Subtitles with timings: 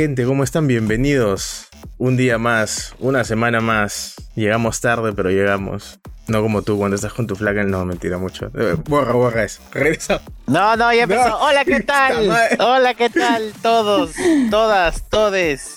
[0.00, 0.66] Gente, ¿cómo están?
[0.66, 1.66] Bienvenidos.
[1.98, 4.14] Un día más, una semana más.
[4.34, 6.00] Llegamos tarde, pero llegamos.
[6.26, 8.46] No como tú cuando estás con tu flaca, no, mentira mucho.
[8.58, 9.60] Eh, borra, borra eso.
[9.72, 10.22] Regresa.
[10.46, 11.28] No, no, ya empezó.
[11.28, 11.40] No.
[11.40, 12.30] Hola, ¿qué tal?
[12.60, 13.52] Hola, ¿qué tal?
[13.60, 14.12] Todos,
[14.50, 15.74] todas, todes.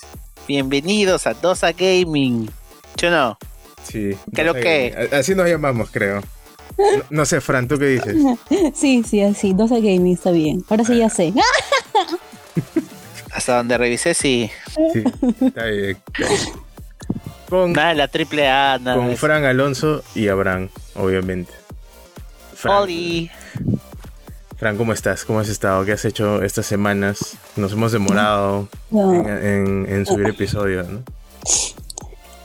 [0.48, 2.48] Bienvenidos a Dosa Gaming.
[2.96, 3.36] ¿Yo no?
[3.82, 4.16] Sí.
[4.32, 6.22] Creo que- Así nos llamamos, creo.
[6.78, 8.16] No, no sé, Fran, ¿tú qué dices?
[8.74, 9.52] Sí, sí, así.
[9.52, 10.64] 12 gaming está bien.
[10.70, 11.34] Ahora sí ya sé.
[13.44, 14.50] Hasta donde revisé, sí.
[14.94, 15.04] Sí,
[15.44, 15.98] está bien.
[17.50, 18.96] Con, Nada de la triple A, nada.
[18.96, 19.14] con.
[19.18, 21.52] Fran Alonso y Abraham, obviamente.
[22.54, 23.30] Fran, Oli.
[24.56, 25.26] Fran, ¿cómo estás?
[25.26, 25.84] ¿Cómo has estado?
[25.84, 27.36] ¿Qué has hecho estas semanas?
[27.56, 31.02] Nos hemos demorado No, en, en- en subir episodios, ¿no?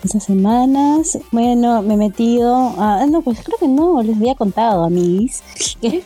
[0.04, 2.56] Estas semanas, bueno, me he metido.
[2.56, 5.42] a- ah, no, pues creo que no, les había contado a mis
[5.82, 6.04] que,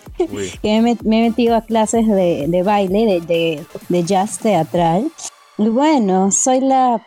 [0.62, 5.12] que me, me he metido a clases de, de baile, de, de, de jazz teatral.
[5.58, 7.06] Y bueno, soy la.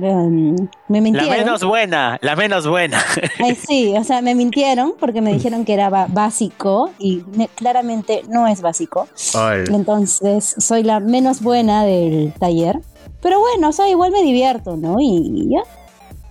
[0.00, 0.56] em,
[0.88, 1.30] me La mintieron.
[1.38, 2.98] menos buena, la menos buena.
[3.38, 8.22] Ay, sí, o sea, me mintieron porque me dijeron que era básico y me- claramente
[8.28, 9.06] no es básico.
[9.34, 12.80] ay, Entonces, soy la menos buena del taller.
[13.20, 14.96] Pero bueno, o sea, igual me divierto, ¿no?
[15.00, 15.62] Y ya.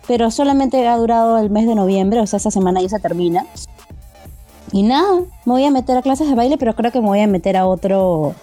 [0.07, 3.45] Pero solamente ha durado el mes de noviembre, o sea, esta semana ya se termina.
[4.71, 7.19] Y nada, me voy a meter a clases de baile, pero creo que me voy
[7.21, 8.33] a meter a otro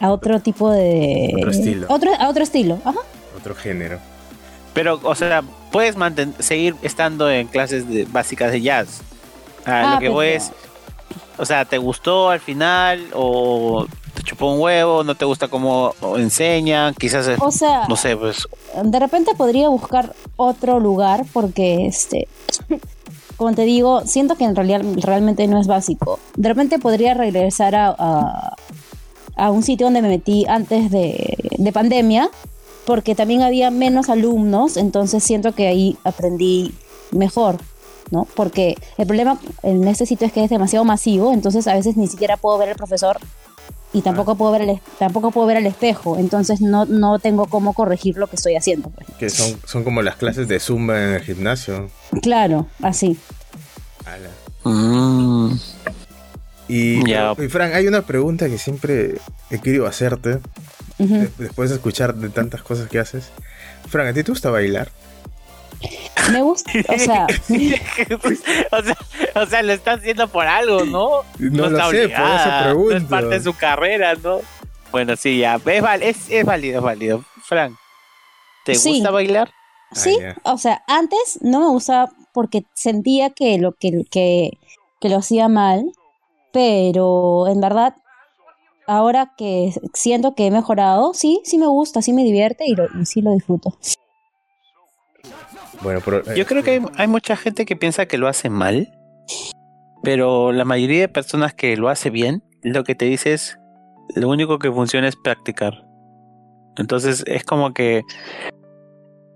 [0.00, 1.86] a otro tipo de Otro estilo.
[1.90, 3.00] Otro, a otro estilo, ajá.
[3.36, 3.98] otro género.
[4.74, 5.42] Pero, o sea,
[5.72, 9.00] puedes manten- seguir estando en clases de- básicas de jazz.
[9.66, 10.52] Ah, Ah, lo que voy pero- es.
[11.38, 13.06] O sea, ¿te gustó al final?
[13.14, 13.86] ¿O
[14.18, 15.04] te chupó un huevo?
[15.04, 16.94] ¿No te gusta cómo enseñan?
[16.94, 18.46] Quizás, es- O sea, no sé, pues
[18.82, 22.28] de repente podría buscar otro lugar porque este
[23.36, 27.74] como te digo siento que en realidad realmente no es básico de repente podría regresar
[27.74, 28.56] a, a,
[29.36, 32.30] a un sitio donde me metí antes de, de pandemia
[32.84, 36.74] porque también había menos alumnos entonces siento que ahí aprendí
[37.12, 37.56] mejor
[38.10, 38.26] ¿no?
[38.34, 42.06] Porque el problema en este sitio es que es demasiado masivo, entonces a veces ni
[42.06, 43.18] siquiera puedo ver al profesor
[43.92, 47.72] y tampoco puedo ver el tampoco puedo ver al espejo, entonces no, no tengo cómo
[47.72, 48.90] corregir lo que estoy haciendo.
[48.90, 49.06] pues.
[49.18, 51.90] Que son, son como las clases de Zumba en el gimnasio.
[52.22, 53.18] Claro, así.
[54.04, 54.30] Ala.
[54.64, 55.52] Mm,
[56.68, 59.14] Y, y Fran, hay una pregunta que siempre
[59.50, 60.38] he querido hacerte
[61.38, 63.30] después de escuchar de tantas cosas que haces.
[63.88, 64.90] Fran, ¿a ti te gusta bailar?
[66.32, 67.26] Me gusta, o sea,
[68.70, 68.96] o sea,
[69.34, 71.22] o sea, lo está haciendo por algo, ¿no?
[71.38, 72.90] No, lo está sé, por eso pregunto.
[72.90, 74.40] No es parte de su carrera, ¿no?
[74.90, 75.60] Bueno, sí, ya.
[75.64, 77.24] Es, val- es, es válido, es válido.
[77.44, 77.76] Frank,
[78.64, 78.94] ¿te Sí.
[78.94, 79.50] gusta bailar?
[79.92, 80.36] sí, ya.
[80.42, 84.50] o sea, antes no me gustaba porque sentía que lo que, que,
[85.00, 85.92] que lo hacía mal,
[86.52, 87.94] pero en verdad
[88.86, 92.86] ahora que siento que he mejorado, sí, sí me gusta, sí me divierte y, lo,
[93.00, 93.76] y sí lo disfruto.
[95.82, 98.50] Bueno, pero, eh, Yo creo que hay, hay mucha gente que piensa que lo hace
[98.50, 98.88] mal,
[100.02, 103.58] pero la mayoría de personas que lo hace bien, lo que te dice es,
[104.14, 105.84] lo único que funciona es practicar.
[106.76, 108.02] Entonces es como que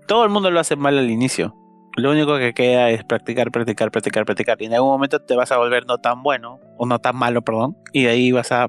[0.07, 1.55] todo el mundo lo hace mal al inicio.
[1.95, 4.61] Lo único que queda es practicar, practicar, practicar, practicar.
[4.61, 7.43] Y en algún momento te vas a volver no tan bueno, o no tan malo,
[7.43, 7.77] perdón.
[7.91, 8.67] Y de ahí vas a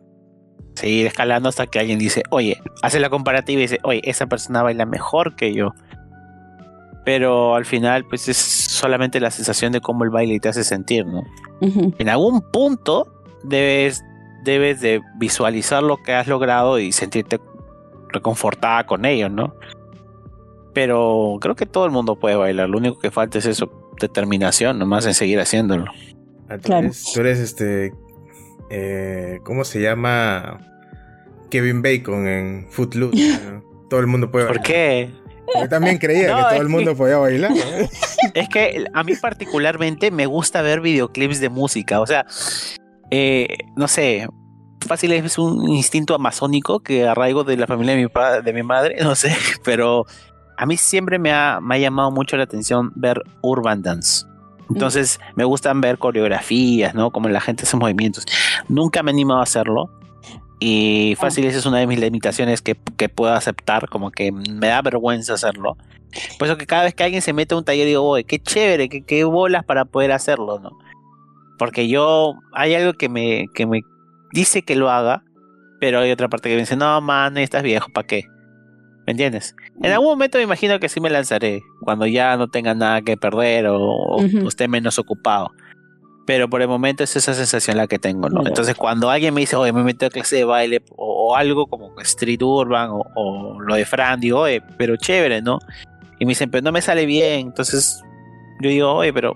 [0.75, 4.63] seguir escalando hasta que alguien dice, oye, hace la comparativa y dice, oye, esa persona
[4.63, 5.73] baila mejor que yo.
[7.05, 11.05] Pero al final, pues es solamente la sensación de cómo el baile te hace sentir,
[11.07, 11.23] ¿no?
[11.61, 13.07] En algún punto
[13.43, 14.03] debes,
[14.43, 17.39] debes de visualizar lo que has logrado y sentirte
[18.09, 19.55] reconfortada con ello, ¿no?
[20.73, 22.69] Pero creo que todo el mundo puede bailar.
[22.69, 23.71] Lo único que falta es eso,
[24.01, 25.85] determinación, nomás en seguir haciéndolo.
[26.49, 26.87] ah, tú, claro.
[26.87, 27.93] eres, tú eres este.
[28.71, 30.59] eh, ¿Cómo se llama?
[31.51, 33.41] Kevin Bacon en Footloose.
[33.53, 33.63] ¿no?
[33.91, 34.67] Todo el mundo puede ¿Por bailar.
[34.67, 35.11] qué?
[35.61, 37.53] Yo también creía No, que todo el que- mundo podía bailar.
[38.35, 42.01] Es que a mí particularmente me gusta ver videoclips de música.
[42.01, 42.25] O sea,
[43.11, 43.47] eh,
[43.77, 44.27] no sé,
[44.87, 48.63] fácil es un instinto amazónico que arraigo de la familia de mi, pa- de mi
[48.63, 50.07] madre, no sé, pero
[50.57, 54.25] a mí siempre me ha, me ha llamado mucho la atención ver urban dance.
[54.71, 57.11] Entonces me gustan ver coreografías, ¿no?
[57.11, 58.25] Como la gente hace movimientos.
[58.69, 59.91] Nunca me he animado a hacerlo.
[60.61, 64.69] Y fácil, esa es una de mis limitaciones que, que puedo aceptar, como que me
[64.69, 65.77] da vergüenza hacerlo.
[66.39, 68.39] Por eso que cada vez que alguien se mete a un taller digo, oye, qué
[68.39, 70.71] chévere, qué, qué bolas para poder hacerlo, ¿no?
[71.59, 73.83] Porque yo, hay algo que me, que me
[74.33, 75.25] dice que lo haga,
[75.81, 78.25] pero hay otra parte que me dice, no, man, estás viejo, ¿para qué?
[79.07, 79.55] ¿Me entiendes?
[79.83, 83.17] En algún momento me imagino que sí me lanzaré, cuando ya no tenga nada que
[83.17, 84.49] perder o, o Ujú.
[84.49, 85.51] esté menos ocupado.
[86.27, 88.47] Pero por el momento es esa sensación la que tengo, ¿no?
[88.47, 91.67] Entonces cuando alguien me dice, oye, me meto a clase de baile o, o algo
[91.67, 95.59] como Street Urban o, o lo de Fran, digo, oye, pero chévere, ¿no?
[96.19, 98.03] Y me dicen, pero no me sale bien, entonces
[98.61, 99.35] yo digo, oye, pero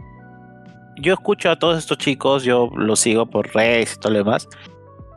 [1.01, 4.49] yo escucho a todos estos chicos, yo los sigo por redes y todo lo demás,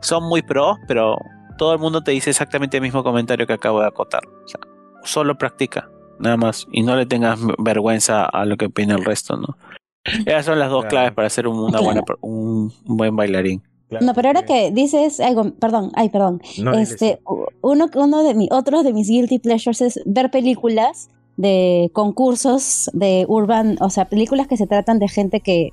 [0.00, 1.16] son muy pros, pero
[1.58, 4.22] todo el mundo te dice exactamente el mismo comentario que acabo de acotar.
[4.26, 4.60] O sea,
[5.04, 9.36] solo practica, nada más, y no le tengas vergüenza a lo que opina el resto,
[9.36, 9.56] ¿no?
[10.04, 10.90] Esas son las dos Claro.
[10.90, 13.62] claves para ser un, una buena, un, un buen bailarín.
[14.00, 16.40] No, pero ahora que dices algo, perdón, ay, perdón.
[16.62, 17.20] No, este,
[17.60, 23.26] uno, uno de mi, otros de mis guilty pleasures es ver películas de concursos de
[23.28, 25.70] urban, o sea, películas que se tratan de gente que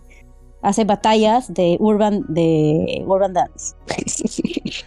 [0.62, 3.74] hace batallas de urban, de urban dance.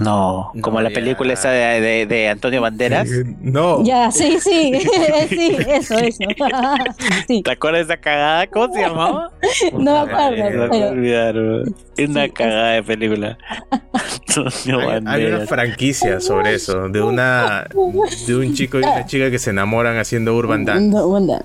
[0.00, 0.94] No, No, como la ya.
[0.94, 3.08] película esa de, de- de Antonio Banderas.
[3.40, 3.84] No.
[3.84, 4.72] ya, sí, sí,
[5.28, 6.24] sí, eso, eso.
[7.28, 8.46] sí, ¿Te acuerdas de esa cagada?
[8.46, 9.30] ¿Cómo se llamaba?
[9.72, 11.34] no me acuerdo, No pero olvidar.
[11.96, 13.38] Es una Sí, cagada de película.
[13.92, 15.48] Antonio Hay, hay una Banderas.
[15.48, 17.66] franquicia sobre eso, de una
[18.26, 21.40] de un chico y una chica que se enamoran haciendo urban dance no, bueno,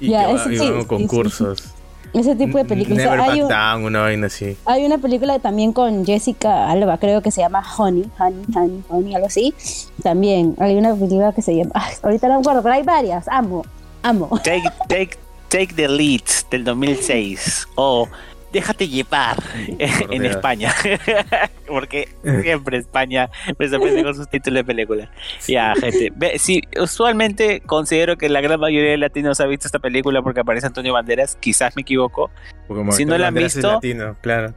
[0.00, 1.74] y Ya, que va- ese y sí, van a sí, concursos.
[2.14, 2.98] Ese tipo de películas.
[3.04, 4.56] Never hay, Back un- Down, una vaina así.
[4.66, 9.14] hay una película también con Jessica Alba, creo que se llama Honey, Honey, Honey, Honey,
[9.14, 9.54] algo así.
[10.02, 13.26] También hay una película que se llama, ay, ahorita no me acuerdo, pero hay varias,
[13.28, 13.64] amo,
[14.02, 14.28] amo.
[14.44, 15.18] Take, take,
[15.48, 17.66] take the Lead del 2006.
[17.76, 18.08] O
[18.52, 19.36] Déjate llevar
[19.78, 20.36] en Dios.
[20.36, 20.72] España.
[21.66, 22.08] Porque
[22.42, 25.08] siempre España me sorprende con sus títulos de películas.
[25.48, 26.38] Ya, gente.
[26.38, 30.66] Sí, usualmente considero que la gran mayoría de latinos ha visto esta película porque aparece
[30.66, 31.36] Antonio Banderas.
[31.40, 32.30] Quizás me equivoco.
[32.68, 34.54] Porque Si no la han Banderas es visto- latino, claro.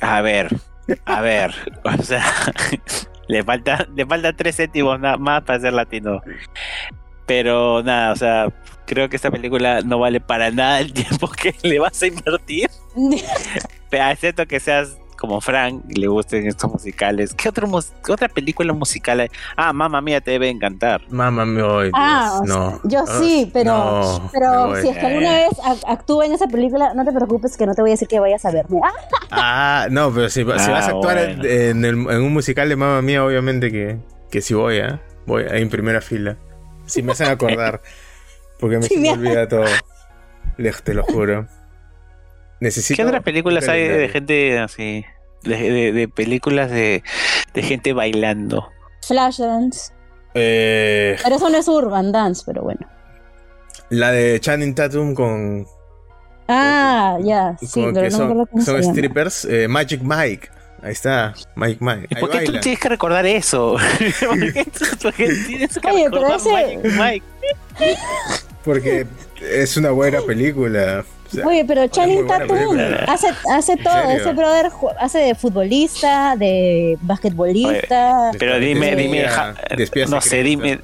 [0.00, 0.48] A ver,
[1.06, 1.54] a ver.
[1.84, 2.24] O sea,
[3.28, 6.20] le falta, le falta tres céntimos nada más para ser latino.
[7.26, 8.48] Pero nada, o sea,
[8.88, 12.68] creo que esta película no vale para nada el tiempo que le vas a invertir.
[13.90, 17.34] Pero excepto que seas como Frank y le gusten estos musicales.
[17.34, 19.28] ¿Qué, otro mus- qué otra película musical hay?
[19.56, 21.00] Ah, mamá mía, te debe encantar.
[21.10, 22.70] Mamá mía, ay, Ah, no.
[22.70, 26.32] sea, yo Ah, sí, pero, no, pero si es que alguna vez ac- actúa en
[26.34, 28.80] esa película, no te preocupes que no te voy a decir que vayas a verme.
[28.84, 28.92] Ah,
[29.30, 31.52] Ah, no, pero si, si Ah, vas a actuar en- bueno.
[31.52, 33.98] en, el- en un musical de Mamma Mía, obviamente que,
[34.30, 35.00] que sí voy, ¿eh?
[35.26, 36.36] Voy ahí en primera fila.
[36.86, 37.82] Si me hacen acordar.
[38.58, 39.64] Porque me, Sí, se me olvida todo.
[40.56, 41.46] Le- te lo juro.
[42.60, 42.96] Necesito.
[42.96, 45.04] ¿Qué otras películas hay de, gente así?
[45.44, 47.02] De, de- de películas de,
[47.54, 48.68] de gente bailando.
[49.06, 49.92] Flashdance.
[50.34, 52.80] Eh, Pero eso no es Urban Dance, pero bueno.
[53.90, 55.66] la de Channing Tatum con,
[56.48, 58.92] Ah, ya, sí, con pero que no son, cómo son se llama.
[58.94, 59.44] strippers.
[59.46, 60.48] eh, Magic Mike.
[60.82, 62.06] Ahí está, Mike Mike.
[62.10, 63.76] ¿Y por qué tú tienes que recordar eso?
[64.20, 67.24] ¿Por qué, tú- por qué tienes que Oye, pero recordar ese- Magic Mike?
[68.68, 69.06] Porque
[69.40, 71.02] es una buena película.
[71.26, 74.10] O sea, Oye, pero Channing Tatum hace, hace todo.
[74.10, 78.30] Ese brother hace de futbolista, de basquetbolista.
[78.38, 79.54] Pero dime, dime, ja-
[80.08, 80.80] no sé, dime.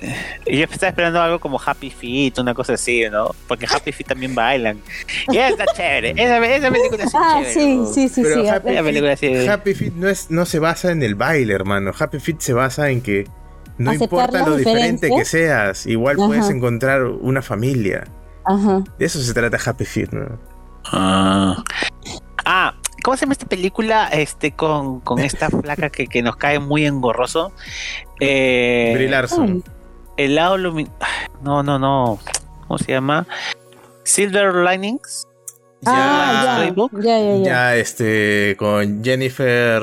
[0.47, 3.31] Yo estaba esperando algo como Happy Feet, una cosa así, ¿no?
[3.47, 4.81] Porque Happy Feet también bailan.
[5.29, 6.11] Y está chévere.
[6.17, 7.53] Esa, esa película sí Ah, chévere.
[7.55, 8.49] sí, sí, sí, Pero sí.
[8.49, 9.49] Happy, Feet.
[9.49, 11.93] Happy Feet no, es, no se basa en el baile, hermano.
[11.99, 13.27] Happy Feet se basa en que
[13.79, 16.27] no importa lo diferente que seas, igual Ajá.
[16.27, 18.05] puedes encontrar una familia.
[18.45, 18.83] Ajá.
[18.99, 20.39] De eso se trata Happy Feet, ¿no?
[20.93, 21.63] Ah.
[22.45, 24.09] Ah, ¿cómo se llama esta película?
[24.09, 27.53] Este, con, con esta flaca que, que nos cae muy engorroso.
[28.21, 29.65] Eh, Brie Larson.
[30.17, 30.95] El lado luminoso.
[31.43, 32.19] No, no, no.
[32.67, 33.27] ¿Cómo se llama?
[34.05, 35.27] Silver Linings.
[35.87, 36.57] Ah, ya.
[36.63, 36.93] Playbook.
[37.03, 37.45] Ya, ya, ya.
[37.45, 39.81] Ya, este, con Jennifer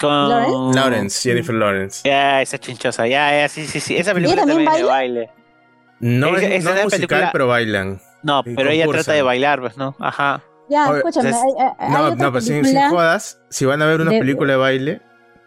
[0.00, 0.78] Con ¿Lawrence?
[0.80, 2.08] Lawrence, Jennifer Lawrence.
[2.08, 3.06] Ya, esa chinchosa.
[3.06, 3.96] Ya, ya, sí, sí, sí.
[3.96, 5.30] Esa película también también, de baile.
[6.00, 8.00] No, es, no es musical, película- pero bailan.
[8.22, 9.94] No, pero ella trata de bailar, pues, ¿no?
[10.00, 10.42] Ajá.
[10.68, 11.28] Ya, Oye, escúchame.
[11.28, 14.00] entonces- hay- hay- hay No, no, pero sin, sin película- jodas, si van a ver
[14.00, 15.00] una de- película de baile,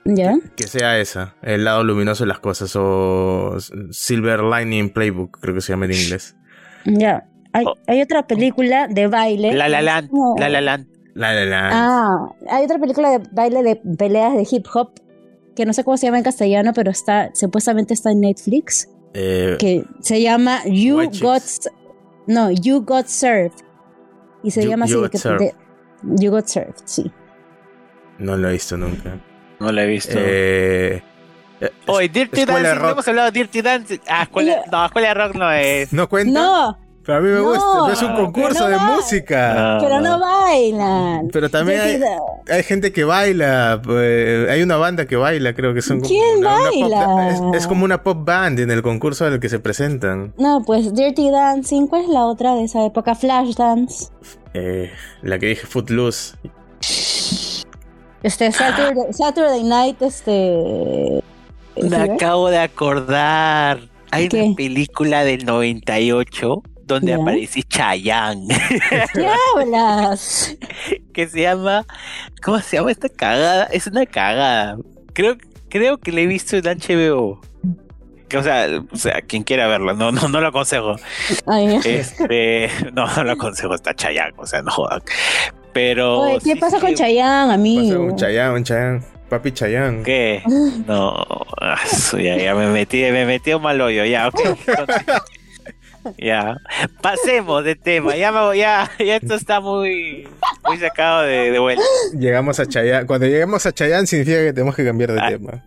[0.06, 0.34] ¿Ya?
[0.56, 3.58] que sea esa, el lado luminoso de las cosas, o
[3.92, 6.36] Silver Lining Playbook, creo que se llama en inglés.
[6.86, 7.26] Ya.
[7.54, 7.74] Hay, Oh.
[7.88, 9.54] hay otra película de baile.
[9.54, 10.10] La La Land.
[10.12, 10.36] No.
[10.38, 10.88] La La Land.
[11.16, 11.70] La, la, la.
[11.74, 14.92] Ah, hay otra película de baile de peleas de hip hop
[15.56, 19.58] que no sé cómo se llama en castellano, pero está supuestamente está en Netflix, Eh,
[19.60, 21.10] que se llama You.
[21.20, 21.44] Got
[22.28, 23.52] No, You Got Served.
[24.44, 25.56] Y se You- llama You así Got que- de-
[26.24, 27.12] You Got Served, sí.
[28.20, 29.20] no lo he visto nunca.
[29.60, 30.14] No la he visto.
[30.16, 31.02] Eh,
[31.88, 33.98] Oye, Dirty Dancing, no hemos hablado de Dirty Dancing.
[34.08, 35.92] Ah, escuela, no, escuela de rock no es.
[35.92, 36.32] ¿No cuenta?
[36.40, 36.78] No,
[37.10, 39.54] Pero a mí me No, gusta, es un concurso no de música.
[39.58, 41.28] Ah, Pero no bailan.
[41.34, 42.04] Pero también
[42.48, 46.38] hay, gente que baila, pues, hay una banda que baila, creo que son como ¿Quién
[46.38, 47.30] una- una pop- baila?
[47.30, 50.36] es, es como una pop band en el concurso al que se presentan.
[50.38, 53.16] No, pues Dirty Dancing, ¿cuál es la otra de esa época?
[53.16, 54.10] Flashdance.
[54.54, 54.92] Eh,
[55.24, 56.36] la que dije Footloose.
[58.22, 61.24] Este, Saturday, Saturday Night, este...
[61.82, 63.80] Me acabo de acordar.
[64.12, 64.42] Hay ¿Qué?
[64.44, 67.18] una película del 98 donde Ya.
[67.18, 68.48] aparece Chayanne.
[69.14, 70.56] ¿Qué hablas?
[71.14, 71.86] que se llama.
[72.44, 73.66] ¿Cómo se llama esta cagada?
[73.66, 74.78] Es una cagada.
[75.14, 75.38] Creo,
[75.70, 77.40] creo que la he visto en HBO.
[78.28, 80.98] Que, o sea, o sea, quien quiera verla, no, no, no lo aconsejo.
[81.48, 85.02] Ay, Este, no, no lo aconsejo, está Chayanne, o sea, no jodan.
[85.74, 86.20] Pero.
[86.22, 88.04] Oye, ¿qué sí, pasa sí, con Chayanne, amigo?
[88.04, 90.04] un Chayanne, un Chayanne, papi Chayanne.
[90.04, 90.44] ¿Qué?
[90.88, 91.16] No,
[91.62, 91.80] ah,
[92.14, 94.40] ya, ya me metí, me metí a un mal hoyo, ya, ok.
[96.18, 96.58] Ya,
[97.02, 100.28] pasemos de tema, ya me ya, ya esto está muy,
[100.66, 101.84] muy sacado de, de vuelta.
[102.18, 103.06] Llegamos a Chayanne.
[103.06, 105.28] Cuando lleguemos a Chayanne significa que tenemos que cambiar de Ah.
[105.30, 105.64] tema.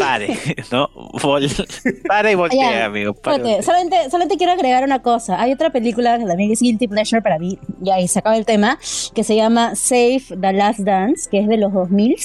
[0.00, 0.28] Pare,
[0.72, 0.88] ¿no?
[1.20, 3.12] Vol- para y voltea, Ya, amigo.
[3.12, 5.38] para Espérate, solamente, solamente quiero agregar una cosa.
[5.40, 8.46] Hay otra película que también es Guilty Pleasure para mí, y ahí se acaba el
[8.46, 8.78] tema,
[9.14, 12.16] que se llama Save the Last Dance, que es de los 2000,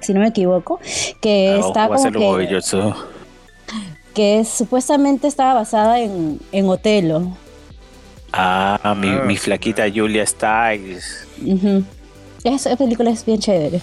[0.00, 0.78] si no me equivoco,
[1.20, 2.46] que Ah, está como que.
[4.14, 7.36] Que supuestamente estaba basada en, en Otelo.
[8.32, 9.22] Ah, mi, Ah.
[9.26, 11.26] mi flaquita Julia Stiles.
[12.44, 13.80] Esa película es bien chévere.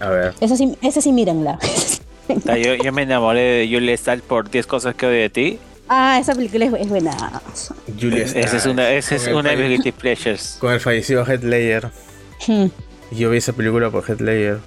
[0.00, 0.34] A ver.
[0.40, 1.58] Esa sí, esa sí mírenla.
[2.28, 5.58] Yo, yo me enamoré de Julia Stiles por 10 cosas que odio de ti.
[5.90, 7.14] ah, esa película es, es buena.
[8.00, 10.56] Julia Esa es Stiles, una, esa es una de mis guilty pleasures.
[10.58, 11.90] Con el fallecido Heath Ledger.
[12.46, 12.66] Hmm.
[13.10, 14.58] Yo vi esa película por Heath Ledger.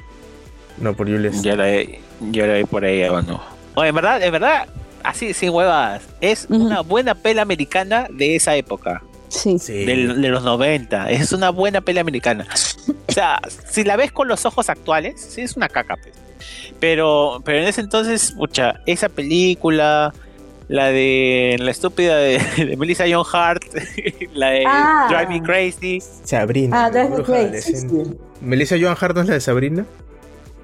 [0.79, 1.43] No por Julia Stiles.
[1.43, 1.83] Yo la,
[2.31, 3.41] yo la vi por ahí, o no.
[3.77, 4.67] Oye, en verdad, en verdad,
[5.03, 6.01] así, sin huevadas.
[6.19, 9.03] Es una buena pela americana de esa época.
[9.29, 9.59] Sí.
[9.59, 9.85] Sí.
[9.85, 11.11] de los 90.
[11.11, 12.47] Es una buena peli americana.
[13.07, 16.15] O sea, si la ves con los ojos actuales, sí es una caca, pues.
[16.79, 20.13] Pero, pero en ese entonces, pucha, esa película,
[20.69, 23.63] la de la estúpida de, de Melissa John Hart,
[24.33, 25.07] la de Ah.
[25.09, 26.01] Drive Me Crazy.
[26.23, 26.85] Sabrina.
[26.85, 27.87] Ah, Drive Me Crazy, sí.
[28.41, 29.85] Melissa Joan Hart no es la de Sabrina.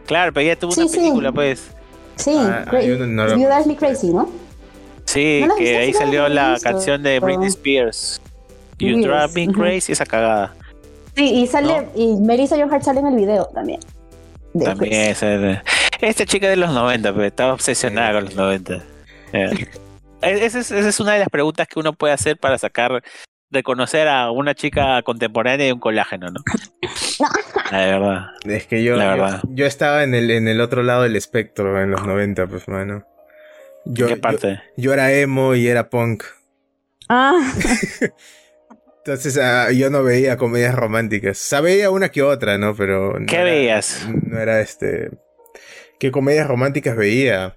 [0.08, 0.98] Claro, pero ella tuvo Sí, una sí.
[0.98, 1.72] película, pues.
[2.16, 4.30] Sí, Ah, no- no You Drive Me Crazy, ¿no?
[5.06, 6.70] Sí, ¿No que ahí salió la visto.
[6.70, 8.22] canción de Britney Spears.
[8.80, 9.54] You Yes, Drive Me.
[9.54, 10.56] Crazy, esa cagada.
[11.16, 13.80] Sí, y sale, y Melissa John Hart sale en el video también.
[14.54, 15.62] De También esa de-
[16.02, 18.84] Esta chica de los 90, pero estaba obsesionada con los 90.
[19.32, 19.40] Ya.
[20.22, 23.04] E- Esa es, esa es una de las preguntas que uno puede hacer para sacar,
[23.52, 26.42] reconocer a una chica contemporánea de un colágeno, ¿no?
[27.74, 28.26] La de verdad.
[28.46, 29.42] Es que yo, La yo, verdad.
[29.50, 33.04] yo estaba en el, en el otro lado del espectro en los 90, pues, mano.
[33.86, 34.62] Yo, ¿Qué parte?
[34.78, 36.24] yo era emo y era punk.
[37.10, 37.40] Ah,
[39.06, 41.52] Entonces ah, yo no veía comedias románticas.
[41.54, 42.76] O veía una que otra, ¿no?
[42.76, 43.20] Pero.
[43.20, 44.08] no ¿Qué era- veías?
[44.28, 45.10] No era este.
[46.00, 47.56] ¿Qué comedias románticas veía?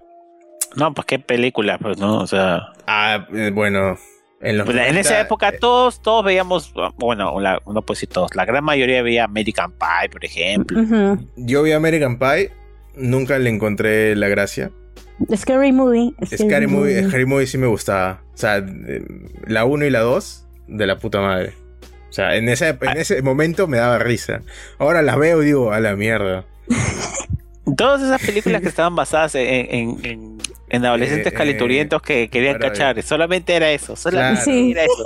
[0.75, 2.17] No, pues qué película, pues, ¿no?
[2.17, 3.97] O sea, Ah, eh, bueno.
[4.39, 7.95] En, los pues, en 90, esa época eh, todos, todos veíamos, bueno, la, no puedo
[7.95, 11.17] decir todos, la gran mayoría veía American Pie, por ejemplo.
[11.35, 12.51] Yo vi American Pie.
[12.95, 14.71] Nunca le encontré la gracia.
[15.35, 16.13] Scary Movie.
[16.35, 18.21] Scary Movie, Scary Movie sí me gustaba.
[18.33, 18.63] O sea,
[19.45, 21.53] la 1 y la 2, de la puta madre.
[22.09, 22.77] O sea, en ese, Ah.
[22.91, 24.41] en ese momento me daba risa.
[24.79, 26.45] Ahora las veo y digo, a la mierda.
[27.75, 30.37] Todas esas películas que estaban basadas en, en, en-
[30.69, 34.59] en adolescentes Eh, eh, calenturientos que querían cachar, solamente era eso, solamente Claro.
[34.71, 35.03] Era eso.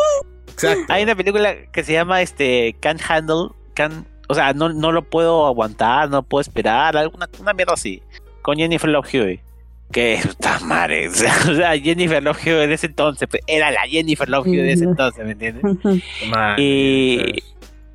[0.54, 0.86] Exacto.
[0.94, 5.04] Hay una película que se llama este Can't Handle, Can, o sea, no, no lo
[5.04, 8.02] puedo aguantar, no puedo esperar, alguna una mierda así,
[8.42, 9.42] con Jennifer Love Hewitt.
[9.92, 14.28] Que puta madre, o sea, Jennifer Love Hewitt en ese entonces, pues, era la Jennifer
[14.30, 15.64] Love Hewitt de ese entonces, ¿me entiendes?
[16.30, 17.44] Man, Y-.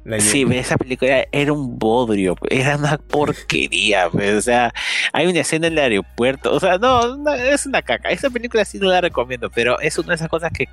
[0.06, 4.72] La Sí, esa película era un bodrio, era una porquería, pues, o sea,
[5.12, 8.64] hay una escena en el aeropuerto, o sea, no, no, es una caca, esa película
[8.64, 10.68] sí no la recomiendo, pero es una de esas cosas que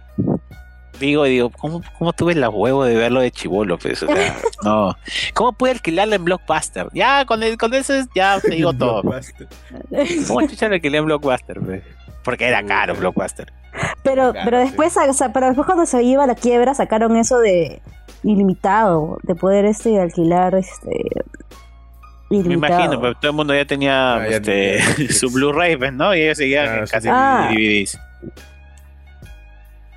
[1.00, 4.38] digo, y digo, ¿cómo, cómo tuve la huevo de verlo de chivolo, pues, o sea,
[4.64, 4.96] no,
[5.34, 6.90] ¿cómo pude alquilarla en Blockbuster?
[6.94, 7.72] Ya, con, el, con
[8.14, 9.34] ya te digo todo, pues.
[10.28, 11.82] ¿cómo chucha lo alquilé en Blockbuster, pues?
[12.24, 13.52] Porque era caro Blockbuster.
[14.04, 14.66] Pero, Claro, pero sí.
[14.68, 17.82] después, o sea, pero después cuando se iba a la quiebra sacaron eso de
[18.24, 20.90] ilimitado, de poder este alquilar este
[22.30, 24.82] Me imagino, pero todo el mundo ya tenía Ah, este,
[25.14, 26.16] su Blu-ray, pues, ¿no?
[26.16, 27.50] Y ellos seguían Claro, en sí, casi Ah.
[27.52, 28.00] DVDs.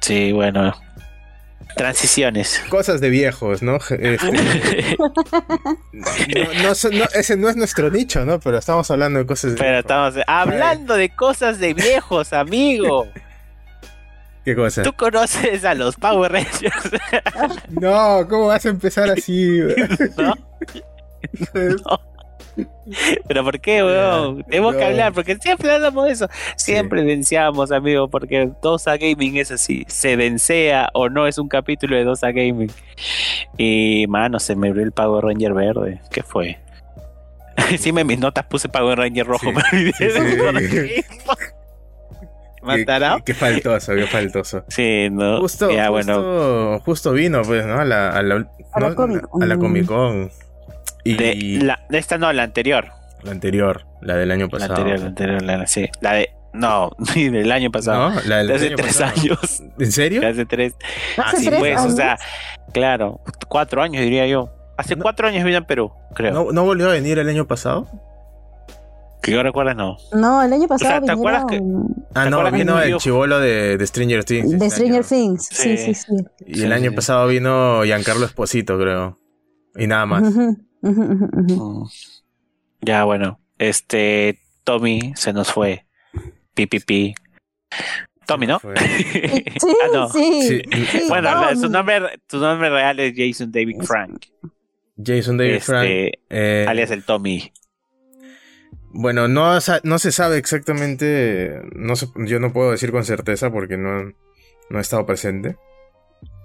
[0.00, 0.74] Sí, bueno.
[1.76, 2.62] Transiciones.
[2.70, 3.76] Cosas de viejos, ¿no?
[3.90, 4.96] Este,
[5.92, 8.40] no, no no, ese no es nuestro nicho, ¿no?
[8.40, 9.84] Pero estamos hablando de cosas de Pero viejos.
[9.84, 13.06] estamos hablando de cosas de viejos, amigo.
[14.46, 14.84] ¿Qué cosa?
[14.84, 16.90] ¿Tú conoces a los Power Rangers?
[17.68, 19.58] No, ¿cómo vas a empezar así?
[21.54, 22.00] ¿No?
[23.26, 24.44] Pero ¿por qué, weón?
[24.44, 24.78] Tenemos no.
[24.78, 26.28] que hablar, porque siempre hablamos de eso.
[26.54, 29.84] Siempre denunciamos, amigo, porque Dosa Gaming es así.
[29.88, 32.70] Se densea o no es un capítulo de Dosa Gaming.
[33.58, 36.00] Y, mano, se me abrió el Power Ranger verde.
[36.12, 36.60] ¿Qué fue?
[37.68, 39.50] Encima en mis notas puse Power Ranger rojo.
[39.98, 41.04] Sí.
[42.66, 43.16] ¿Matará?
[43.18, 44.64] Qué, qué faltoso, qué faltoso.
[44.68, 45.40] Sí, no.
[45.40, 46.80] Justo, ya, justo, bueno.
[46.84, 47.80] justo vino, pues, ¿no?
[47.80, 48.34] A la, a la,
[48.72, 48.94] A la ¿no?
[48.96, 49.56] Comic- a la.
[49.56, 50.30] Comic Con.
[51.04, 52.86] Y De, la, de esta no, la anterior.
[53.22, 54.74] la anterior, la del año La pasado.
[54.74, 55.88] anterior, la anterior, la, sí.
[56.00, 56.30] La de.
[56.52, 58.10] No, ni del año pasado.
[58.10, 58.20] ¿No?
[58.26, 59.12] La del de hace año tres pasado.
[59.20, 59.62] años.
[59.78, 60.20] ¿En serio?
[60.22, 60.74] De hace tres.
[61.16, 61.94] Hace sí, tres Pues, o años.
[61.96, 62.18] sea,
[62.72, 64.50] claro, cuatro años diría yo.
[64.78, 65.02] Hace No.
[65.02, 66.32] cuatro años vino en Perú, creo.
[66.32, 67.88] ¿No, ¿No volvió a venir el año pasado?
[69.22, 69.96] Que yo recuerdo, no.
[70.12, 72.96] No, el año pasado O sea, ¿te acuerdas vinieron Ah, ¿Te no, que vino el
[72.98, 74.50] chivolo de, de Stranger Things.
[74.50, 75.08] de este Stranger año.
[75.08, 75.46] Things.
[75.46, 75.94] Sí, Sí.
[75.94, 76.14] sí, sí.
[76.46, 76.96] Y Sí, el año sí.
[76.96, 79.18] pasado vino Giancarlo Esposito, creo.
[79.76, 80.22] Y nada más.
[80.22, 81.82] Mm.
[82.82, 83.40] Ya, bueno.
[83.58, 84.38] Este.
[84.64, 85.86] Tommy se nos fue.
[86.54, 87.14] Pipipi.
[88.26, 88.58] Tommy, ¿no?
[88.60, 88.66] Sí,
[89.84, 90.08] ah, no.
[90.08, 90.62] sí.
[90.90, 91.02] Sí.
[91.08, 94.26] Bueno, su, nombre, su nombre real es Jason David Frank.
[95.02, 95.86] Jason David Este, Frank.
[96.30, 97.52] eh, Alias el Tommy.
[98.98, 101.60] Bueno, no, no se sabe exactamente.
[101.74, 104.04] No se- yo no puedo decir con certeza porque no,
[104.70, 105.56] no he estado presente.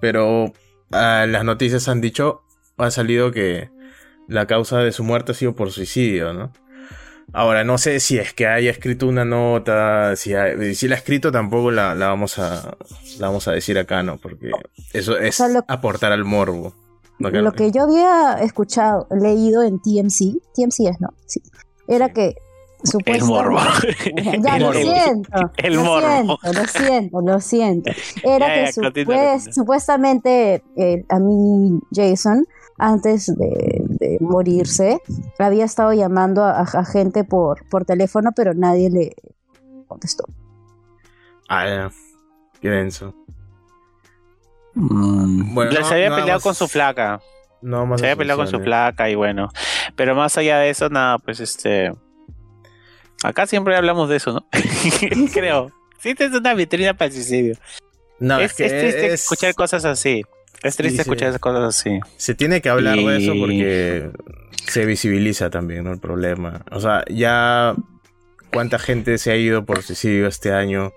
[0.00, 0.52] Pero
[0.90, 2.42] ah, las noticias han dicho,
[2.76, 3.70] ha salido que
[4.28, 6.52] la causa de su muerte ha sido por suicidio, ¿no?
[7.32, 10.98] Ahora, no sé si es que haya escrito una nota, si, ha- si la ha
[10.98, 12.76] escrito tampoco la, la vamos a
[13.18, 14.18] la vamos a decir acá, ¿no?
[14.18, 14.50] Porque
[14.92, 16.74] eso es sea, lo- aportar al morbo.
[17.18, 17.30] ¿no?
[17.30, 21.14] Lo que yo había escuchado, leído en TMC, TMC es, ¿no?
[21.26, 21.40] Sí.
[21.88, 22.12] Era Sí.
[22.14, 22.34] que
[22.84, 23.24] El supuestamente...
[23.26, 23.58] morbo.
[24.42, 24.80] Ya, El lo morbo.
[24.80, 25.50] siento.
[25.56, 26.08] El lo morbo.
[26.08, 27.90] siento, lo siento, lo siento.
[28.24, 29.38] Era Ya, que ya, continúa.
[29.52, 32.44] supuestamente eh, a mí, Jason,
[32.78, 35.00] antes de, de morirse,
[35.38, 39.14] había estado llamando a, a gente por, por teléfono, pero nadie le
[39.86, 40.24] contestó.
[41.48, 41.90] Ah.
[42.60, 43.14] Qué denso.
[44.74, 45.54] Mm.
[45.54, 47.20] Bueno, no- se había no peleado vamos- con su flaca.
[47.60, 49.48] No Se había peleado con su flaca y bueno.
[49.96, 51.92] Pero más allá de eso, nada, pues este.
[53.22, 54.46] Acá siempre hablamos de eso, ¿no?
[55.32, 55.70] Creo.
[56.00, 57.54] Sí, es una vitrina para el suicidio.
[58.18, 60.22] No, es, es, que es triste es- escuchar cosas así.
[60.62, 61.00] Es triste sí.
[61.02, 61.98] escuchar esas cosas así.
[62.16, 64.10] Se tiene que hablar de eso porque
[64.66, 65.92] se visibiliza también, ¿no?
[65.92, 66.64] El problema.
[66.70, 67.74] O sea, ya
[68.52, 70.92] cuánta gente se ha ido por suicidio este año.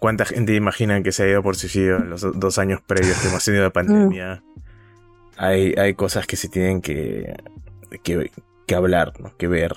[0.00, 3.18] ¿Cuánta gente imaginan que se ha ido por suicidio en los do- dos años previos
[3.18, 4.42] que hemos tenido de pandemia?
[5.36, 7.34] Hay, hay cosas que se tienen que,
[8.02, 8.30] que,
[8.66, 9.36] que hablar, ¿no?
[9.36, 9.74] Que ver.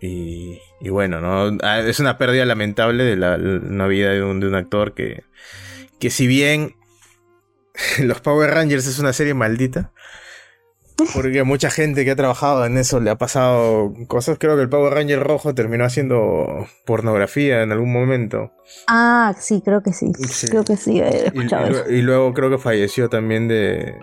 [0.00, 1.58] Y, y bueno, ¿no?
[1.62, 3.36] Ah, Es una pérdida lamentable de la,
[3.86, 5.24] vida de un, de un actor que,
[5.98, 6.74] que si bien
[8.00, 9.92] los Power Rangers es una serie maldita,
[11.14, 14.38] porque mucha gente que ha trabajado en eso le ha pasado cosas.
[14.38, 18.52] Creo que el Power Ranger rojo terminó haciendo pornografía en algún momento.
[18.86, 20.12] Ah, sí, creo que sí.
[20.28, 20.48] Sí.
[20.48, 21.90] Creo que sí, he escuchado y eso.
[21.90, 23.94] y luego creo que falleció también de,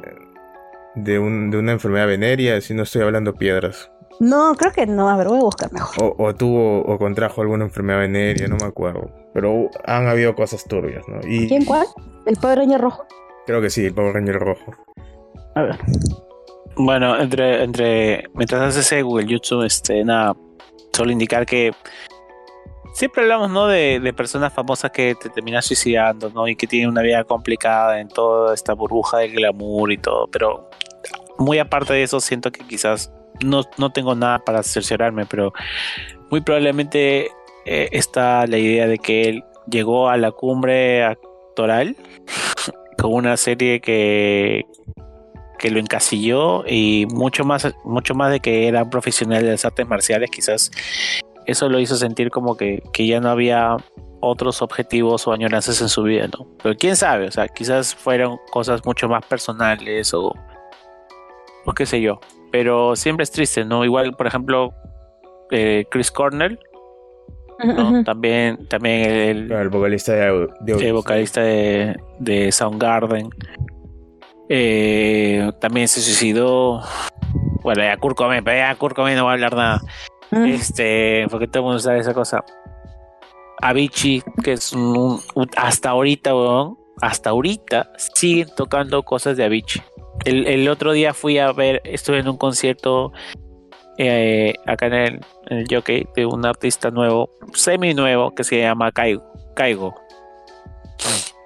[0.95, 3.91] de, un- de una enfermedad venérea, si no estoy hablando piedras.
[4.19, 5.09] No, creo que no.
[5.09, 6.03] A ver, voy a buscar mejor.
[6.17, 9.09] O, o tuvo o contrajo alguna enfermedad venérea, no me acuerdo.
[9.33, 11.19] Pero han habido cosas turbias, ¿no?
[11.25, 11.85] Y ¿Quién cuál?
[12.25, 13.05] ¿El Power Ranger rojo?
[13.45, 14.73] creo que sí, el Power Ranger rojo.
[15.55, 15.77] A ver.
[16.75, 18.23] Bueno, entre, entre.
[18.33, 20.35] Mientras haces ese Google YouTube, este, nada.
[20.93, 21.71] Solo indicar que.
[22.99, 23.67] Siempre hablamos, ¿no?
[23.67, 26.49] De, personas famosas que te terminan suicidando, ¿no?
[26.49, 30.27] Y que tienen una vida complicada en toda esta burbuja del glamour y todo.
[30.27, 30.69] Pero
[31.37, 33.09] muy aparte de eso, siento que quizás
[33.41, 35.53] no, no tengo nada para cerciorarme, pero
[36.29, 37.31] muy probablemente
[37.65, 41.95] eh, está la idea de que él llegó a la cumbre actoral
[42.97, 44.65] con una serie que,
[45.57, 49.63] que lo encasilló y mucho más, mucho más de que era un profesional de las
[49.63, 50.69] artes marciales, quizás
[51.49, 53.77] eso lo hizo sentir como que, que ya no había
[54.21, 56.47] otros objetivos o añoranzas en su vida, ¿no?
[56.61, 60.33] Pero quién sabe, o sea, quizás fueron cosas mucho más personales o,
[61.65, 62.19] o qué sé yo.
[62.51, 63.85] Pero siempre es triste, ¿no?
[63.85, 64.73] Igual, por ejemplo,
[65.51, 66.59] eh, Chris Cornell,
[67.63, 68.03] ¿no?
[68.03, 73.29] También, también el, Claro, el vocalista de, Au- de el vocalista de, de Soundgarden.
[74.49, 76.81] Eh, también se suicidó.
[77.61, 79.81] Bueno, ya Kurt Cobain, pero ya Kurt Cobain no va a hablar nada.
[80.31, 82.43] Este, porque todo el mundo sabe esa cosa.
[83.61, 85.21] Avicii, que es un,
[85.57, 89.81] hasta ahorita, weón, hasta ahorita siguen tocando cosas de Avicii.
[90.25, 93.11] El, el otro día fui a ver, estuve en un concierto
[94.01, 98.93] eh, acá en el, en Jockey de un artista nuevo, semi nuevo, que se llama
[98.93, 99.23] Caigo.
[99.55, 99.93] Caigo.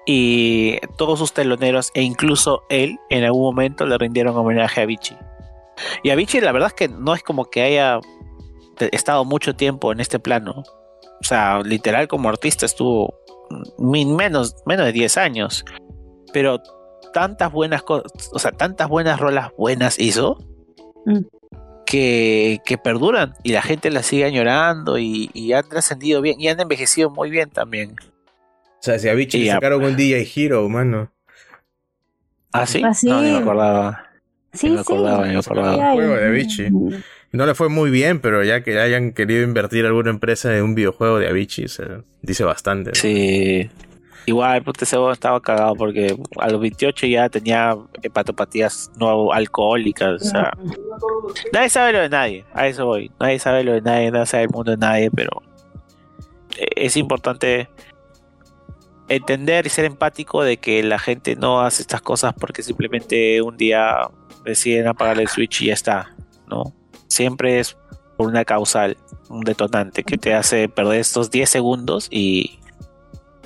[0.06, 5.16] y todos sus teloneros e incluso él en algún momento le rindieron homenaje a Vichy.
[6.04, 7.98] Y a Vichy la verdad es que no es como que haya
[8.92, 10.62] estado mucho tiempo en este plano.
[11.20, 13.14] O sea, literal como artista estuvo
[13.78, 15.64] menos, menos de 10 años.
[16.32, 16.60] Pero
[17.12, 20.38] tantas buenas cosas, o sea, tantas buenas rolas buenas hizo
[21.06, 21.20] mm.
[21.86, 26.48] que, que, perduran y la gente las sigue añorando y, y han trascendido bien y
[26.48, 27.94] han envejecido muy bien también.
[28.00, 31.10] O sea, si a Vichy le sacaron un DJ Hero, mano.
[32.52, 32.82] ¿Ah, sí?
[32.84, 34.10] ¿Ah, No, ni me acordaba.
[34.52, 35.32] Sí, me acordaba, sí.
[35.32, 35.92] me acordaba.
[35.92, 37.02] Juego de.
[37.34, 40.76] No le fue muy bien, pero ya que hayan querido invertir alguna empresa en un
[40.76, 41.82] videojuego de Avicii, se
[42.22, 42.94] dice bastante.
[42.94, 43.68] Sí.
[44.26, 50.32] Igual, pues ese estaba cagado porque a los 28 ya tenía hepatopatías no alcohólicas.
[51.52, 52.44] Nadie sabe lo de nadie.
[52.54, 53.10] A eso voy.
[53.18, 55.42] Nadie sabe lo de nadie, nadie sabe el mundo de nadie, pero
[56.56, 57.68] es importante
[59.08, 63.56] entender y ser empático de que la gente no hace estas cosas porque simplemente un
[63.56, 64.08] día
[64.44, 66.14] deciden apagar el switch y ya está,
[66.46, 66.72] ¿no?
[67.14, 67.76] Siempre es
[68.16, 68.96] por una causal,
[69.28, 72.58] un detonante que te hace perder estos 10 segundos y,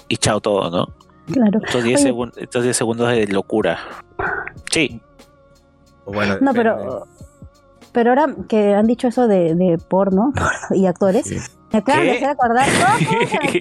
[0.09, 0.87] y chao todo, ¿no?
[1.31, 1.61] Claro.
[1.67, 2.11] Estos 10, Oye.
[2.11, 3.79] segun- estos 10 segundos de locura.
[4.71, 5.03] Sí,
[6.07, 7.07] bueno, No, pero,
[7.93, 10.33] pero ahora que han dicho eso de, de porno
[10.71, 11.37] y actores, Sí.
[11.73, 12.17] Me acaban de ¿Qué?
[12.17, 12.67] hacer acordar.
[12.67, 13.07] ¡No,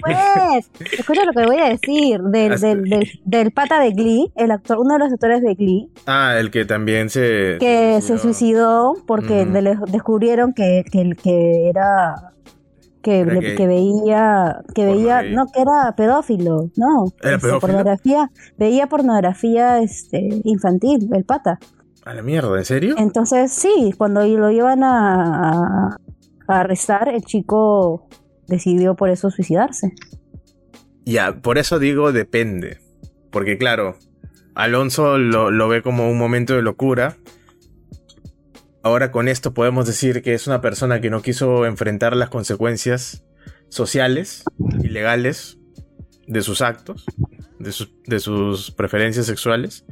[0.02, 0.70] pues!
[0.98, 4.78] Escucha lo que voy a decir del, del, del, del pata de Glee, el actor,
[4.78, 7.56] uno de los actores de Glee, Ah, el que también se...
[7.60, 12.32] que se suicidó porque de- le- descubrieron que, que, el- que era
[13.02, 17.60] que, le- veía que veía no que era pedófilo no ¿Era Este, pedófilo?
[17.60, 21.58] pornografía veía pornografía este infantil el pata
[22.04, 22.96] A la mierda, ¿en serio?
[22.98, 25.22] entonces sí cuando lo iban a,
[25.92, 25.96] a-
[26.56, 28.08] a arrestar el chico
[28.46, 29.92] decidió por eso suicidarse
[31.04, 32.78] Ya, por eso digo depende.
[33.30, 33.96] Porque claro,
[34.54, 37.16] Alonso lo, ve como un momento de locura.
[38.82, 43.24] Ahora con esto podemos decir que es una persona que no quiso enfrentar las consecuencias
[43.68, 44.44] sociales
[44.82, 45.58] y legales
[46.26, 47.04] de sus actos,
[47.58, 49.84] de sus preferencias sexuales.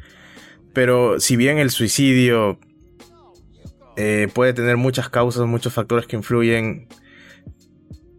[0.73, 2.59] Pero si bien el suicidio
[3.96, 6.88] eh, puede tener muchas causas, muchos factores que influyen,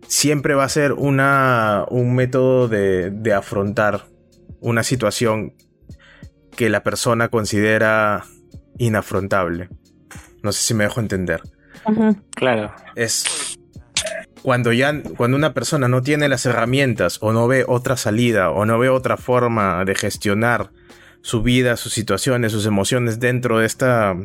[0.07, 4.05] siempre va a ser una, un método de, de afrontar
[4.59, 5.53] una situación
[6.55, 8.23] que la persona considera
[8.77, 9.69] inafrontable.
[10.43, 11.41] No sé si me dejo entender.
[12.35, 12.73] Claro.
[12.95, 13.57] Es
[14.41, 18.65] cuando ya cuando una persona no tiene las herramientas o no ve otra salida o
[18.65, 20.71] no ve otra forma de gestionar
[21.21, 24.15] su vida, sus situaciones, sus emociones dentro de esta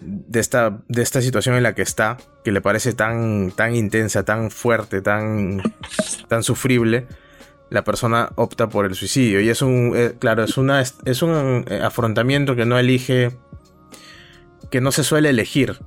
[0.00, 4.24] de esta de esta situación en la que está, que le parece tan tan intensa,
[4.24, 5.62] tan fuerte, tan
[6.28, 7.06] tan sufrible,
[7.70, 11.64] la persona opta por el suicidio y es un eh, claro, es una es un
[11.68, 13.32] eh, afrontamiento que no elige
[14.70, 15.78] que no se suele elegir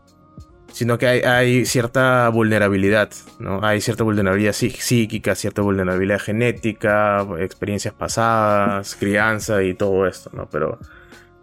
[0.71, 3.59] sino que hay, cierta vulnerabilidad, ¿no?
[3.65, 10.47] Hay cierta vulnerabilidad psí- psíquica, cierta vulnerabilidad genética, experiencias pasadas, crianza y todo esto, ¿no?
[10.49, 10.79] Pero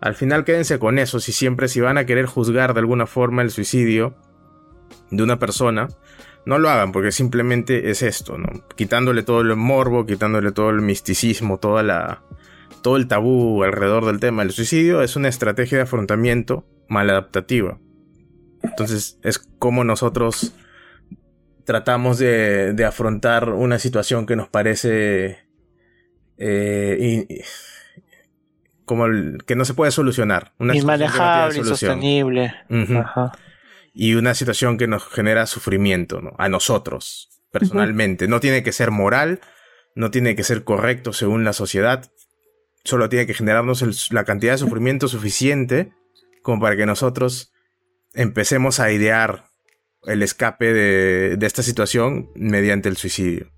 [0.01, 3.43] al final quédense con eso, si siempre si van a querer juzgar de alguna forma
[3.43, 4.15] el suicidio
[5.11, 5.89] de una persona,
[6.45, 8.49] no lo hagan porque simplemente es esto, ¿no?
[8.77, 12.23] Quitándole todo el morbo, quitándole todo el misticismo, toda la
[12.83, 17.81] todo el tabú alrededor del tema del suicidio es una estrategia de afrontamiento maladaptativa.
[18.63, 20.53] Entonces es como nosotros
[21.65, 25.47] tratamos de, de afrontar una situación que nos parece
[26.39, 27.43] eh,
[28.87, 30.53] como el- que no se puede solucionar.
[30.59, 31.99] Una no Inmanejable, solución.
[31.99, 32.55] insostenible.
[32.99, 33.33] Ajá.
[33.93, 36.33] Y una situación que nos genera sufrimiento, ¿no?
[36.39, 38.29] A nosotros, personalmente.
[38.29, 39.41] No tiene que ser moral,
[39.95, 42.11] no tiene que ser correcto según la sociedad.
[42.85, 45.93] Solo tiene que generarnos el- la cantidad de sufrimiento suficiente
[46.43, 47.53] como para que nosotros
[48.15, 49.47] empecemos a idear
[50.05, 53.51] el escape de, de esta situación mediante el suicidio.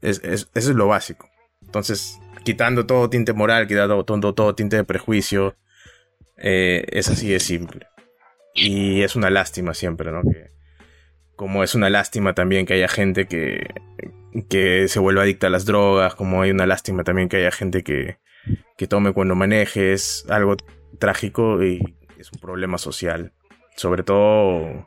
[0.00, 1.28] Es- es- eso es lo básico.
[1.62, 5.56] Entonces, quitando todo tinte moral, quitando todo, todo tinte de prejuicio,
[6.36, 7.86] eh, es así de simple.
[8.54, 10.22] Y es una lástima siempre, ¿no?
[10.22, 10.50] Que,
[11.36, 13.66] como es una lástima también que haya gente que,
[14.48, 17.82] que se vuelva adicta a las drogas, como hay una lástima también que haya gente
[17.82, 18.18] que,
[18.76, 20.56] que tome cuando maneje, es algo
[20.98, 23.32] trágico y es un problema social.
[23.76, 24.86] Sobre todo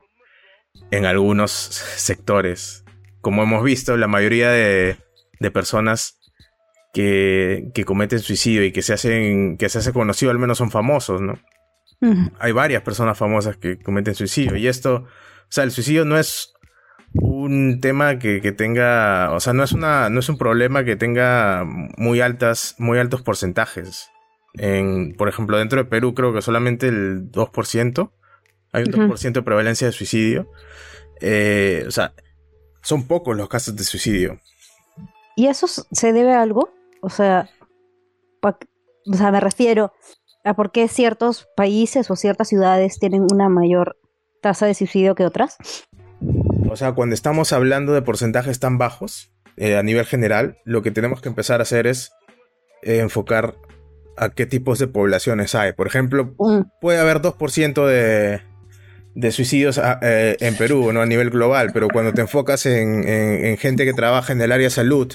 [0.91, 2.85] en algunos sectores.
[3.21, 4.97] Como hemos visto, la mayoría de,
[5.39, 6.19] de personas
[6.95, 10.71] que, que cometen suicidio y que se hacen, que se hace conocido, al menos son
[10.71, 11.37] famosos, ¿no?
[12.39, 14.55] Hay varias personas famosas que cometen suicidio.
[14.55, 16.53] Y esto, o sea, el suicidio no es
[17.13, 20.95] un tema que, que, tenga, o sea, no es una, no es un problema que
[20.95, 24.09] tenga muy altas, muy altos porcentajes.
[24.53, 28.11] En, por ejemplo, dentro de Perú creo que solamente el 2%,
[28.71, 30.49] hay un 2% de prevalencia de suicidio.
[31.19, 32.13] Eh, o sea,
[32.83, 34.39] son pocos los casos de suicidio.
[35.35, 36.74] ¿Y eso se debe a algo?
[37.05, 37.47] O sea,
[38.41, 39.93] o sea, me refiero
[40.43, 43.95] a por qué ciertos países o ciertas ciudades tienen una mayor
[44.41, 45.57] tasa de suicidio que otras.
[46.67, 50.89] O sea, cuando estamos hablando de porcentajes tan bajos, eh, a nivel general, lo que
[50.89, 52.11] tenemos que empezar a hacer es
[52.81, 53.53] eh, enfocar
[54.17, 55.73] a qué tipos de poblaciones hay.
[55.73, 56.61] Por ejemplo, mm.
[56.81, 58.41] puede haber 2% de,
[59.13, 61.03] de suicidios ah, eh, en Perú, ¿no?
[61.03, 65.13] A nivel global, pero cuando te enfocas en, gente que trabaja en el área salud,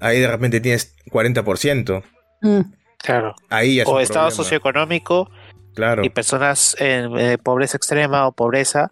[0.00, 2.02] ahí de repente tienes 40%.
[2.42, 2.60] Mm.
[2.98, 3.34] Claro.
[3.48, 5.30] Ahí o estado socioeconómico.
[5.74, 6.04] Claro.
[6.04, 8.90] Y personas en pobreza extrema o pobreza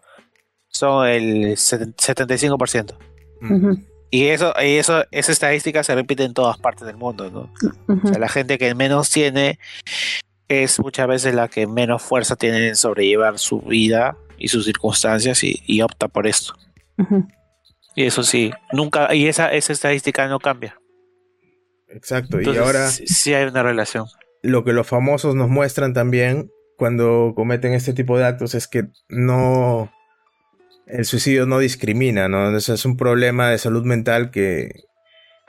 [0.68, 2.96] son el 75%.
[4.10, 7.52] Y eso, y eso, esa estadística se repite en todas partes del mundo, ¿no?
[7.88, 9.58] O sea, la gente que menos tiene
[10.48, 15.42] es muchas veces la que menos fuerza tiene en sobrellevar su vida y sus circunstancias
[15.42, 16.54] y, opta por esto.
[17.94, 20.78] Y eso sí, nunca, y esa, esa estadística no cambia.
[21.96, 24.06] Exacto, y ahora sí hay una relación.
[24.42, 28.84] Lo que los famosos nos muestran también cuando cometen este tipo de actos es que
[29.08, 29.90] no
[30.86, 32.56] el suicidio no discrimina, ¿no?
[32.56, 34.84] es un problema de salud mental que,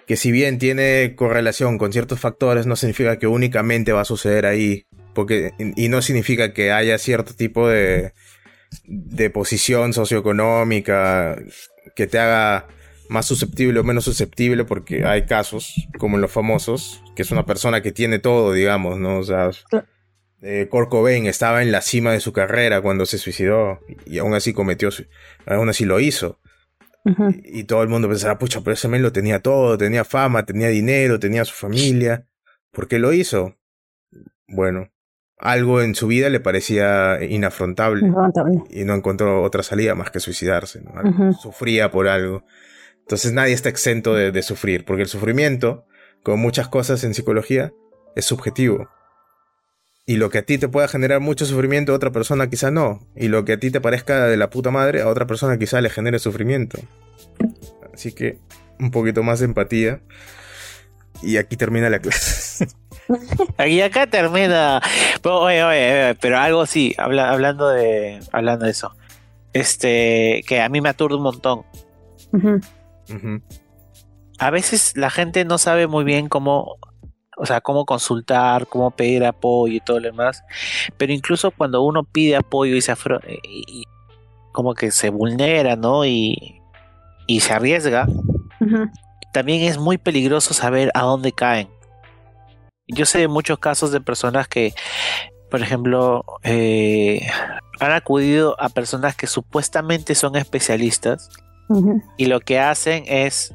[0.08, 4.46] que si bien tiene correlación con ciertos factores, no significa que únicamente va a suceder
[4.46, 4.86] ahí.
[5.14, 8.14] Porque, y no significa que haya cierto tipo de,
[8.86, 11.38] de posición socioeconómica
[11.96, 12.68] que te haga
[13.10, 17.46] más susceptible o menos susceptible, porque hay casos, como en los famosos, que es una
[17.46, 19.20] persona que tiene todo, digamos, ¿no?
[19.20, 19.50] O sea,
[20.42, 20.70] eh,
[21.26, 24.90] estaba en la cima de su carrera cuando se suicidó y aún así cometió,
[25.46, 26.40] aún así lo hizo.
[27.44, 30.68] y, todo el mundo pensaba, pucha, pero ese men lo tenía todo, tenía fama, tenía
[30.68, 32.28] dinero, tenía su familia.
[32.72, 33.56] ¿Por qué lo hizo?
[34.48, 34.92] Bueno,
[35.38, 38.12] algo en su vida le parecía inafrontable,
[38.70, 40.84] y no encontró otra salida más que suicidarse.
[41.40, 42.44] Sufría por algo.
[43.08, 45.86] Entonces nadie está exento de sufrir, porque el sufrimiento,
[46.24, 47.72] como muchas cosas en psicología,
[48.18, 48.90] es subjetivo.
[50.10, 53.06] Y lo que a ti te pueda generar mucho sufrimiento, a otra persona quizá no.
[53.14, 55.82] Y lo que a ti te parezca de la puta madre, a otra persona quizá
[55.82, 56.80] le genere sufrimiento.
[57.94, 58.40] Así que
[58.80, 60.00] un poquito más de empatía.
[61.22, 62.68] Y aquí termina la clase.
[63.58, 64.82] Aquí acá termina.
[65.22, 68.20] Pero, oye, oye, pero algo sí, hablando de.
[68.32, 68.96] Hablando de eso.
[69.54, 70.44] Este.
[70.48, 71.64] Que a mí me aturde un montón.
[74.40, 76.78] A veces la gente no sabe muy bien cómo
[77.38, 80.44] o sea, cómo consultar, cómo pedir apoyo y todo lo demás.
[80.98, 83.84] Pero incluso cuando uno pide apoyo y se afro y,
[84.52, 86.04] como que se vulnera, ¿no?
[86.04, 86.62] Y,
[87.28, 88.08] y se arriesga,
[89.32, 91.70] también es muy peligroso saber a dónde caen.
[92.88, 94.74] Yo sé de muchos casos de personas que,
[95.52, 97.28] por ejemplo, eh,
[97.80, 101.30] han acudido a personas que supuestamente son especialistas
[102.18, 103.54] y lo que hacen es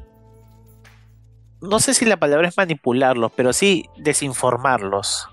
[1.63, 5.29] no sé si la palabra es manipularlos, pero sí desinformarlos.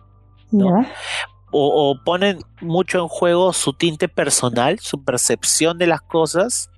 [1.53, 6.71] O, ponen mucho en juego su tinte personal, su percepción de las cosas,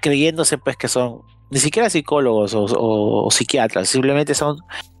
[0.00, 4.58] creyéndose pues que son ni siquiera psicólogos o, psiquiatras, simplemente son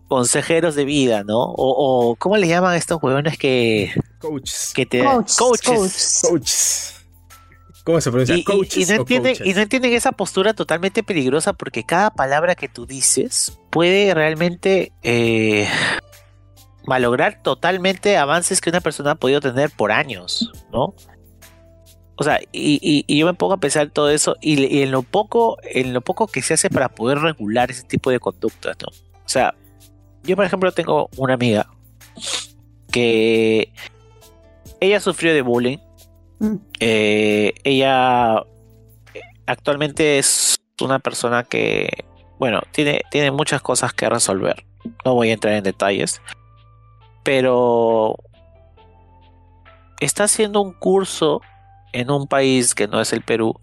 [0.08, 1.38] consejeros de vida, ¿no?
[1.56, 3.92] O, ¿cómo le llaman a estos huevones que...
[4.18, 4.72] Coaches.
[4.74, 6.22] Que te, coaches.
[6.28, 6.97] coaches.
[7.88, 8.36] ¿Cómo se pronuncia?
[8.36, 12.68] Y, y, no entienden, y, no entienden, esa postura totalmente peligrosa porque cada palabra que
[12.68, 15.66] tú dices puede realmente eh,
[16.84, 20.94] malograr totalmente avances que una persona ha podido tener por años, ¿no?
[22.16, 25.94] O sea, y, yo me pongo a pensar todo eso y, en lo poco, en
[25.94, 28.88] lo poco que se hace para poder regular ese tipo de conductas, ¿no?
[28.88, 29.54] O sea,
[30.24, 31.70] yo por ejemplo tengo una amiga
[32.92, 33.72] que
[34.78, 35.78] ella sufrió de bullying
[36.80, 38.44] Eh, ella
[39.46, 42.04] actualmente es una persona que,
[42.38, 44.64] bueno, tiene, tiene muchas cosas que resolver.
[45.04, 46.20] No voy a entrar en detalles.
[47.24, 48.16] Pero
[50.00, 51.40] está haciendo un curso
[51.92, 53.54] en un país que no es el Perú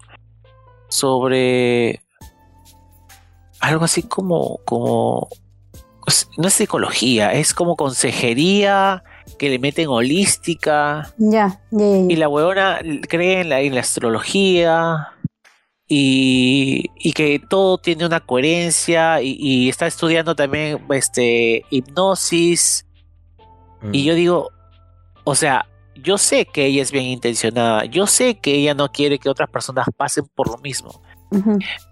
[0.88, 2.02] sobre
[3.60, 5.28] algo así como como
[6.36, 9.02] no es psicología, es como consejería
[9.38, 11.12] que le meten holística.
[11.18, 15.08] Ya, Y la huevona cree en la, astrología.
[15.88, 19.20] Y, y, que todo tiene una coherencia.
[19.22, 22.86] Y, está estudiando también este, hipnosis.
[23.92, 24.16] Y yo mm.
[24.16, 24.50] digo,
[25.24, 25.66] o sea,
[26.02, 27.84] yo sé que ella es bien intencionada.
[27.84, 31.02] Yo sé que ella no quiere que otras personas pasen por lo mismo.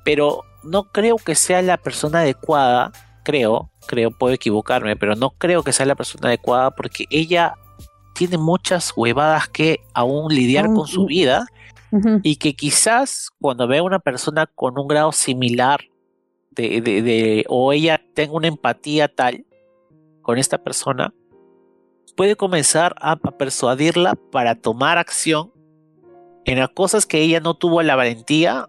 [0.04, 2.92] Pero no creo que sea la persona adecuada,
[3.24, 7.54] creo, creo, puedo equivocarme, pero no creo que sea la persona adecuada porque ella
[8.14, 11.46] tiene muchas huevadas que aún lidiar con su vida
[12.22, 15.80] y que quizás cuando vea una persona con un grado similar
[16.50, 19.44] de, de, de- o ella tenga una empatía tal
[20.22, 21.12] con esta persona,
[22.16, 25.52] puede comenzar a, a persuadirla para tomar acción
[26.44, 28.68] en las cosas que ella no tuvo la valentía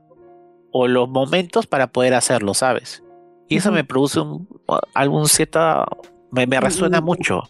[0.72, 3.04] o los momentos para poder hacerlo, ¿sabes?
[3.48, 4.48] Y eso me produce un,
[4.94, 5.86] algún cierta...
[6.32, 7.06] Me, me resuena Mm.
[7.06, 7.44] mucho.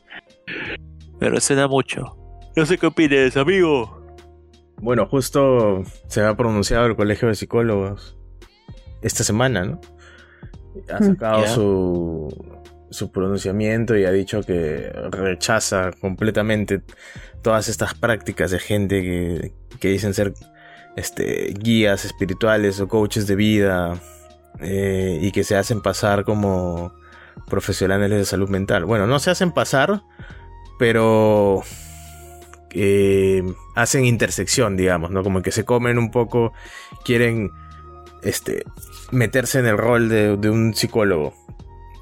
[1.20, 2.18] Me resuena mucho.
[2.56, 4.02] No sé qué opinas, amigo.
[4.82, 8.18] Bueno, justo se ha pronunciado el Colegio de Psicólogos
[9.02, 9.82] esta semana, ¿no?
[10.94, 11.06] Ha Mm.
[11.06, 12.58] sacado su,
[12.90, 16.82] su pronunciamiento y ha dicho que rechaza completamente
[17.42, 20.34] todas estas prácticas de gente que, que dicen ser
[20.98, 23.94] este, guías espirituales o coaches de vida
[24.60, 26.94] eh, y que se hacen pasar como
[27.48, 28.86] profesionales de salud mental.
[28.86, 30.04] Bueno, no se hacen pasar,
[30.80, 31.64] pero
[32.72, 33.44] eh,
[33.76, 35.24] hacen intersección, digamos, ¿no?
[35.24, 36.54] Como que se comen un poco,
[37.04, 37.52] quieren
[38.22, 38.64] este,
[39.12, 41.34] meterse en el rol de, un psicólogo,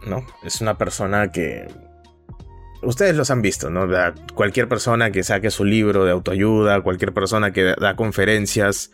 [0.08, 0.26] ¿no?
[0.44, 1.68] Es una persona que...
[2.82, 3.88] Ustedes los han visto, ¿no?
[4.34, 8.92] Cualquier persona que saque su libro de autoayuda, cualquier persona que da conferencias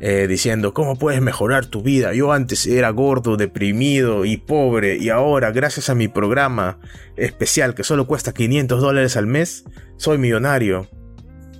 [0.00, 2.12] eh, diciendo, ¿cómo puedes mejorar tu vida?
[2.12, 6.78] Yo antes era gordo, deprimido y pobre, y ahora, gracias a mi programa
[7.16, 9.64] especial que solo cuesta 500 dólares al mes,
[9.96, 10.88] soy millonario.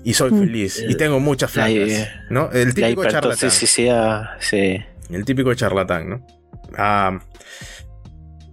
[0.05, 0.39] Y soy Mm.
[0.39, 0.85] feliz.
[0.89, 2.09] Y tengo muchas La- flacas.
[2.31, 2.51] ¿No?
[2.53, 3.51] El La típico charlatán.
[4.39, 4.79] sí.
[5.11, 6.27] El típico charlatán, ¿no?
[6.79, 7.19] Ah,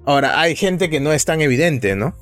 [0.06, 2.16] ahora, hay gente que no es tan evidente, ¿no?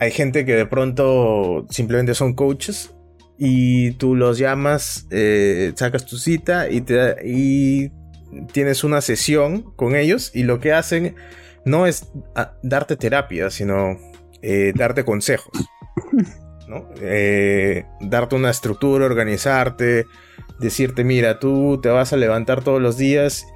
[0.00, 2.92] Hay gente que de pronto simplemente son coaches
[3.42, 7.90] y tú los llamas, eh, sacas tu cita y,
[8.52, 11.16] tienes una sesión con ellos y lo que hacen
[11.64, 13.98] no es ah, darte terapia, sino
[14.42, 15.52] eh, darte consejos.
[16.68, 16.86] ¿no?
[17.00, 20.04] Eh, darte una estructura, organizarte,
[20.60, 23.46] decirte, mira, tú te vas a levantar todos los días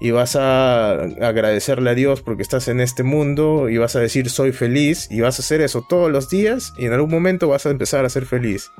[0.00, 4.30] y vas a agradecerle a Dios porque estás en este mundo y vas a decir
[4.30, 7.66] soy feliz y vas a hacer eso todos los días y en algún momento vas
[7.66, 8.70] a empezar a ser feliz.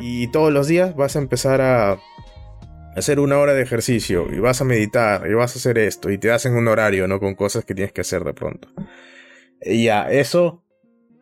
[0.00, 1.98] Y todos los días vas a empezar a
[2.94, 6.18] hacer una hora de ejercicio y vas a meditar y vas a hacer esto y
[6.18, 7.18] te hacen un horario, ¿no?
[7.18, 8.68] Con cosas que tienes que hacer de pronto.
[9.62, 10.64] Y ya, eso,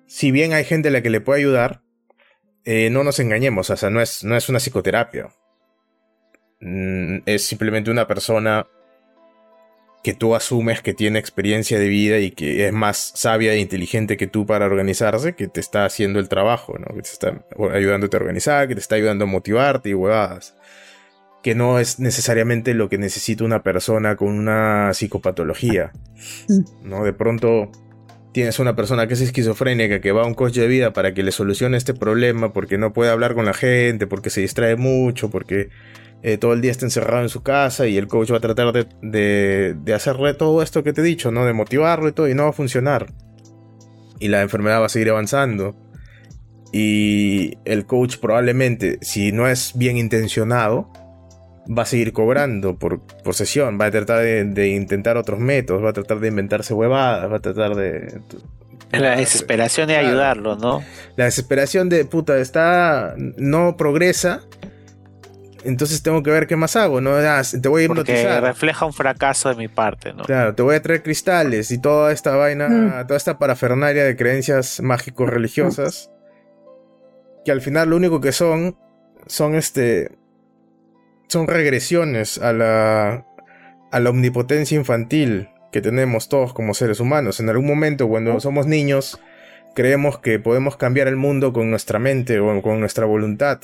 [0.07, 1.83] si bien hay gente a la que le puede ayudar,
[2.65, 5.29] eh, no nos engañemos, o sea, no es, no es una psicoterapia.
[6.61, 8.67] Mm, es simplemente una persona
[10.09, 14.17] que tú asumes que tiene experiencia de vida y que es más sabia e inteligente
[14.17, 16.87] que tú para organizarse, que te está haciendo el trabajo, ¿no?
[16.97, 17.45] Que te está
[17.75, 20.57] ayudándote a organizar, que te está ayudando a motivarte y huevadas.
[21.43, 25.93] Que no es necesariamente lo que necesita una persona con una psicopatología.
[26.83, 27.05] ¿No?
[27.05, 27.71] De pronto
[28.33, 31.23] tienes una persona que es esquizofrénica que va a un coach de vida para que
[31.23, 35.29] le solucione este problema porque no puede hablar con la gente, porque se distrae mucho,
[35.29, 35.69] porque
[36.23, 38.73] eh, todo el día está encerrado en su casa y el coach va a tratar
[38.73, 41.45] de, de, de hacerle todo esto que te he dicho, ¿no?
[41.45, 43.13] De motivarlo y todo, y no va a funcionar.
[44.19, 45.77] Y la enfermedad va a seguir avanzando.
[46.73, 50.91] Y el coach probablemente, si no es bien intencionado,
[51.67, 55.85] va a seguir cobrando por, por sesión, va a tratar de, de intentar otros métodos,
[55.85, 58.21] va a tratar de inventarse huevadas, va a tratar de...
[58.91, 60.83] La desesperación de ayudarlo, ¿no?
[61.17, 63.15] La desesperación de puta, está.
[63.37, 64.47] no progresa.
[65.65, 67.17] Entonces tengo que ver qué más hago, ¿no?
[67.17, 68.43] Ah, te voy a Porque hipnotizar.
[68.43, 70.25] refleja un fracaso de mi parte, ¿no?
[70.25, 73.07] Claro, te voy a traer cristales y toda esta vaina, Mm.
[73.07, 76.11] toda esta parafernalia de creencias mágico-religiosas.
[77.45, 78.77] Que al final lo único que son,
[79.27, 80.13] son este.
[81.29, 83.27] son regresiones a la.
[83.91, 87.41] a la omnipotencia infantil que tenemos todos como seres humanos.
[87.41, 89.21] En algún momento, cuando somos niños,
[89.75, 93.61] creemos que podemos cambiar el mundo con nuestra mente o con nuestra voluntad.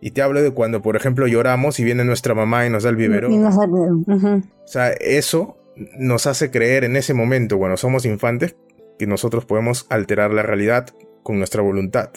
[0.00, 2.90] Y te hablo de cuando, por ejemplo, lloramos y viene nuestra mamá y nos da
[2.90, 3.32] el biberón.
[3.32, 4.42] Y no sabe- ujú.
[4.64, 5.56] O sea, eso
[5.98, 8.56] nos hace creer en ese momento, cuando somos infantes,
[8.98, 10.88] que nosotros podemos alterar la realidad
[11.22, 12.10] con nuestra voluntad.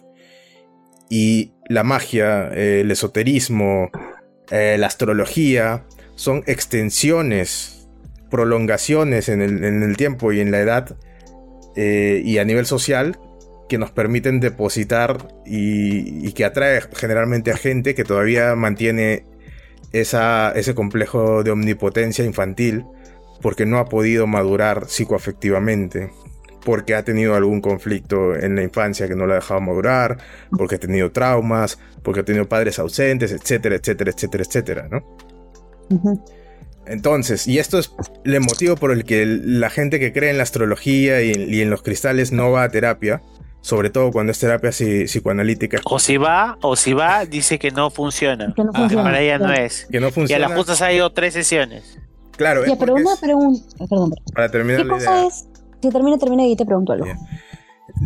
[1.10, 3.90] Y la magia, eh, el esoterismo,
[4.52, 5.84] eh, la astrología,
[6.16, 7.88] son extensiones,
[8.30, 10.96] prolongaciones en el, en el tiempo y en la edad
[11.76, 13.18] eh, y a nivel social
[13.72, 19.24] que nos permiten depositar y, y que atrae generalmente a gente que todavía mantiene
[19.94, 22.84] esa, ese complejo de omnipotencia infantil
[23.42, 26.12] porque no ha podido madurar psicoafectivamente,
[26.66, 30.18] porque ha tenido algún conflicto en la infancia que no lo ha dejado madurar,
[30.52, 36.28] porque ha tenido traumas, porque ha tenido padres ausentes, etcétera, etcétera, etcétera, etcétera, ¿no?
[36.86, 37.94] Entonces, y esto es
[38.26, 41.70] el motivo por el que la gente que cree en la astrología y, y en
[41.70, 43.22] los cristales no va a terapia,
[43.62, 47.72] sobre todo cuando es terapia psi- psicoanalítica, O si va, o si va, dice que
[47.72, 48.54] no funciona.
[48.56, 49.88] Que no funciona, para ella no es.
[49.92, 50.48] que no Y a funciona.
[50.48, 52.00] las justas ha ido tres sesiones.
[52.38, 53.62] Claro, Ya, pero una pregunta.
[53.78, 54.12] Perdón, perdón.
[54.34, 55.28] para terminar ¿Qué la cosa idea.
[55.28, 55.48] es?
[55.82, 57.06] Que termine, termine y te pregunto algo.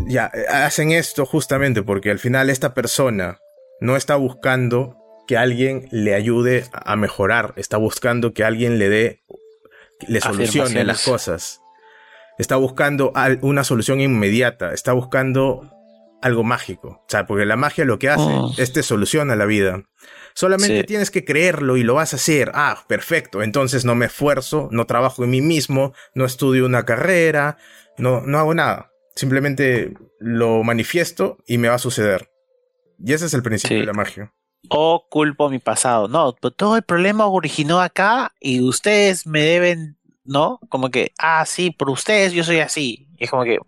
[0.08, 3.38] Ya, eh, hacen esto justamente porque al final esta persona
[3.80, 4.96] no está buscando
[5.26, 9.20] que alguien le ayude a mejorar, está buscando que alguien le dé,
[10.06, 11.60] le solucione las cosas.
[12.38, 13.12] Está buscando
[13.42, 15.70] una solución inmediata, está buscando
[16.22, 16.88] algo mágico.
[16.88, 18.52] O sea, porque la magia lo que hace Oh.
[18.58, 19.82] es te soluciona la vida.
[20.34, 20.84] Solamente Sí.
[20.86, 22.50] tienes que creerlo y lo vas a hacer.
[22.54, 23.42] Ah, perfecto.
[23.42, 27.56] Entonces no me esfuerzo, no trabajo en mí mismo, no estudio una carrera,
[27.96, 28.90] no, no hago nada.
[29.14, 32.30] Simplemente lo manifiesto y me va a suceder.
[32.98, 33.80] Y ese es el principio Sí.
[33.80, 34.32] de la magia.
[34.68, 36.08] O culpo mi pasado.
[36.08, 39.95] No, todo el problema originó acá y ustedes me deben,
[40.26, 40.58] ¿no?
[40.68, 43.08] Como que, ah, sí, por ustedes yo soy así.
[43.18, 43.58] Y es como que,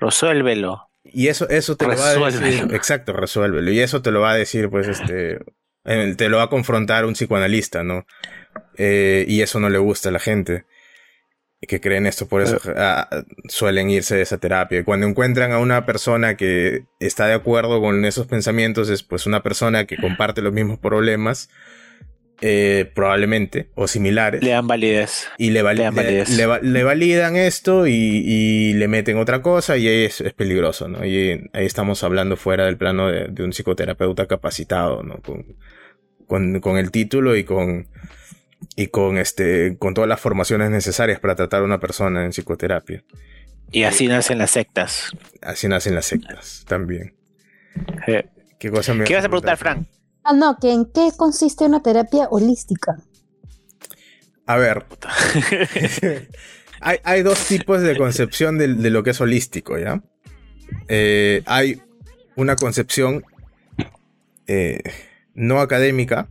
[0.00, 0.88] resuélvelo.
[1.04, 2.68] Y eso, eso te lo va a decir.
[2.74, 3.70] Exacto, resuélvelo.
[3.70, 5.38] Y eso te lo va a decir, pues, este.
[5.84, 8.06] eh, Te lo va a confrontar un psicoanalista, ¿no?
[8.76, 10.64] Eh, y eso no le gusta a la gente.
[11.68, 13.08] Que creen esto, por eso ah,
[13.48, 14.80] suelen irse de esa terapia.
[14.80, 19.26] Y cuando encuentran a una persona que está de acuerdo con esos pensamientos, es pues
[19.26, 21.48] una persona que comparte los mismos problemas,
[22.42, 25.26] eh, probablemente, o similares Le dan validez.
[25.38, 26.28] y le, vali- Le dan validez.
[26.36, 30.32] le va- le validan esto y, y le meten otra cosa y ahí es, es
[30.34, 31.04] peligroso, ¿no?
[31.06, 35.16] Y ahí estamos hablando fuera del plano de, de un psicoterapeuta capacitado, ¿no?
[35.22, 35.56] Con,
[36.26, 37.88] con, con el título y con
[38.74, 43.02] y con este con todas las formaciones necesarias para tratar a una persona en psicoterapia.
[43.72, 45.10] Y así nacen las sectas.
[45.42, 47.14] Así nacen las sectas también.
[48.06, 48.24] Eh,
[48.58, 49.86] ¿Qué cosa me ¿Qué vas a preguntar, Frank?
[50.28, 52.96] Ah, no, que en qué consiste una terapia holística.
[54.44, 54.84] A ver,
[56.80, 60.02] hay, hay dos tipos de concepción de, de lo que es holístico, ¿ya?
[60.88, 61.80] Eh, hay
[62.34, 63.24] una concepción
[64.48, 64.80] eh,
[65.34, 66.28] no académica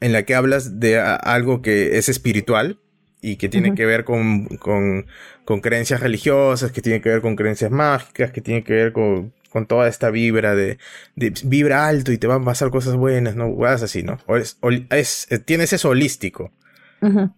[0.00, 2.78] en la que hablas de a- algo que es espiritual
[3.20, 5.06] y que tiene que ver con, con-
[5.46, 9.32] con creencias religiosas, que tiene que ver con creencias mágicas, que tiene que ver con,
[9.54, 10.78] con toda esta vibra de,
[11.14, 13.54] de vibra alto y te van a pasar cosas buenas, ¿no?
[13.54, 14.18] Cosas así, ¿no?
[14.26, 16.50] O es- eh, tienes eso holístico.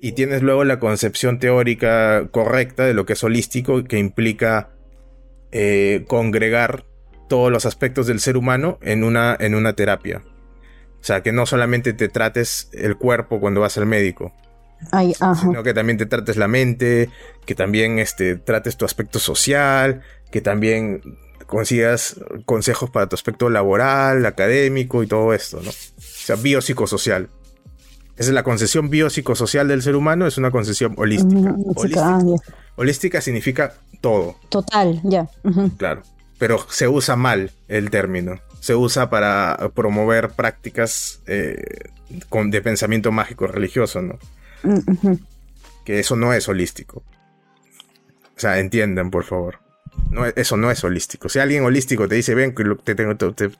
[0.01, 4.71] Y tienes luego la concepción teórica correcta de lo que es holístico, que implica
[5.53, 6.85] eh, congregar
[7.29, 10.23] todos los aspectos del ser humano en una, en una terapia.
[11.01, 14.33] O sea, que no solamente te trates el cuerpo cuando vas al médico,
[14.93, 15.35] Ay, ajá.
[15.43, 17.11] sino que también te trates la mente,
[17.45, 21.01] que también este, trates tu aspecto social, que también
[21.47, 25.71] consigas consejos para tu aspecto laboral, académico y todo esto, ¿no?
[25.71, 27.29] O sea, biopsicosocial.
[28.17, 31.55] Esa es la concepción biopsicosocial del ser humano, es una concepción holística.
[31.77, 32.19] Chica, Holística,
[32.77, 35.29] holística significa todo, Total, ya.
[35.77, 36.03] Claro.
[36.39, 38.41] Pero se usa mal el término.
[38.61, 41.63] Se usa para promover prácticas eh,
[42.29, 44.19] con- de pensamiento mágico religioso, ¿no?
[44.63, 45.15] Mm,
[45.85, 47.03] que eso no es holístico.
[48.37, 49.61] O sea, entiendan, por favor.
[50.11, 51.29] No, eso no es holístico.
[51.29, 53.51] Si alguien holístico te dice, ven, te, tengo, te, te-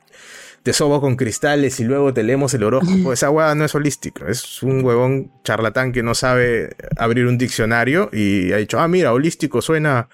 [0.63, 4.27] te sobo con cristales y luego te leemos el horóscopo, esa hueá no es holístico.
[4.27, 9.13] Es un huevón charlatán que no sabe abrir un diccionario y ha dicho, ah, mira,
[9.13, 10.09] holístico suena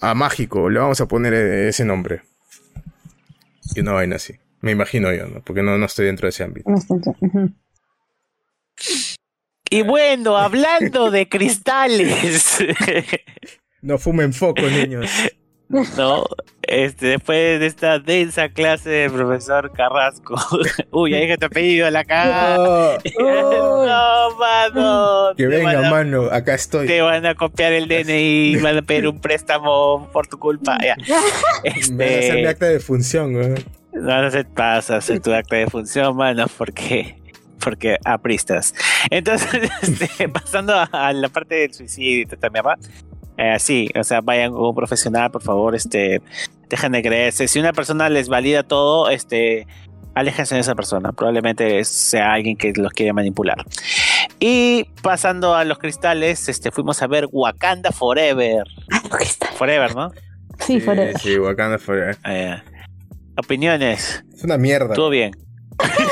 [0.00, 2.22] a mágico, le vamos a poner eh, ese nombre.
[3.74, 4.34] Y una vaina así.
[4.60, 5.40] Me imagino yo, ¿no?
[5.40, 6.70] Porque no, no estoy dentro de ese ámbito.
[6.70, 6.78] No.
[9.70, 12.58] Y bueno, hablando de cristales,
[13.82, 15.10] No fumen foco, niños.
[15.96, 16.24] ¿no?
[16.62, 20.36] Este, después de esta densa clase del profesor Carrasco.
[20.90, 22.56] Uy, ahí que te he pedido la cara.
[23.18, 23.86] Oh, oh.
[23.86, 25.34] No, mano.
[25.36, 26.86] Que venga, a- mano, acá estoy.
[26.86, 30.78] Te van a copiar el DNI, van a pedir un préstamo por tu culpa.
[30.82, 30.96] Ya.
[30.96, 33.54] Me van a hacer mi Este, acta de función, güey.
[33.92, 37.16] no, no se pasa hacer tu acta de función, mano, porque
[37.62, 38.74] porque apristas.
[39.10, 39.48] Entonces,
[39.82, 42.76] este, pasando a, a la parte del suicidio y toda esta mierda,
[43.36, 46.20] eh, sí, o sea, vayan con un profesional, por favor, este,
[46.68, 47.48] dejen de creerse.
[47.48, 49.66] Si una persona les valida todo, este,
[50.14, 51.12] aléjense de esa persona.
[51.12, 53.64] Probablemente sea alguien que los quiere manipular.
[54.40, 58.64] Y pasando a los cristales, este, fuimos a ver Wakanda Forever.
[58.90, 59.00] Ah.
[59.56, 60.10] Forever, ¿no?
[60.58, 61.18] Sí, forever.
[61.18, 62.16] Sí, Wakanda Forever.
[62.24, 62.60] Eh,
[63.36, 64.24] opiniones.
[64.32, 64.94] Es una mierda.
[64.94, 65.32] Estuvo bien.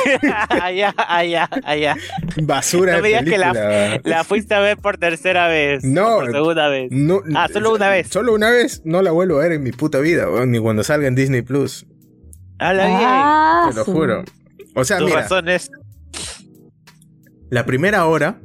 [0.49, 1.97] allá, allá, allá.
[2.43, 4.01] Basura No me digas que la-.
[4.05, 5.85] La fuiste a ver por tercera vez.
[5.85, 6.17] No.
[6.21, 6.89] Por segunda vez.
[6.91, 8.09] No, Ah, solo una vez.
[8.09, 8.83] Solo una vez.
[8.85, 11.43] No la vuelvo a ver en mi puta vida, weón, ni cuando salga en Disney
[11.43, 11.87] Plus.
[12.59, 12.99] Habla bien.
[13.03, 14.25] Ah, Te lo juro.
[14.75, 15.71] O sea, mira, razones.
[17.51, 18.41] La primera hora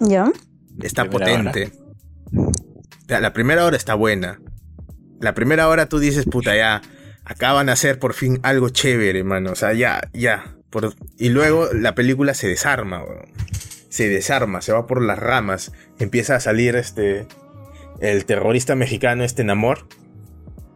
[0.00, 0.30] ¿Ya?
[0.82, 1.72] está Primera potente.
[3.08, 4.40] La primera hora está buena.
[5.20, 6.82] La primera hora tú dices, puta, ya,
[7.24, 9.52] acaban de hacer por fin algo chévere, mano.
[9.52, 10.56] O sea, ya, ya.
[10.80, 13.26] Por- Y luego la película se desarma, weón.
[13.88, 15.72] Se desarma, se va por las ramas.
[15.98, 17.26] Empieza a salir este.
[18.00, 19.86] El terrorista mexicano, este Namor.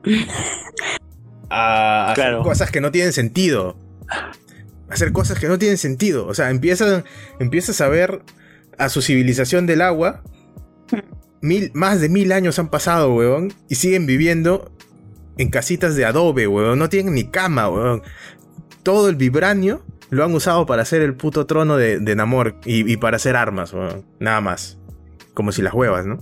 [1.50, 2.42] A hacer Claro.
[2.42, 3.76] cosas que no tienen sentido.
[4.88, 6.26] Hacer cosas que no tienen sentido.
[6.26, 7.04] O sea, empiezas,
[7.38, 8.22] empiezas a ver
[8.78, 10.22] a su civilización del agua.
[11.42, 13.52] Mil, más de mil años han pasado, weón.
[13.68, 14.70] Y siguen viviendo
[15.38, 16.78] en casitas de adobe, weón.
[16.78, 18.02] No tienen ni cama, weón.
[18.82, 22.90] Todo el vibranio lo han usado para hacer el puto trono de, de Namor y,
[22.90, 24.04] y para hacer armas, weón.
[24.18, 24.78] Nada más.
[25.34, 26.18] Como si las huevas, ¿no?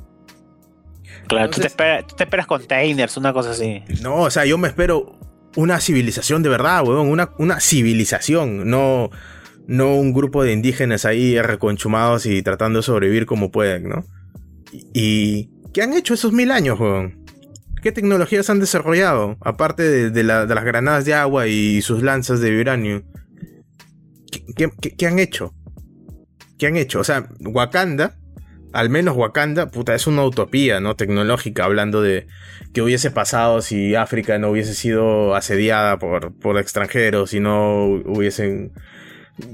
[1.27, 3.83] Claro, tú, te esperas, tú te esperas containers, una cosa así.
[4.03, 5.19] No, o sea, yo me espero
[5.57, 7.09] una civilización de verdad, weón.
[7.09, 9.11] Una, una civilización, no,
[9.67, 14.05] no un grupo de indígenas ahí reconchumados y tratando de sobrevivir como pueden, ¿no?
[14.73, 17.25] Y, y- ¿qué han hecho esos mil años, weón?
[17.83, 19.37] ¿Qué tecnologías han desarrollado?
[19.41, 23.03] Aparte de, de la- de las granadas de agua y sus lanzas de vibranio.
[24.31, 25.55] ¿Qué, qué- qué- qué han hecho?
[26.59, 27.01] ¿Qué han hecho?
[27.01, 28.17] O sea, Wakanda,
[28.73, 30.97] al menos Wakanda, puta, es una utopía, ¿no?
[30.97, 32.27] Tecnológica, hablando de
[32.75, 38.73] qué hubiese pasado si África no hubiese sido asediada por, por extranjeros y no hubiesen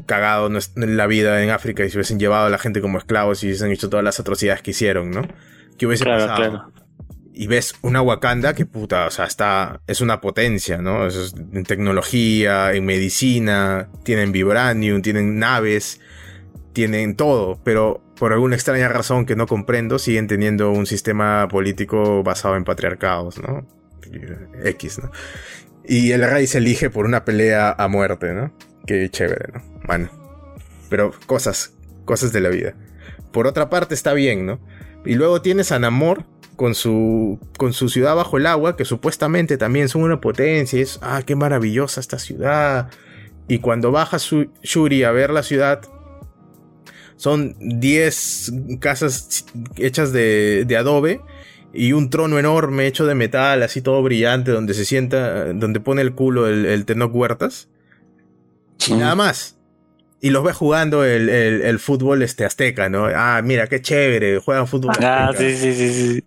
[0.06, 3.48] cagado la vida en África y se hubiesen llevado a la gente como esclavos y
[3.48, 5.22] hubiesen hecho todas las atrocidades que hicieron, ¿no?
[5.78, 6.50] ¿Qué hubiese Claro, pasado?
[6.50, 6.72] claro.
[7.36, 11.06] Y ves una Wakanda que puta, o sea, está, es una potencia, ¿no?
[11.06, 16.00] Es en tecnología, en medicina, tienen vibranium, tienen naves,
[16.72, 22.22] tienen todo, pero por alguna extraña razón que no comprendo, siguen teniendo un sistema político
[22.22, 23.66] basado en patriarcados, ¿no?
[24.64, 25.10] X, ¿no?
[25.84, 28.56] Y el rey se elige por una pelea a muerte, ¿no?
[28.86, 29.62] Qué chévere, ¿no?
[29.86, 30.08] Bueno.
[30.88, 31.74] Pero cosas,
[32.04, 32.74] cosas de la vida.
[33.32, 34.60] Por otra parte está bien, ¿no?
[35.04, 36.24] Y luego tienes a Namor
[36.56, 40.78] con su, con su ciudad bajo el agua, que supuestamente también son una potencia.
[40.78, 42.90] y Es, ah, qué maravillosa esta ciudad.
[43.48, 45.82] Y cuando baja su, Shuri a ver la ciudad,
[47.16, 49.46] son 10 casas
[49.76, 51.20] hechas de, de adobe
[51.72, 56.02] y un trono enorme hecho de metal, así todo brillante, donde se sienta, donde pone
[56.02, 57.68] el culo el, el Tenoch Huertas.
[58.88, 59.53] Y nada más.
[60.24, 63.04] Y los ve jugando el, el- el fútbol este azteca, ¿no?
[63.14, 65.50] Ah, mira, qué chévere, juegan fútbol Ah, azteca.
[65.50, 66.24] sí, sí, sí, sí.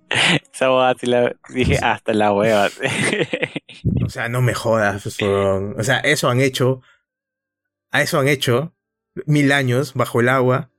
[0.54, 2.70] Esa sí la dije hasta la hueva.
[4.06, 5.76] O sea, no me jodas, weón.
[5.80, 6.82] O sea, eso han hecho.
[7.92, 8.74] A eso han hecho
[9.26, 10.70] mil años bajo el agua.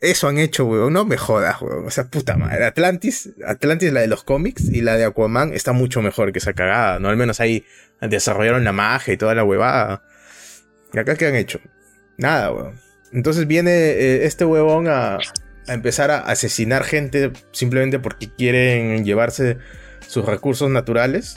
[0.00, 0.92] Eso han hecho, weón.
[0.92, 1.86] No me jodas, weón.
[1.86, 2.64] O sea, puta madre.
[2.64, 6.52] Atlantis, Atlantis, la de los cómics y la de Aquaman está mucho mejor que esa
[6.52, 7.08] cagada, ¿no?
[7.08, 7.64] Al menos ahí
[8.00, 10.02] desarrollaron la magia y toda la huevada.
[10.92, 11.60] ¿Y acá qué han hecho?
[12.18, 12.74] Nada, weón.
[13.12, 15.18] Entonces viene eh, este huevón a,
[15.68, 19.58] a empezar a asesinar gente simplemente porque quieren llevarse
[20.06, 21.36] sus recursos naturales.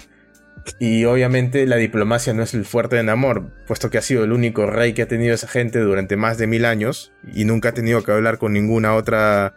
[0.77, 4.31] Y obviamente la diplomacia no es el fuerte de Namor, puesto que ha sido el
[4.31, 7.73] único rey que ha tenido esa gente durante más de mil años y nunca ha
[7.73, 9.55] tenido que hablar con ninguna otra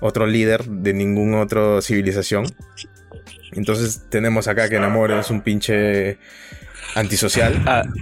[0.00, 2.46] otro líder de ninguna otra civilización.
[3.52, 6.18] Entonces tenemos acá que Namor es un pinche
[6.94, 7.92] antisocial,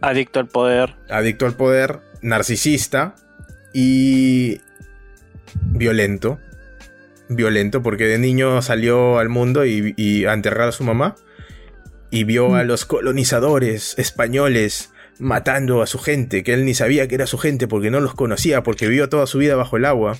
[0.00, 0.96] adicto al poder.
[1.08, 3.14] adicto al poder, narcisista
[3.72, 4.60] y
[5.72, 6.38] violento.
[7.28, 11.14] Violento porque de niño salió al mundo y, y a enterrar a su mamá
[12.10, 17.16] y vio a los colonizadores españoles matando a su gente, que él ni sabía que
[17.16, 20.16] era su gente porque no los conocía, porque vivió toda su vida bajo el agua.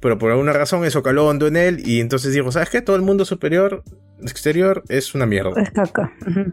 [0.00, 2.82] Pero por alguna razón eso caló hondo en él y entonces dijo, ¿sabes qué?
[2.82, 3.84] Todo el mundo superior,
[4.20, 5.60] exterior, es una mierda.
[5.60, 6.12] Es caca.
[6.26, 6.52] Ujú.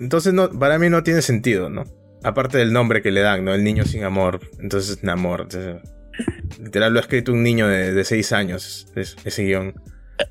[0.00, 1.84] Entonces no, para mí no tiene sentido, ¿no?
[2.24, 3.54] Aparte del nombre que le dan, ¿no?
[3.54, 4.40] El niño sin amor.
[4.60, 5.42] Entonces, Namor.
[5.42, 5.76] Entonces,
[6.60, 9.74] literal lo ha escrito un niño de, de seis años, es- ese guion.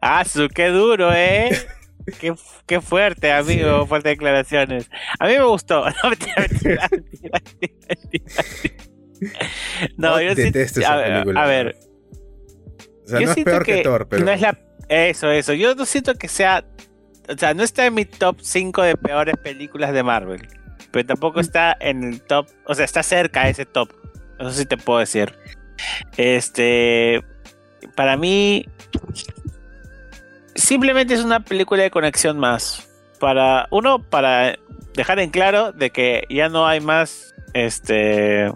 [0.00, 1.50] ah, su, qué duro, ¿eh?
[2.18, 2.34] Qué,
[2.66, 4.90] qué fuerte, amigo, fuertes declaraciones.
[5.18, 5.84] A mí me gustó.
[6.02, 6.88] No, mentira.
[9.96, 11.42] No, yo sí- detesto esa a ver, película.
[11.42, 11.76] A ver,
[13.04, 14.24] O sea, yo no es peor que, Thor, pero...
[14.24, 14.58] no es la
[14.88, 15.52] eso, eso.
[15.52, 16.64] Yo no siento que sea,
[17.30, 20.48] o sea, no está en mi top 5 de peores películas de Marvel,
[20.90, 23.92] pero tampoco está en el top, o sea, está cerca a ese top.
[24.38, 25.34] Eso sí te puedo decir.
[26.16, 27.22] Este,
[27.94, 28.66] para mí
[30.54, 32.88] simplemente es una película de conexión más.
[33.18, 34.58] Para uno para
[34.94, 38.50] dejar en claro de que ya no hay más este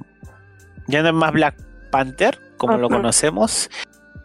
[0.89, 1.55] ya no hay más Black
[1.91, 3.71] Panther como lo conocemos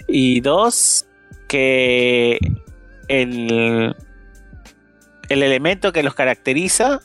[0.08, 1.06] y dos
[1.48, 2.40] que
[3.10, 3.96] el
[5.30, 7.00] el elemento que los caracteriza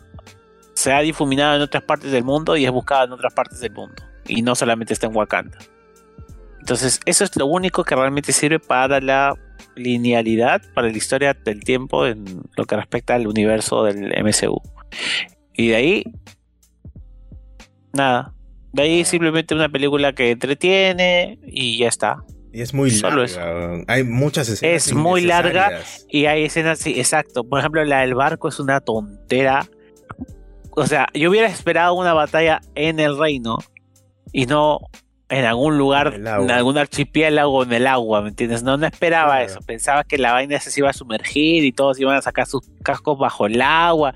[0.75, 3.72] se ha difuminado en otras partes del mundo y es buscado en otras partes del
[3.72, 4.03] mundo.
[4.27, 5.59] Y no solamente está en Wakanda.
[6.59, 9.37] Entonces, eso es lo único que realmente sirve para la
[9.77, 12.25] linealidad, para la historia del tiempo en
[12.57, 14.61] lo que respecta al universo del MCU.
[15.53, 16.05] Y de ahí,
[17.93, 18.33] nada.
[18.72, 22.25] De ahí simplemente una película que entretiene y ya está.
[22.55, 23.82] Y es muy Solo larga.
[23.88, 24.86] Hay muchas escenas.
[24.86, 27.42] Es muy larga y hay escenas, sí, exacto.
[27.42, 29.66] Por ejemplo, la del barco es una tontera.
[30.70, 33.59] O sea, yo hubiera esperado una batalla en el reino
[34.32, 34.78] y no
[35.28, 38.62] en algún lugar, En algún archipiélago en el agua, ¿me entiendes?
[38.62, 39.46] No, no esperaba Claro.
[39.46, 39.61] eso.
[39.66, 43.18] Pensaba que la vaina se iba a sumergir y todos iban a sacar sus cascos
[43.18, 44.14] bajo el agua.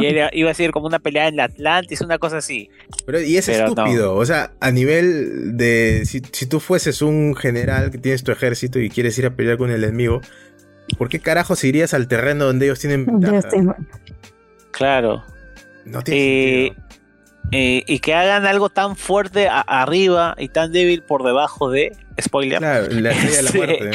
[0.00, 2.70] Y era- iba a ser como una pelea en la Atlantis, una cosa así.
[3.06, 3.68] Pero, y es Pero no.
[3.68, 4.14] estúpido.
[4.16, 6.02] O sea, a nivel de.
[6.04, 9.56] Si, si tú fueses un general que tienes tu ejército y quieres ir a pelear
[9.58, 10.20] con el enemigo,
[10.98, 13.38] ¿por qué carajos irías al terreno donde ellos tienen ventaja?
[13.38, 13.76] estoy mal.
[14.70, 15.24] Claro.
[15.84, 16.84] No tiene Eh, sentido.
[17.52, 21.92] Eh, y que hagan algo tan fuerte a- arriba y tan débil por debajo de.
[22.20, 22.58] Spoiler.
[22.58, 23.90] Claro, la estrella de la muerte.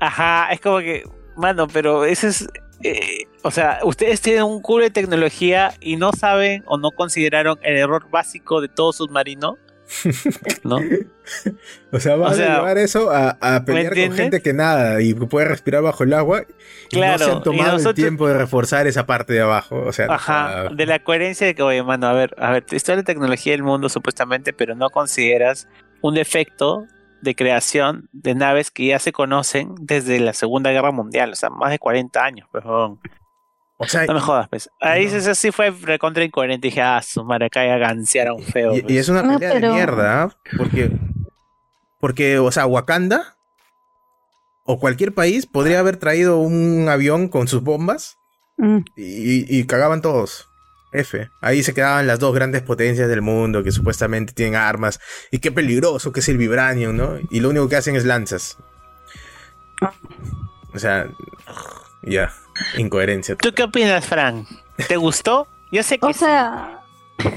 [0.00, 1.04] Ajá, es como que,
[1.36, 2.48] mano, pero ese es,
[2.82, 7.58] eh, o sea, ustedes tienen un culo de tecnología y no saben o no consideraron
[7.62, 9.58] el error básico de todo submarino,
[10.64, 10.78] ¿no?
[11.92, 15.00] O sea, vas O sea, a llevar eso a, a pelear con gente que nada
[15.02, 16.44] y puede respirar bajo el agua.
[16.90, 19.76] Y no se han tomado el nosotros- tiempo de reforzar esa parte de abajo.
[19.84, 22.92] O sea, Ajá, de la coherencia de que, oye, mano, a ver, a ver, esto
[22.92, 25.66] es la tecnología del mundo supuestamente, pero no consideras
[26.02, 26.86] un defecto
[27.22, 31.50] de creación de naves que ya se conocen desde la Segunda Guerra Mundial, o sea,
[31.50, 33.00] más de 40 años, perdón.
[33.78, 34.68] o sea, No me jodas, pues.
[34.80, 35.16] Ahí No.
[35.16, 36.68] eso sí fue recontra incoherente.
[36.68, 38.74] Dije, ah, su madre acá ya ganciaron feo.
[38.76, 38.92] y, pues.
[38.94, 40.36] y es una No, pelea pero- de mierda.
[40.58, 40.90] Porque,
[41.98, 43.36] porque, o sea, Wakanda
[44.64, 48.16] o cualquier país podría haber traído un avión con sus bombas
[48.58, 48.80] Mm.
[48.96, 50.49] y, y cagaban todos.
[50.92, 51.30] F.
[51.40, 55.00] Ahí se quedaban las dos grandes potencias del mundo que supuestamente tienen armas.
[55.30, 57.18] Y qué peligroso que es el vibranium, ¿no?
[57.30, 58.58] Y lo único que hacen es lanzas.
[60.74, 61.08] O sea,
[62.02, 62.32] ya,
[62.76, 63.36] incoherencia.
[63.36, 64.46] ¿Tú qué opinas, Fran?
[64.88, 65.46] ¿Te gustó?
[65.72, 66.20] Yo sé que O sí.
[66.20, 66.80] sea.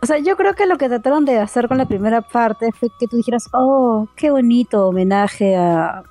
[0.00, 2.88] o sea, yo creo que lo que trataron de hacer con la primera parte fue
[2.98, 6.02] que tú dijeras, oh, qué bonito homenaje a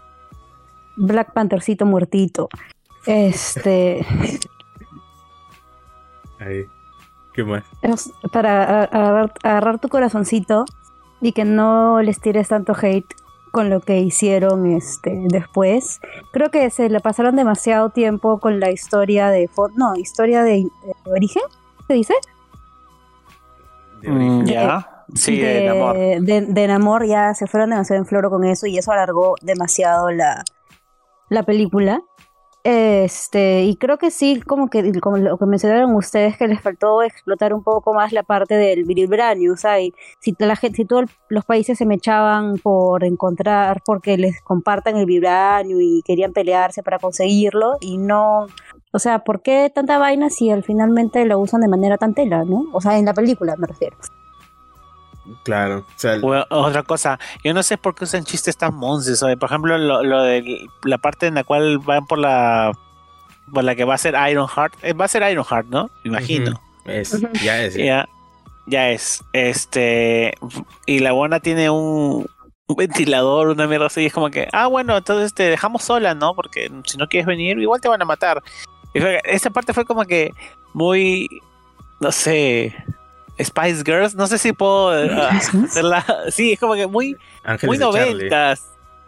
[0.95, 2.49] Black Panthercito muertito.
[3.05, 4.05] Este.
[6.39, 6.65] Ahí.
[7.33, 7.63] ¿Qué más?
[7.81, 10.65] es para agarrar, agarrar tu corazoncito
[11.21, 13.05] y que no les tires tanto hate
[13.51, 15.99] con lo que hicieron este después.
[16.31, 20.63] Creo que se le pasaron demasiado tiempo con la historia de no, historia de,
[21.05, 21.43] de origen,
[21.87, 22.13] ¿se dice?
[24.01, 24.45] De Mm, origen.
[24.45, 25.05] ya.
[25.15, 25.95] Sí, de, amor.
[25.97, 30.11] de, de Namor ya se fueron demasiado en floro con eso y eso alargó demasiado
[30.11, 30.43] la,
[31.29, 32.01] la película.
[32.63, 37.01] Este, y creo que sí, como que como lo que mencionaron ustedes, que les faltó
[37.03, 38.85] explotar un poco más la parte del
[39.55, 44.17] sea, y si la gente, si todos los países se me echaban por encontrar, porque
[44.17, 48.47] les compartan el vibranium y querían pelearse para conseguirlo, y no,
[48.91, 52.43] o sea, ¿por qué tanta vaina si al finalmente lo usan de manera tan tela,
[52.43, 52.65] no?
[52.73, 53.95] O sea, en la película me refiero.
[55.43, 55.79] Claro.
[55.79, 59.19] O sea, O- otra cosa, yo no sé por qué usan chistes tan monces.
[59.19, 62.71] Por ejemplo, lo, lo de la parte en la cual van por la
[63.51, 64.73] por la que va a ser Ironheart.
[64.83, 65.89] Eh, Va a ser Ironheart, ¿no?
[66.03, 66.61] Me imagino.
[66.85, 67.73] Es, ya es.
[67.75, 68.07] Ya,
[68.67, 69.23] ya es.
[69.33, 70.35] Este.
[70.85, 72.27] Y la buena tiene un,
[72.67, 74.01] un ventilador, una mierda así.
[74.01, 76.35] y Es como que, ah, bueno, entonces te dejamos sola, ¿no?
[76.35, 78.41] Porque si no quieres venir, igual te van a matar.
[78.93, 80.31] Y fue- esa parte fue como que
[80.73, 81.27] muy.
[81.99, 82.75] No sé.
[83.43, 86.05] Spice Girls, no sé si puedo eh, hacerla.
[86.29, 88.13] Sí, es como que muy, Ángeles muy de Charlie.
[88.29, 88.65] noventas.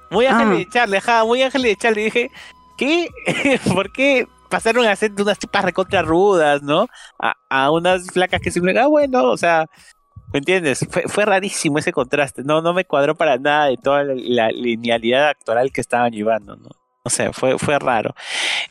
[0.10, 0.56] Muy Ángel Ah.
[0.56, 2.04] de Charlie, ajá, muy Ángel de Charlie.
[2.06, 2.32] Dije,
[2.78, 3.10] ¿qué?
[3.74, 6.88] ¿Por qué pasaron a ser de unas tipas recontra rudas, ¿no?
[7.20, 9.68] A, a unas flacas que simplemente, ah, bueno, o sea,
[10.34, 10.86] ¿me entiendes?
[10.90, 14.50] Fue, fue rarísimo ese contraste, no, no me cuadró para nada de toda la, la
[14.52, 16.70] linealidad actoral que estaban llevando, ¿no?
[17.04, 18.14] O sea, fue, fue raro.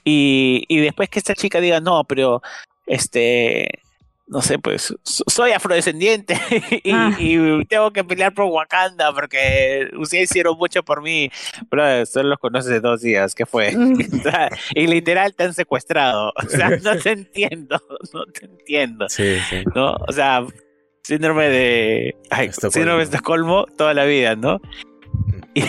[0.04, 2.42] Y, y después que esta chica diga, no, pero,
[2.86, 3.80] este,
[4.32, 6.34] no sé, pues so- soy afrodescendiente
[6.84, 7.14] y, Ah.
[7.18, 11.30] y tengo que pelear por Wakanda porque ustedes hicieron mucho por mí.
[11.68, 13.72] Pero solo los conoces de dos días, ¿qué fue?
[14.22, 16.32] Sea, y literal te han secuestrado.
[16.36, 17.80] O sea, no te entiendo,
[18.14, 19.08] no te entiendo.
[19.08, 19.64] Sí, sí.
[19.74, 19.96] ¿No?
[20.08, 20.44] O sea,
[21.02, 22.16] síndrome de.
[22.30, 22.72] Ay, Estocolmo.
[22.72, 24.60] síndrome de Estocolmo toda la vida, ¿no?
[25.54, 25.64] Y,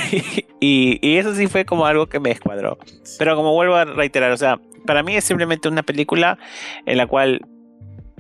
[0.59, 2.77] y, y eso sí fue como algo que me descuadró.
[3.17, 6.37] Pero como vuelvo a reiterar, o sea, para mí es simplemente una película
[6.85, 7.41] en la cual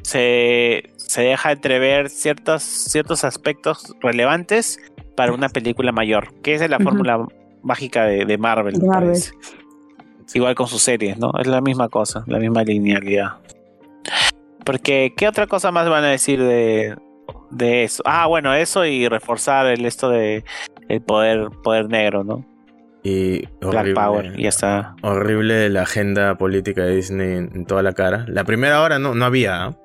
[0.03, 4.79] se, se deja entrever ciertos, ciertos aspectos relevantes
[5.15, 7.25] para una película mayor, que esa es la fórmula
[7.63, 8.73] mágica de, de Marvel.
[8.75, 9.09] De me Marvel.
[9.09, 9.31] parece.
[10.33, 11.31] Igual con sus series, ¿no?
[11.39, 13.33] Es la misma cosa, la misma linealidad.
[14.65, 16.95] Porque, ¿qué otra cosa más van a decir de,
[17.49, 18.01] de eso?
[18.05, 20.43] Ah, bueno, eso y reforzar el esto de
[20.87, 22.45] el poder, poder negro, ¿no?
[23.03, 24.95] Y Black horrible, Power, y ya está.
[25.01, 28.25] horrible la agenda política de Disney en, en toda la cara.
[28.27, 29.65] La primera hora no, no había.
[29.65, 29.77] ¿ah?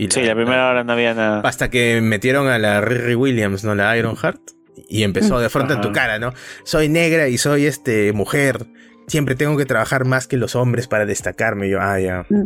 [0.00, 1.40] Y Sí, la primera hora no había nada.
[1.40, 3.74] Hasta que metieron a la Riri Williams, ¿no?
[3.74, 4.40] La Ironheart.
[4.88, 6.32] Y empezó de frente en tu cara, ¿no?
[6.64, 8.66] Soy negra y soy este mujer.
[9.08, 11.66] Siempre tengo que trabajar más que los hombres para destacarme.
[11.66, 12.24] Y yo, ah, ya.
[12.30, 12.44] Mm.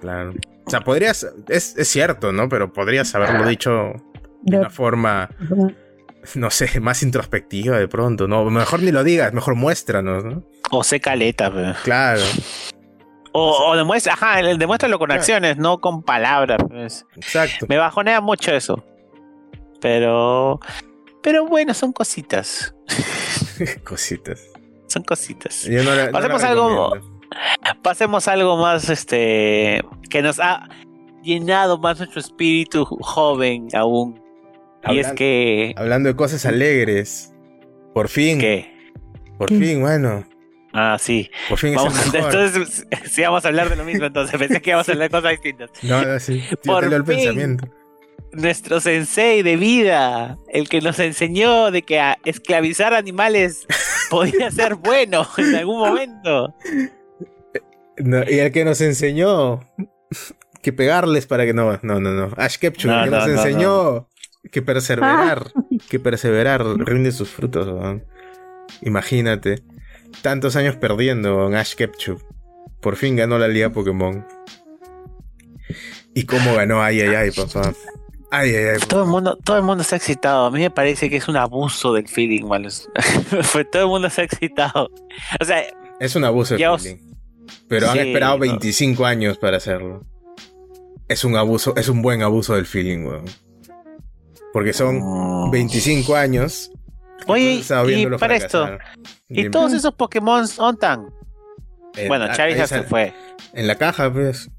[0.00, 0.32] Claro.
[0.64, 1.30] O sea, podrías.
[1.48, 2.48] Es, es cierto, ¿no?
[2.48, 3.92] Pero podrías haberlo dicho
[4.40, 5.28] de una forma,
[6.34, 8.48] no sé, más introspectiva de pronto, ¿no?
[8.48, 10.44] Mejor ni lo digas, mejor muéstranos, ¿no?
[10.70, 11.74] O sé caleta, pe.
[11.84, 12.22] Claro,
[13.32, 15.20] O, o demuestra, ajá, demuéstralo con Claro.
[15.20, 16.58] acciones, no con palabras.
[16.68, 17.06] pues.
[17.16, 17.66] exacto.
[17.68, 18.82] Me bajonea mucho eso.
[19.80, 20.58] Pero.
[21.22, 22.74] Pero bueno, son cositas.
[23.84, 24.40] Cositas.
[24.86, 25.64] Son cositas.
[25.64, 26.92] Yo no la- no la Hacemos algo-.
[27.82, 29.82] Pasemos algo más, este.
[30.08, 30.68] que nos ha
[31.22, 34.20] llenado más nuestro espíritu joven aún.
[34.88, 35.74] Y es que.
[35.76, 37.32] Hablando de cosas alegres.
[37.94, 38.38] Por fin.
[38.38, 38.74] ¿Qué?
[39.38, 39.58] Por ¿Qué?
[39.58, 40.24] fin, bueno.
[40.72, 41.30] Ah, sí.
[41.48, 42.34] Por fin Vamos, es el mejor.
[42.34, 44.06] entonces, sí, vamos a hablar de lo mismo.
[44.06, 45.70] Entonces, pensé que íbamos a hablar de cosas distintas.
[45.82, 46.42] No, no, sí.
[46.50, 47.04] Yo Por el fin.
[47.04, 47.68] pensamiento.
[48.32, 53.66] nuestro sensei de vida, el que nos enseñó de que a esclavizar animales
[54.10, 56.54] podía ser bueno en algún momento.
[57.98, 59.60] No, y el que nos enseñó
[60.62, 61.78] que pegarles para que no.
[61.82, 62.32] No, no, no.
[62.36, 64.08] Ash Ketchum, No, el que no, nos no, enseñó
[64.52, 65.52] que perseverar.
[65.88, 68.00] Que perseverar rinde sus frutos.
[68.82, 69.62] Imagínate.
[70.22, 72.18] Tantos años perdiendo en Ash Ketchum.
[72.80, 74.26] Por fin ganó la Liga Pokémon.
[76.14, 76.82] ¿Y cómo ganó?
[76.82, 77.72] Ay, ay, ay, papá.
[78.30, 78.78] Ay, ay, ay.
[78.88, 80.46] Todo el mundo, todo el mundo está excitado.
[80.46, 82.88] A mí me parece que es un abuso del feeling, malos.
[83.72, 84.88] Todo el mundo está excitado.
[85.40, 85.64] O sea,
[85.98, 86.98] Es un abuso de Ya os- feeling.
[87.68, 88.40] Pero han esperado no.
[88.40, 90.04] 25 años para hacerlo.
[91.08, 93.24] Es un abuso, es un buen abuso del feeling, weón.
[94.52, 95.50] Porque son mm.
[95.50, 96.70] 25 años.
[97.26, 98.78] Oye, y para esto.
[99.28, 99.50] ¿y Dime.
[99.50, 101.06] todos esos Pokémon ontan?
[101.96, 103.12] En- Bueno, Charizard se fue.
[103.52, 104.50] En la caja, pues.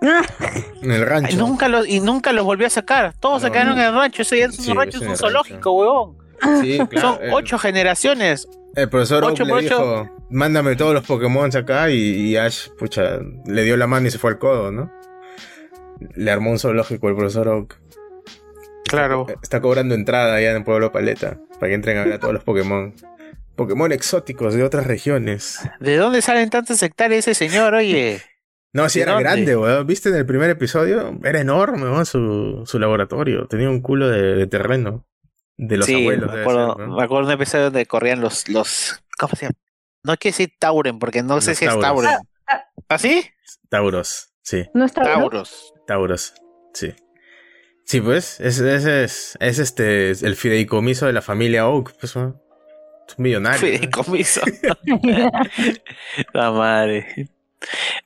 [0.82, 1.28] En el rancho.
[1.30, 3.14] Ay, nunca los, y nunca los volvió a sacar.
[3.18, 3.80] Todos se No, quedaron no.
[3.82, 4.22] en el rancho.
[4.22, 6.18] Ese ya es un Sí, rancho, es un zoológico, huevón.
[6.60, 7.14] Sí, claro.
[7.14, 8.48] Son el- ocho generaciones.
[8.76, 9.62] El profesor Oak ocho le ocho.
[9.78, 14.10] dijo, mándame todos los Pokémon acá y, y Ash, pucha, le dio la mano y
[14.10, 14.90] se fue al codo, ¿no?
[16.16, 17.80] Le armó un zoológico el profesor Oak.
[18.84, 19.26] Claro.
[19.42, 22.34] Está cobrando entrada allá en el pueblo Paleta para que entren a ver a todos
[22.34, 22.94] los Pokémon.
[23.56, 25.60] Pokémon exóticos de otras regiones.
[25.80, 28.20] ¿De dónde salen tantas hectáreas ese señor, oye?
[28.74, 29.22] No, si ¿De era dónde?
[29.22, 29.86] grande, weón.
[29.86, 31.16] ¿Viste en el primer episodio?
[31.22, 33.46] Era enorme, weón, su, su laboratorio.
[33.46, 35.06] Tenía un culo de, de terreno.
[35.56, 36.96] De los sí, abuelos, me acuerdo, ser, ¿no?
[36.96, 39.54] me acuerdo de un episodio donde corrían los, los, ¿cómo se llama?
[40.02, 41.78] No quiero decir Tauren, porque no sé si es.
[41.78, 42.10] Tauren.
[42.88, 43.24] ¿Ah, sí?
[43.68, 44.64] Tauros, sí.
[44.74, 45.20] No está bueno.
[45.20, 45.72] Tauros.
[45.86, 46.34] Tauros,
[46.72, 46.92] sí.
[47.84, 52.12] Sí, pues, ese es, es, es este, el fideicomiso de la familia Oak, pues.
[52.12, 52.34] Es un
[53.18, 53.60] millonario.
[53.60, 53.66] ¿no?
[53.78, 54.40] Fideicomiso.
[56.32, 57.28] La madre.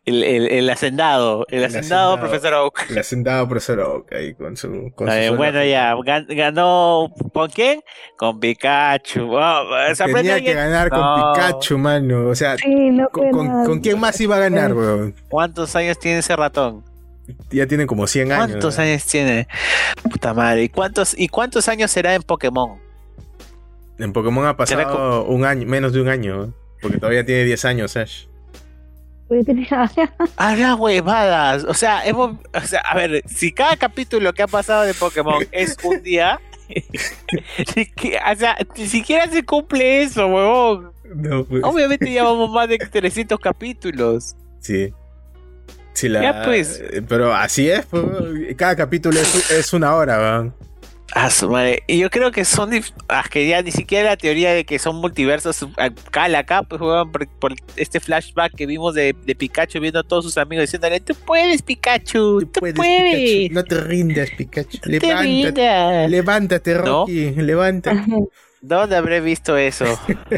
[0.05, 2.21] El, el, el hacendado, el, El hacendado, hacendado.
[2.21, 2.91] profesor Oak.
[2.91, 4.93] Le hacen dado profesor Oak ahí con su.
[4.95, 7.81] Con su bueno, ya, gan- ganó, ¿con quién?
[8.17, 9.29] Con Pikachu.
[9.35, 9.65] Oh,
[9.95, 10.57] ¿se aprende Tenía que alguien?
[10.57, 11.33] ganar con No.
[11.35, 12.29] Pikachu, mano.
[12.29, 15.15] O sea, Sí, no ¿con, con- con quién más iba a ganar, weón?
[15.29, 16.85] ¿Cuántos años tiene ese ratón?
[17.51, 18.47] Ya tiene como 100 años.
[18.47, 19.49] ¿Cuántos años tiene?
[20.11, 20.65] Puta madre.
[20.65, 22.79] ¿Y cuántos, ¿Y cuántos años será en Pokémon?
[23.99, 26.55] En Pokémon ha pasado un año, menos de un año.
[26.81, 28.27] Porque todavía tiene 10 años, Ash.
[30.37, 31.65] Habla huevadas.
[31.65, 35.45] O sea, hemos, o sea, a ver, si cada capítulo que ha pasado de Pokémon
[35.53, 40.93] es un día, o sea, ni siquiera se cumple eso, huevón.
[41.15, 41.63] No, pues.
[41.65, 44.37] Obviamente llevamos más de 300 capítulos.
[44.61, 44.93] Sí.
[46.03, 46.81] La, Ya, pues.
[46.93, 48.05] eh, Pero así es, pues,
[48.57, 50.55] cada capítulo es, es una hora, weón.
[51.13, 51.83] Ah, su madre.
[51.87, 52.71] Y yo creo que son.
[53.09, 55.67] Ah, que ya ni siquiera la teoría de que son multiversos
[56.11, 60.03] cala acá, pues, huevón, por, por este flashback que vimos de, de Pikachu viendo a
[60.03, 62.75] todos sus amigos diciéndole: Tú puedes, Pikachu, tú, puedes.
[62.75, 63.55] Pikachu.
[63.55, 64.79] No te rindas, Pikachu.
[64.79, 65.23] Te Levántate.
[65.23, 66.11] rindas".
[66.11, 66.83] Levántate, ¿No?
[66.85, 67.31] Rocky.
[67.31, 68.05] Levántate.
[68.61, 69.87] ¿Dónde habré visto eso?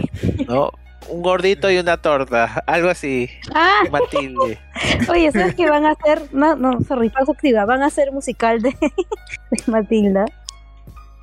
[0.46, 0.70] ¿No?
[1.10, 3.28] Un gordito y una torta, algo así.
[3.54, 4.58] Ah, Matilde.
[5.08, 6.22] oye, ¿sabes qué van a hacer?
[6.32, 7.64] No, no, sorry, pausa activa.
[7.64, 8.70] Van a hacer musical de,
[9.50, 10.24] de Matilda.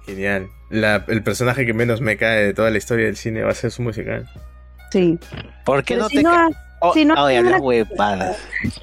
[0.05, 0.47] Genial.
[0.69, 3.55] La- el personaje que menos me cae de toda la historia del cine va a
[3.55, 4.29] ser su musical.
[4.91, 5.17] Sí.
[5.65, 8.37] ¿Por qué Pero no si te no, Oh, si no hacen una- huevadas.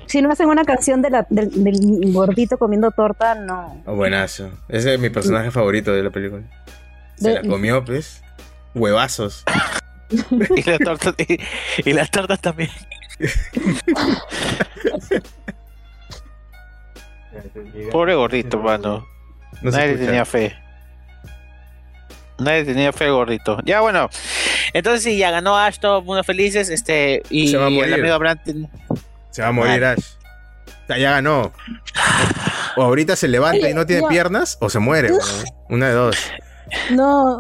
[0.07, 3.81] si no hacen una canción de la, del, del gordito comiendo torta, no.
[3.87, 4.51] Oh, buenazo.
[4.69, 6.43] Ese es mi personaje favorito de la película.
[7.17, 8.21] Se De- la comió, pues.
[8.75, 9.45] Huevazos.
[10.57, 11.39] y las tortas, y,
[11.85, 12.71] y las tortas también.
[17.91, 19.07] Pobre gordito, mano.
[19.63, 20.07] No Nadie escucha.
[20.07, 20.57] tenía fe.
[22.39, 23.59] Nadie tenía fe, gordito.
[23.65, 24.09] Ya bueno.
[24.73, 26.69] Entonces sí, ya ganó Ash, todo el mundo felices.
[26.69, 27.95] Este, y Se va a el morir.
[27.95, 28.71] amigo Abraham ten-
[29.31, 30.05] Se va a morir Ash.
[30.85, 31.53] O sea, ya ganó.
[32.77, 35.11] O ahorita se levanta y no tiene piernas, o se muere.
[35.69, 36.17] Una de dos.
[36.91, 37.39] No,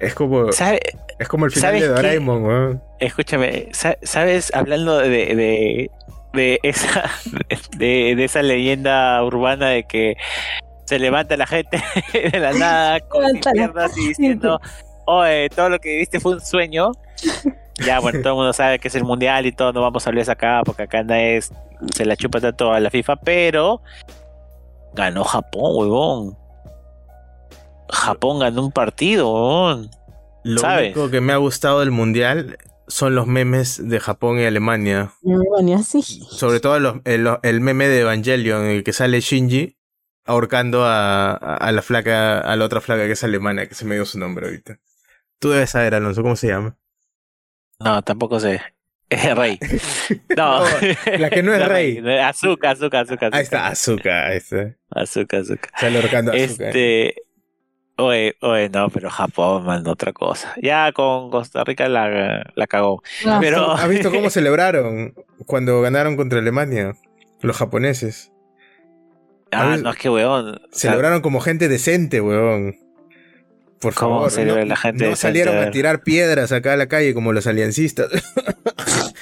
[0.00, 0.80] Es como, ¿Sabe-
[1.18, 1.88] es como el final ¿sabes de?
[1.88, 2.82] Doraemon, weón.
[3.00, 4.52] Escúchame, sa- ¿sabes?
[4.54, 5.90] Hablando de, de,
[6.34, 7.10] de esa
[7.76, 10.16] de, de esa leyenda urbana de que
[10.84, 11.82] se levanta la gente
[12.12, 14.60] de la nada con piernas y diciendo,
[15.06, 16.92] oye, todo lo que viviste fue un sueño.
[17.86, 20.10] Ya, bueno, todo el mundo sabe que es el mundial y todo, no vamos a
[20.10, 21.52] hablar de acá porque acá nadie es-
[21.94, 23.80] se la chupa tanto a la FIFA, pero
[24.94, 26.36] ganó Japón, huevón.
[27.90, 29.80] Japón ganó un partido.
[30.44, 30.94] Lo ¿Sabes?
[30.96, 35.12] único que me ha gustado del mundial son los memes de Japón y Alemania.
[35.26, 36.02] Alemania, sí.
[36.02, 39.76] Sobre todo los- el, el meme de Evangelion, en el que sale Shinji
[40.24, 43.84] ahorcando a, a- a la flaca, a la otra flaca que es alemana, que se
[43.84, 44.78] me dio su nombre ahorita.
[45.38, 46.76] Tú debes saber, Alonso, ¿cómo se llama?
[47.80, 48.60] No, tampoco sé.
[49.10, 49.58] Es rey.
[50.36, 50.62] No,
[51.18, 51.98] la que no es rey.
[52.20, 53.30] Azúcar, azúcar, azúcar.
[53.34, 54.76] Ahí está, Azuka, ahí está.
[54.90, 55.70] Azúcar, azúcar.
[55.78, 56.66] Sale ahorcando a Azuka.
[56.68, 57.14] Este.
[58.00, 60.54] Oye, oye, no, pero Japón mandó otra cosa.
[60.62, 63.02] Ya con Costa Rica la, la cagó.
[63.26, 63.72] Ah, Pero.
[63.72, 65.14] ¿Has visto cómo celebraron
[65.46, 66.94] cuando ganaron contra Alemania?
[67.40, 68.30] Los japoneses.
[69.50, 70.48] Ah, no, es que weón.
[70.48, 72.76] o sea, Celebraron como gente decente, weón.
[73.80, 74.46] Por ¿Cómo favor.
[74.46, 75.16] no, la gente no decente?
[75.16, 78.10] salieron A tirar piedras acá a la calle como los aliancistas.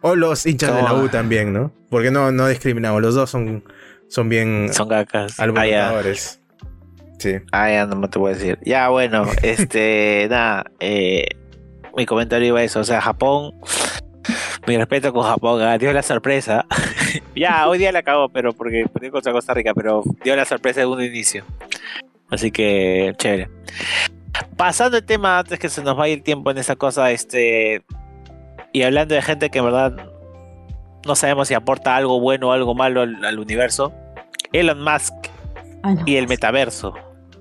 [0.00, 0.94] o los hinchas de la.
[0.94, 1.72] U también, ¿no?
[1.90, 3.00] Porque no, no discriminamos.
[3.02, 3.62] Los dos son,
[4.08, 5.38] son bien Son gacas.
[5.38, 6.40] Ah, alborotadores.
[7.18, 7.36] Sí.
[7.52, 8.58] Ah, ya, no te voy a decir.
[8.64, 11.26] Ya, bueno, este, nada, eh,
[11.96, 13.54] mi comentario iba a eso, o sea, Japón,
[14.66, 16.64] mi respeto con Japón, ah, dio la sorpresa.
[17.36, 20.80] ya, hoy día la acabó, pero porque perdió contra Costa Rica, pero dio la sorpresa
[20.80, 21.44] de un inicio.
[22.30, 23.48] Así que, chévere.
[24.56, 27.82] Pasando el tema, antes que se nos vaya el tiempo en esa cosa, este,
[28.72, 30.10] y hablando de gente que en verdad
[31.06, 33.92] no sabemos si aporta algo bueno o algo malo al, al universo,
[34.52, 35.14] Elon Musk
[35.82, 36.02] no.
[36.06, 36.94] y el metaverso.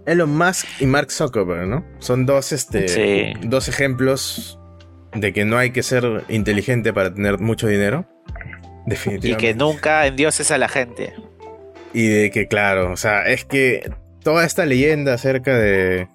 [0.07, 1.85] Elon Musk y Mark Zuckerberg, ¿no?
[1.99, 3.33] Son dos, este, Sí.
[3.47, 4.59] dos ejemplos
[5.13, 8.07] de que no hay que ser inteligente para tener mucho dinero.
[8.85, 9.37] Y Definitivamente.
[9.47, 11.13] que nunca endioses a la gente.
[11.93, 13.91] Y de que, claro, o sea, es que
[14.23, 16.07] toda esta leyenda acerca de,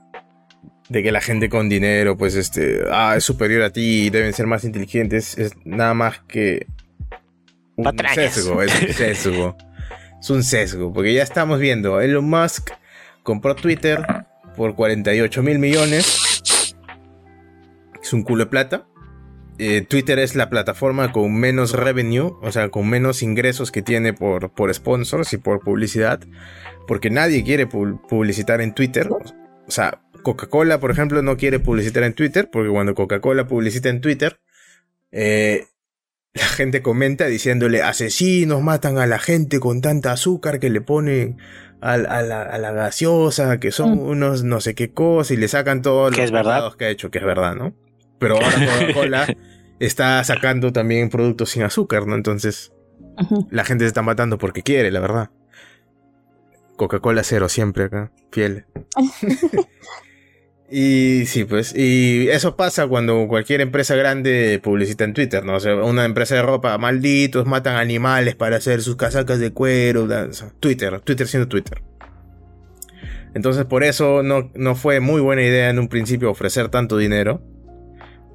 [0.88, 4.32] de que la gente con dinero, pues, este, ah, es superior a ti y deben
[4.32, 6.66] ser más inteligentes, es nada más que
[7.76, 8.32] un Patrañas.
[8.34, 9.56] sesgo, es un sesgo.
[10.20, 12.70] es un sesgo, porque ya estamos viendo, Elon Musk
[13.22, 14.00] compró Twitter
[14.56, 16.74] por 48 mil millones.
[18.02, 18.86] Es un culo de plata.
[19.58, 24.12] Eh, Twitter es la plataforma con menos revenue, o sea, con menos ingresos que tiene
[24.12, 26.20] por, por sponsors y por publicidad,
[26.88, 29.08] porque nadie quiere pu- publicitar en Twitter.
[29.10, 34.00] O sea, Coca-Cola, por ejemplo, no quiere publicitar en Twitter, porque cuando Coca-Cola publicita en
[34.00, 34.40] Twitter,
[35.12, 35.66] eh,
[36.34, 41.36] la gente comenta diciéndole, asesinos matan a la gente con tanta azúcar que le ponen
[41.82, 44.00] a, a la, a la gaseosa, que son Mm.
[44.08, 46.52] unos no sé qué cosas, y le sacan todos Que los es verdad.
[46.54, 47.74] pecados que ha hecho, que es verdad, ¿no?
[48.18, 49.26] Pero ahora Coca-Cola
[49.80, 52.14] está sacando también productos sin azúcar, ¿no?
[52.14, 52.72] Entonces
[53.50, 55.30] la gente se está matando porque quiere, la verdad.
[56.76, 58.64] Coca-Cola cero siempre acá, fiel.
[60.74, 65.56] y sí, pues, y eso pasa cuando cualquier empresa grande publicita en Twitter, ¿no?
[65.56, 70.08] O sea, una empresa de ropa, malditos, matan animales para hacer sus casacas de cuero,
[70.60, 71.82] Twitter, Twitter siendo Twitter.
[73.34, 77.42] Entonces por eso no, no fue muy buena idea en un principio ofrecer tanto dinero.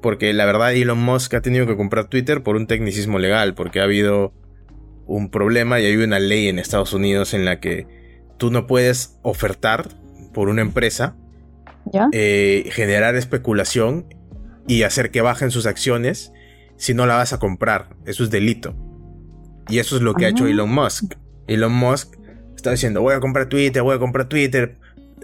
[0.00, 3.80] Porque la verdad Elon Musk ha tenido que comprar Twitter por un tecnicismo legal, porque
[3.80, 4.32] ha habido
[5.06, 7.88] un problema y hay una ley en Estados Unidos en la que
[8.36, 9.88] tú no puedes ofertar
[10.32, 11.16] por una empresa,
[11.92, 12.08] ¿Ya?
[12.12, 14.06] eh, generar especulación
[14.66, 16.32] y hacer que bajen sus acciones
[16.76, 17.90] si no la vas a comprar.
[18.06, 18.74] Eso es delito.
[19.68, 20.50] Y eso es lo que ha hecho Ah.
[20.50, 21.14] Elon Musk.
[21.46, 22.16] Elon Musk
[22.56, 24.76] está diciendo, voy a comprar Twitter, voy a comprar Twitter.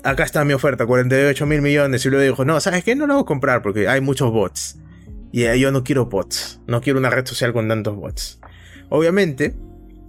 [0.03, 2.05] Acá está mi oferta, 48 mil millones.
[2.05, 2.95] Y luego dijo, no, ¿sabes qué?
[2.95, 4.79] No lo voy a comprar porque hay muchos bots.
[5.33, 6.61] Y yo no quiero bots.
[6.67, 8.39] No quiero una red social con tantos bots.
[8.89, 9.55] Obviamente,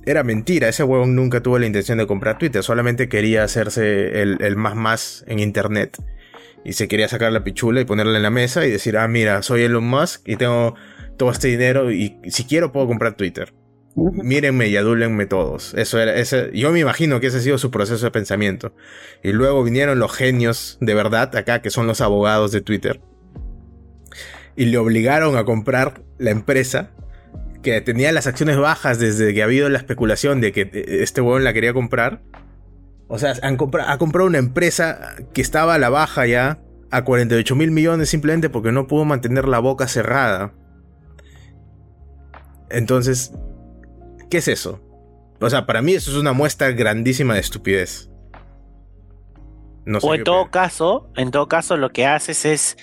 [0.05, 0.67] era mentira.
[0.69, 2.61] Ese huevón nunca tuvo la intención de comprar Twitter.
[2.61, 5.97] Solamente quería hacerse el, el más más en internet.
[6.65, 9.43] Y se quería sacar la pichula y ponerla en la mesa y decir, ah, mira,
[9.43, 10.75] soy Elon Musk y tengo
[11.15, 13.53] todo este dinero y si quiero puedo comprar Twitter.
[13.95, 15.73] mírenme y adúlenme todos.
[15.75, 18.75] Eso era, ese, yo me imagino que ese ha sido su proceso de pensamiento.
[19.23, 22.99] Y luego vinieron los genios de verdad acá, que son los abogados de Twitter.
[24.55, 26.91] Y le obligaron a comprar la empresa
[27.65, 31.21] que tenía las acciones bajas desde que ha habido la especulación de que eh, este
[31.21, 32.21] huevón la quería comprar.
[33.07, 36.59] O sea, han ha comprado una empresa que estaba a la baja ya
[36.91, 40.53] a 48 mil millones simplemente porque no pudo mantener la boca cerrada.
[42.69, 43.31] Entonces,
[44.29, 44.81] ¿qué es eso?
[45.39, 48.09] O sea, para mí eso es una muestra grandísima de estupidez.
[50.01, 52.77] o en todo caso, en todo caso lo que haces es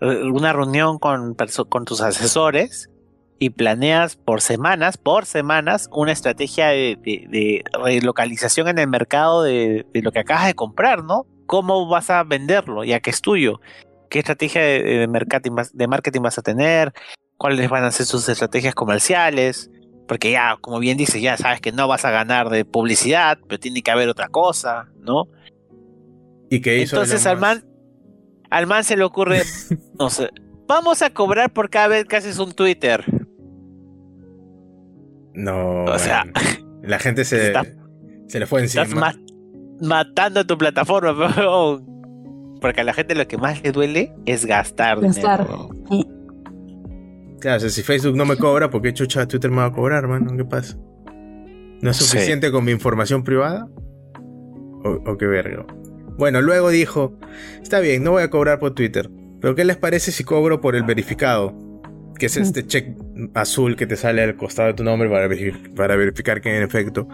[0.00, 1.36] eh, una reunión con,
[1.68, 2.90] con tus asesores
[3.38, 10.12] y planeas por semanas, por semanas, una estrategia de, relocalización en el mercado de, lo
[10.12, 11.26] que acabas de comprar, ¿no?
[11.46, 13.60] ¿Cómo vas a venderlo ya que es tuyo?
[14.08, 16.92] ¿Qué estrategia de, marketing, de marketing vas a tener?
[17.36, 19.70] ¿Cuáles van a ser sus estrategias comerciales?
[20.08, 23.58] Porque ya, como bien dices, ya sabes que no vas a ganar de publicidad, pero
[23.58, 25.28] tiene que haber otra cosa, ¿no?
[26.48, 27.64] ¿Y qué hizo Entonces al man,
[28.50, 29.42] al man se le ocurre,
[29.98, 30.30] no sé,
[30.66, 33.04] vamos a cobrar por cada vez que haces un Twitter.
[35.36, 35.84] No.
[35.84, 36.24] O sea,
[36.82, 37.52] la gente se,
[38.26, 38.84] se le fue encima.
[38.84, 39.16] Estás
[39.80, 41.34] matando tu plataforma,
[42.60, 45.00] porque a la gente lo que más le duele es gastar.
[45.00, 45.46] Gastar.
[47.40, 49.72] Claro, o sea, si Facebook no me cobra, ¿por qué chucha Twitter me va a
[49.72, 50.34] cobrar, hermano?
[50.36, 50.76] ¿Qué pasa?
[51.82, 53.68] ¿No es suficiente con mi información privada?
[54.82, 55.66] ¿O, o qué verga?
[56.16, 57.18] Bueno, luego dijo,
[57.62, 59.10] está bien, no voy a cobrar por Twitter,
[59.42, 61.54] pero ¿qué les parece si cobro por el verificado?
[62.18, 62.96] que es este check
[63.34, 65.28] azul que te sale al costado de tu nombre para,
[65.74, 67.08] para verificar que en efecto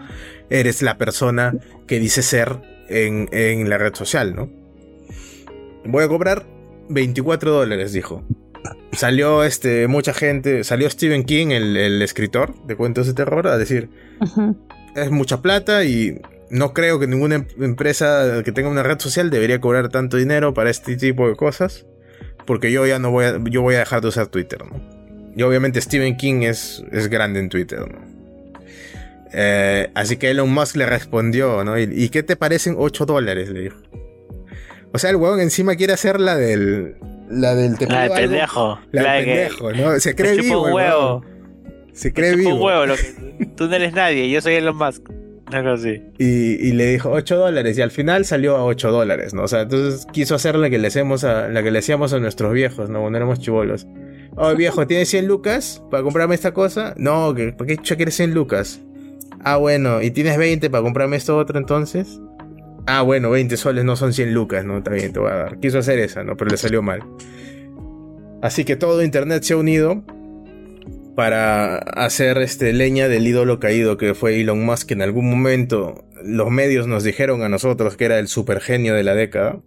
[0.51, 1.55] eres la persona
[1.87, 4.51] que dice ser en, la red social, ¿no?
[5.85, 6.47] Voy a cobrar
[6.89, 8.23] 24 dólares, dijo.
[8.93, 13.89] Salió este, mucha gente, salió Stephen King, el, escritor de cuentos de terror, a decir,
[14.95, 19.31] es mucha plata y no creo que ninguna em-, empresa que tenga una red social
[19.31, 21.87] debería cobrar tanto dinero para este tipo de cosas
[22.47, 24.81] porque yo ya no voy a, yo voy a dejar de usar Twitter, ¿no?
[25.37, 28.13] Y obviamente Stephen King es, es grande en Twitter, ¿no?
[29.35, 31.79] Eh, así que Elon Musk le respondió, ¿no?
[31.79, 33.49] ¿Y, qué te parecen 8 dólares?
[33.49, 33.79] Le dijo.
[34.93, 36.97] O sea, el huevón encima quiere hacer la del.
[37.31, 38.79] La del La del pendejo.
[38.91, 39.99] La, del pendejo, ¿no?
[40.01, 40.67] Se cree vivo.
[40.67, 41.25] Un huevo.
[41.95, 42.57] Se cree vivo.
[42.57, 42.95] Un huevo.
[43.57, 45.03] tú no eres nadie, yo soy Elon Musk.
[46.19, 49.43] Y, le dijo 8 dólares y al final salió a 8 dólares, ¿no?
[49.43, 52.19] O sea, entonces quiso hacer la que le hacemos a, la que le hacíamos a
[52.19, 53.01] nuestros viejos, ¿no?
[53.01, 53.87] Cuando éramos chivolos.
[54.35, 56.95] Oh, viejo, ¿tienes 100 lucas para comprarme esta cosa?
[56.97, 58.81] No, ¿para qué chucha quieres 100 lucas?
[59.45, 62.19] Ah, bueno, ¿y tienes 20 para comprarme esto otro entonces?
[62.87, 64.79] Ah, bueno, 20 soles no son 100 lucas, ¿no?
[64.79, 65.61] Está bien, te voy a dar.
[65.61, 66.37] Quiso hacer esa, ¿no?
[66.37, 67.03] Pero le salió mal.
[68.41, 70.03] Así que todo Internet se ha unido
[71.15, 76.07] para hacer este leña del ídolo caído que fue Elon Musk que en algún momento
[76.25, 79.61] los medios nos dijeron a nosotros que era el supergenio de la década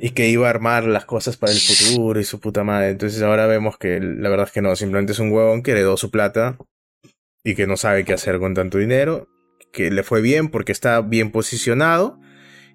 [0.00, 2.90] y que iba a armar las cosas para el futuro y su puta madre.
[2.90, 5.96] Entonces ahora vemos que la verdad es que no, simplemente es un huevón que heredó
[5.98, 6.56] su plata
[7.44, 9.28] y que no sabe qué hacer con tanto dinero,
[9.72, 12.18] que le fue bien porque está bien posicionado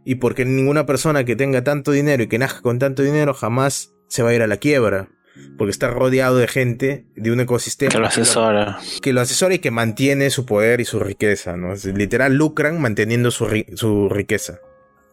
[0.06, 3.92] y porque ninguna persona que tenga tanto dinero y que nazca con tanto dinero jamás
[4.08, 5.10] se va a ir a la quiebra
[5.58, 7.92] porque está rodeado de gente, de un ecosistema.
[7.92, 8.80] Que lo asesora.
[9.02, 11.74] Que lo, asesora y que mantiene su poder y su riqueza, ¿no?
[11.94, 14.60] literal, lucran manteniendo su, su riqueza.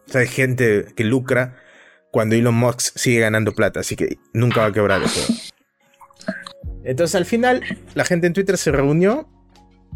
[0.07, 1.57] O sea, hay gente que lucra
[2.13, 5.33] cuando Elon Musk sigue ganando plata, así que nunca va a quebrar eso.
[6.83, 7.63] Entonces al final,
[7.95, 9.27] la gente en Twitter se reunió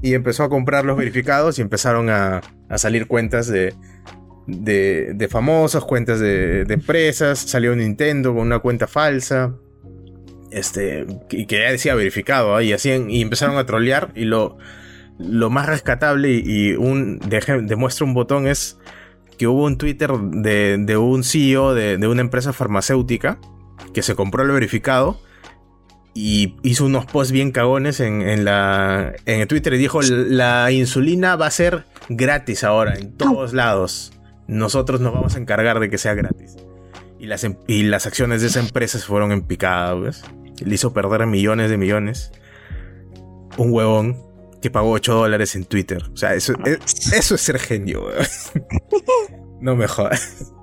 [0.02, 3.76] y empezó a comprar los verificados y empezaron a, a salir cuentas de,
[4.48, 7.38] de, de famosos, cuentas de, empresas.
[7.38, 9.54] Salió Nintendo con una cuenta falsa
[10.50, 14.58] este, y que ya decía verificado, y así y empezaron a trolear, y lo,
[15.20, 18.80] lo más rescatable y, un demuestra un botón es
[19.38, 23.40] que hubo un Twitter de, un CEO de, una empresa farmacéutica
[23.94, 25.20] que se compró el verificado
[26.14, 31.36] y hizo unos posts bien cagones en, la, en el Twitter y dijo la insulina
[31.36, 34.14] va a ser gratis ahora en todos lados.
[34.48, 36.56] Nosotros nos vamos a encargar de que sea gratis.
[37.20, 39.96] Y las, em, y las acciones de esa empresa se fueron en picada.
[39.96, 42.32] Le hizo perder millones de millones.
[43.58, 44.27] Un huevón
[44.68, 46.04] que pagó 8 dólares en Twitter.
[46.14, 48.04] O sea, eso, es, eso es ser genio,
[49.62, 50.54] No me jodas.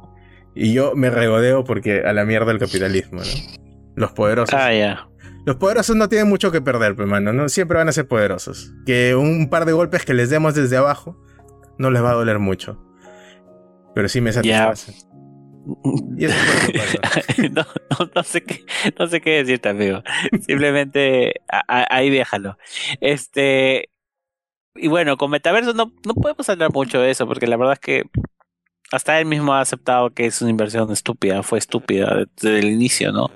[0.54, 3.26] Y yo me regodeo porque a la mierda el capitalismo, ¿no?
[3.96, 4.54] Los poderosos.
[4.54, 5.08] Ah, ya.
[5.46, 7.48] Los poderosos no tienen mucho que perder, hermano, ¿no?
[7.48, 8.72] Siempre van a ser poderosos.
[8.86, 11.16] Que un par de golpes que les demos desde abajo
[11.78, 12.80] no les va a doler mucho.
[13.94, 14.92] Pero sí me satisface.
[16.18, 17.62] Y eso fue no,
[17.98, 18.66] no, no sé qué,
[18.98, 20.02] no sé qué decirte, amigo.
[20.46, 22.58] Simplemente a- a- ahí déjalo.
[23.00, 23.88] Este.
[24.74, 27.80] Y bueno, con Metaverso no, no podemos hablar mucho de eso, porque la verdad es
[27.80, 28.04] que
[28.90, 33.12] hasta él mismo ha aceptado que es una inversión estúpida, fue estúpida desde el inicio,
[33.12, 33.30] ¿no?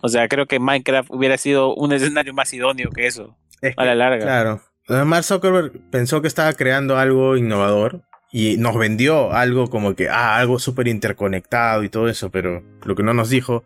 [0.00, 3.84] O sea, creo que Minecraft hubiera sido un escenario más idóneo que eso, Es a
[3.84, 4.24] la larga.
[4.24, 4.60] Claro.
[4.88, 8.02] Mark Zuckerberg pensó que estaba creando algo innovador
[8.32, 12.96] y nos vendió algo como que, ah, algo súper interconectado y todo eso, pero lo
[12.96, 13.62] que no nos dijo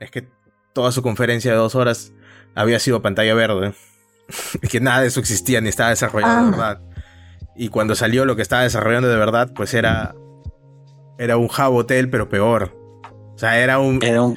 [0.00, 0.28] es que
[0.74, 2.12] toda su conferencia de dos horas
[2.54, 3.72] había sido pantalla verde.
[4.70, 6.44] que nada de eso existía ni estaba desarrollado Ah.
[6.44, 6.80] de verdad.
[7.56, 10.14] Y cuando salió lo que estaba desarrollando de verdad, pues era,
[11.18, 12.76] era un hub hotel, pero peor.
[13.34, 14.36] O sea, era un, Era un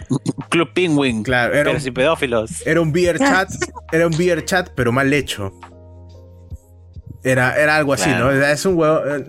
[0.50, 2.66] club penguin, claro, era pero un, sin pedófilos.
[2.66, 3.50] era un beer chat,
[3.91, 5.52] era un beer chat, pero mal hecho.
[7.24, 8.32] Era, era algo así, Claro.
[8.32, 8.38] ¿no?
[8.38, 9.02] O sea, Es un huevo.
[9.06, 9.24] eh,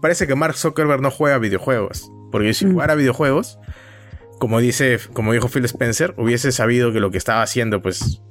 [0.00, 2.10] Parece que Mark Zuckerberg no juega videojuegos.
[2.32, 2.72] Porque si Mm.
[2.72, 3.58] jugara videojuegos,
[4.38, 8.22] como dice, como dijo Phil Spencer, hubiese sabido que lo que estaba haciendo, pues,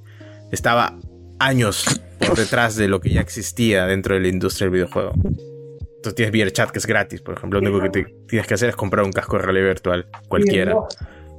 [0.51, 0.97] estaba
[1.39, 5.13] años por detrás de lo que ya existía dentro de la industria del videojuego.
[5.15, 7.59] Entonces tienes VRChat que es gratis, por ejemplo.
[7.59, 10.75] Lo único que te tienes que hacer es comprar un casco de realidad virtual, cualquiera,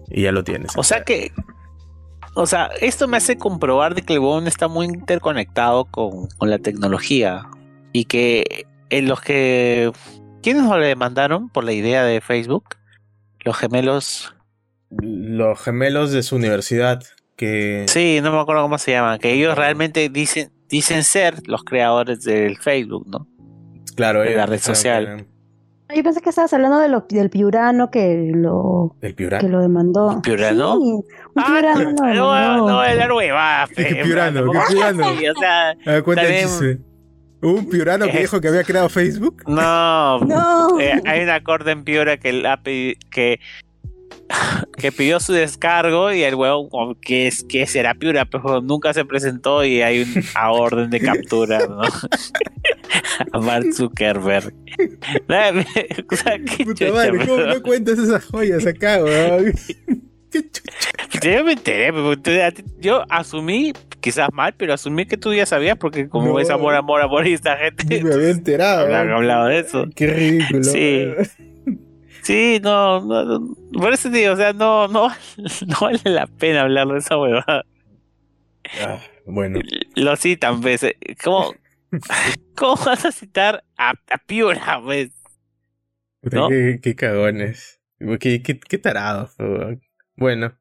[0.09, 0.73] y ya lo tienes.
[0.77, 1.33] O sea que,
[2.35, 6.51] o sea, esto me hace comprobar de que el huevón está muy interconectado con, con
[6.51, 7.47] la tecnología
[7.93, 9.93] y que en los que
[10.43, 12.65] ¿quiénes lo demandaron por la idea de Facebook?
[13.41, 14.35] Los gemelos,
[14.91, 17.03] los gemelos de su universidad
[17.37, 21.63] que sí, no me acuerdo cómo se llaman, que ellos realmente dicen dicen ser los
[21.65, 23.27] creadores del Facebook, ¿no?
[23.97, 25.05] claro de la red social.
[25.05, 25.27] eran
[25.95, 29.61] Yo pensé que estabas hablando de lo, del piurano que lo, el Piurano que lo
[29.61, 30.21] demandó.
[30.23, 30.79] ¿Piurano?
[30.81, 31.05] Sí, un
[31.37, 32.69] Ah, piurano no, no, demandó.
[32.69, 34.45] no, el hueva, ¿Qué Piurano?
[34.53, 35.07] ¿Qué Piurano?
[35.07, 36.85] o sea, Ah, cuenta el También-
[37.43, 40.81] un piurano que dijo que había creado Facebook no, No.
[40.81, 43.39] Eh, hay una corte en Piura que, la pedi- que,
[44.79, 48.25] que pidió su descargo y el huevo, oh, ¿qué, es, ¿qué será Piura?
[48.25, 51.83] Pero nunca se presentó y hay una orden de captura, ¿no?
[53.33, 54.53] A Mark Zuckerberg.
[56.11, 59.53] O sea, qué puta chucha, madre ¿cómo no cuentas esas joyas acá weón?
[60.33, 60.63] qué chucha
[61.23, 61.93] Yo me enteré,
[62.81, 66.41] yo asumí, quizás mal, pero asumí que tú ya sabías porque como No.
[66.41, 69.11] es amor, amor, amor y esta gente me había enterado weón.
[69.13, 69.87] hablado de eso.
[69.95, 71.07] qué ridículo Sí.
[72.25, 75.09] Sí, no, no, no, por eso te digo, o sea, no, no,
[75.67, 77.65] no vale la pena hablar de esa huevada.
[78.81, 79.61] Ah, bueno
[79.95, 81.55] Lo citan, pues, eh, ¿cómo,
[82.57, 85.11] cómo vas a citar a, a Piura, pues?
[86.31, 87.81] Qué, qué cagones
[88.19, 89.37] qué, qué, qué tarados
[90.17, 90.59] bueno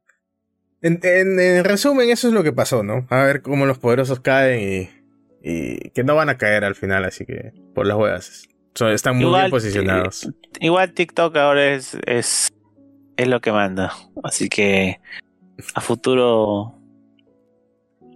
[0.82, 3.08] en, en- en resumen eso es lo que pasó ¿no?
[3.10, 4.90] a ver cómo los poderosos caen
[5.42, 8.44] y, y que no van a caer al final así que por las huevas
[8.76, 12.52] So, están muy Igual, bien posicionados Igual TikTok ahora es, es,
[13.18, 13.94] es lo que manda,
[14.24, 15.00] así que
[15.76, 16.76] a futuro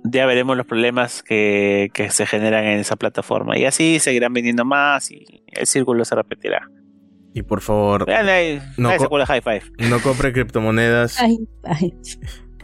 [0.03, 4.63] ya veremos los problemas que, que se generan en esa plataforma y así seguirán viniendo
[4.65, 6.69] más y el círculo se repetirá.
[7.33, 9.63] y por favor Vean ahí, No nadie co- High Five.
[9.89, 11.17] no compren criptomonedas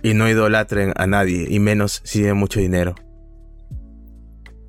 [0.01, 2.95] y no idolatren a nadie, y menos si tienen mucho dinero.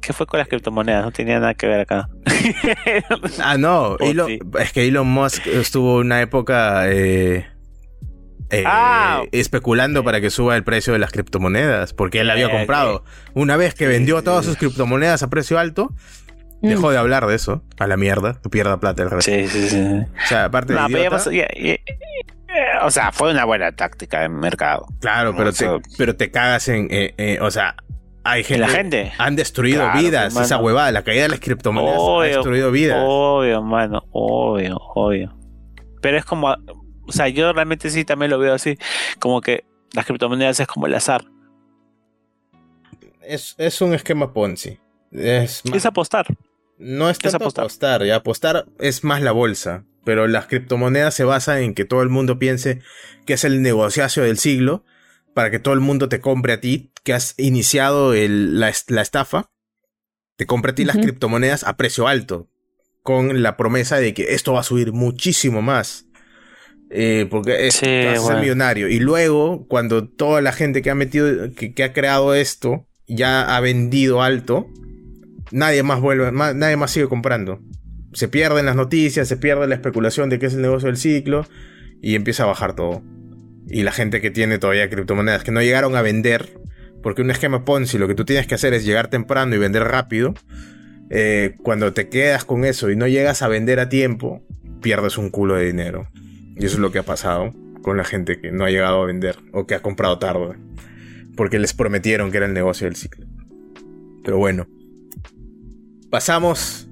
[0.07, 1.05] ¿Qué fue con las criptomonedas?
[1.05, 2.09] No tenía nada que ver acá.
[3.43, 7.47] Ah, no, Oh, Elon- es que Elon Musk estuvo una época eh,
[8.51, 9.23] eh, Ah.
[9.33, 13.05] especulando para que suba el precio de las criptomonedas, porque él había Eh, comprado.
[13.35, 15.91] Una vez que vendió todas sus criptomonedas a precio alto,
[16.63, 16.69] Mm.
[16.69, 19.31] dejó de hablar de eso, a la mierda, que pierda plata el resto.
[19.31, 19.81] sí, sí, sí.
[19.83, 21.77] O sea, aparte de No, idiota, pasó- ya- ya-
[22.83, 24.87] o sea, fue una buena táctica de mercado.
[25.01, 27.75] claro, pero o sea- te, pero te cagas en, eh, eh, o sea,
[28.25, 29.13] hay En gente, la gente.
[29.19, 32.99] han destruido Claro, vidas, esa huevada, la caída de las criptomonedas ha Obvio, destruido vidas.
[33.07, 35.37] Obvio, mano, obvio, obvio.
[36.01, 36.49] Pero es como,
[37.07, 38.77] o sea, yo realmente sí también lo veo así,
[39.19, 41.25] como que las criptomonedas es como el azar,
[43.23, 44.79] Es, es un esquema Ponzi.
[45.13, 46.27] Es más- es apostar.
[46.79, 47.65] no es es tanto apostar.
[47.65, 48.05] apostar.
[48.05, 49.85] ya apostar es más la bolsa.
[50.05, 52.81] Pero las criptomonedas se basan en que todo el mundo piense
[53.25, 54.85] que es el negociacio del siglo
[55.33, 58.91] para que todo el mundo te compre a ti, que has iniciado el- la, est-
[58.91, 59.51] la estafa,
[60.37, 62.49] te compre a ti las criptomonedas a precio alto,
[63.03, 66.07] con la promesa de que esto va a subir muchísimo más.
[66.91, 68.89] Eh, porque es, Sí, vas a ser millonario.
[68.89, 73.57] Y luego, cuando toda la gente que ha metido, que, que ha creado esto, ya
[73.57, 74.67] ha vendido alto,
[75.51, 77.61] nadie más vuelve, nadie más sigue comprando.
[78.13, 81.47] Se pierden las noticias, se pierde la especulación de que es el negocio del ciclo
[82.01, 83.03] y empieza a bajar todo.
[83.69, 86.61] Y la gente que tiene todavía criptomonedas que no llegaron a vender,
[87.05, 89.85] porque un esquema Ponzi lo que tú tienes que hacer es llegar temprano y vender
[89.85, 90.33] rápido.
[91.11, 94.43] eh, cuando te quedas con eso y no llegas a vender a tiempo,
[94.81, 96.09] pierdes un culo de dinero.
[96.57, 97.53] Y eso es lo que ha pasado
[97.83, 100.57] con la gente que no ha llegado a vender o que ha comprado tarde.
[101.37, 103.27] Porque les prometieron que era el negocio del ciclo.
[104.25, 104.67] Pero bueno.
[106.11, 106.89] Pasamos.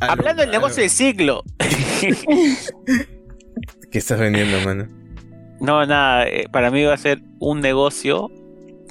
[0.00, 1.44] Hablando del negocio del ciclo.
[3.90, 4.88] ¿Qué estás vendiendo, mano?
[5.60, 6.26] No, nada.
[6.26, 8.30] Eh, para mí va a ser un negocio.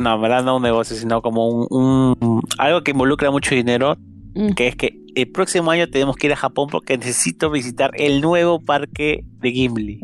[0.02, 3.98] No, en verdad no un negocio, sino como un, algo que involucra mucho dinero.
[4.34, 4.54] Mm.
[4.54, 8.22] Que es que el próximo año tenemos que ir a Japón porque necesito visitar el
[8.22, 10.00] nuevo parque de Gimli.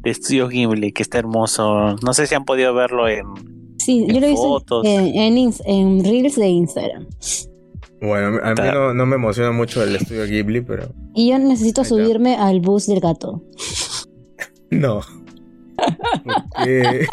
[0.00, 1.96] De estudios Gimli, que está hermoso.
[2.02, 3.26] No sé si han podido verlo en,
[3.78, 4.86] Sí, yo lo fotos.
[4.86, 7.06] en, en, Reels de Instagram.
[8.00, 10.88] Bueno, a mí no, no me emociona mucho el estudio Ghibli, pero.
[11.14, 13.42] Y yo necesito subirme al bus del gato.
[14.70, 15.02] No.
[16.54, 17.06] Porque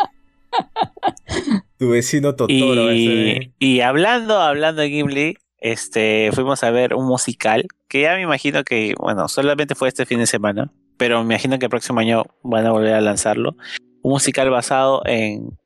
[1.82, 3.52] tu vecino Totoro Y, ¿eh?
[3.58, 8.64] y hablando, hablando de Ghibli, este, fuimos a ver un musical que ya me imagino
[8.64, 12.22] que, bueno, solamente fue este fin de semana, pero me imagino que el próximo año
[12.44, 13.56] van a volver a lanzarlo.
[14.04, 15.58] Un musical basado en,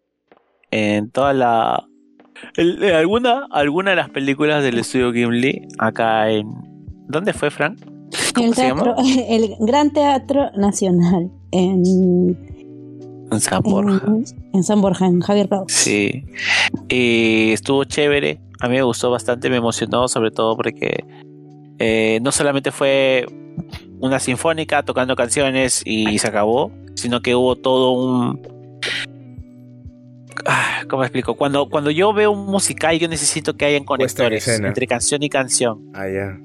[0.71, 1.85] en toda la,
[2.55, 6.47] en alguna, alguna de las películas del estudio Ghibli acá en,
[7.09, 7.77] ¿dónde fue, Frank?
[8.33, 8.95] ¿Cómo el, se teatro,
[9.29, 12.54] el Gran Teatro Nacional en,
[13.35, 14.01] En San Borja.
[14.07, 15.65] en, en San Borja, en Javier Prado.
[15.67, 16.25] Sí.
[16.89, 18.39] Y estuvo chévere.
[18.59, 21.03] A mí me gustó bastante, me emocionó, sobre todo porque
[21.79, 23.25] eh, no solamente fue
[23.99, 28.41] una sinfónica tocando canciones y se acabó, sino que hubo todo un.
[30.45, 31.35] Ah, ¿Cómo explico?
[31.35, 35.91] Cuando, cuando yo veo un musical, yo necesito que hayan conectores entre canción y canción.
[35.93, 36.37] Ah, ya.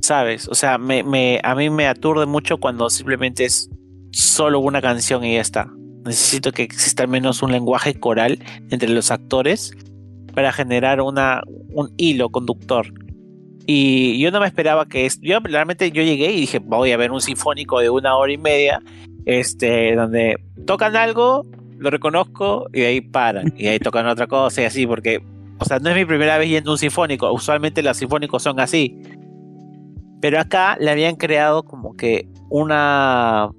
[0.00, 0.48] ¿Sabes?
[0.48, 3.70] O sea, me, me, a mí me aturde mucho cuando simplemente es
[4.12, 5.70] solo una canción y ya está.
[6.04, 8.38] Necesito que exista al menos un lenguaje coral
[8.70, 9.72] entre los actores
[10.34, 12.92] para generar una, un hilo conductor.
[13.66, 15.20] Y yo no me esperaba que es.
[15.20, 18.38] Yo realmente yo llegué y dije, voy a ver un sinfónico de una hora y
[18.38, 18.82] media,
[19.24, 20.36] este, donde
[20.66, 21.46] tocan algo,
[21.78, 23.54] lo reconozco y ahí paran.
[23.56, 25.22] Y ahí tocan otra cosa y así, porque,
[25.58, 27.32] o sea, no es mi primera vez yendo un sinfónico.
[27.32, 29.00] Usualmente los sinfónicos son así.
[30.20, 33.50] Pero acá le habían creado como que una,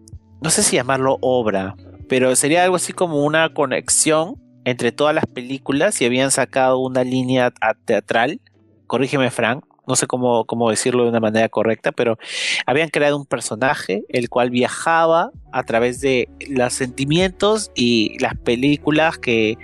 [0.41, 1.75] no sé si llamarlo obra,
[2.07, 7.03] pero sería algo así como una conexión entre todas las películas y habían sacado una
[7.03, 7.53] línea
[7.85, 8.41] teatral.
[8.87, 9.63] Corrígeme, Frank.
[9.87, 12.17] No sé cómo, cómo decirlo de una manera correcta, pero
[12.65, 19.19] habían creado un personaje el cual viajaba a través de los sentimientos y las películas
[19.19, 19.59] que,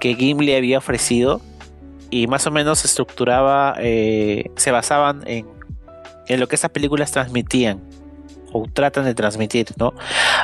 [0.00, 1.40] que Gimli había ofrecido
[2.10, 5.46] y más o menos se estructuraba, eh, se basaban en,
[6.26, 7.80] en lo que esas películas transmitían
[8.56, 9.92] o tratan de transmitir, ¿no?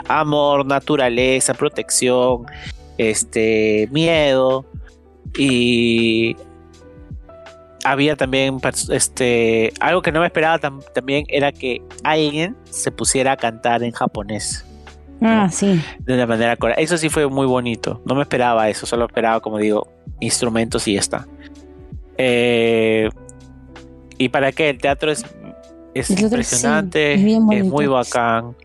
[0.09, 2.47] Amor, naturaleza, protección,
[2.99, 4.65] este, miedo
[5.37, 6.37] y
[7.85, 12.93] había también pers- este algo que no me esperaba tam- también era que alguien se
[12.93, 14.65] pusiera a cantar en japonés
[15.21, 15.81] Ah, sí.
[16.01, 16.81] de una manera correcta.
[16.83, 18.01] Eso sí fue muy bonito.
[18.05, 19.87] No me esperaba eso, solo esperaba, como digo,
[20.21, 21.27] instrumentos y ya está.
[22.19, 23.09] Eh,
[24.19, 25.25] y para qué, el teatro es,
[25.95, 28.57] es impresionante, sí, es muy bacán.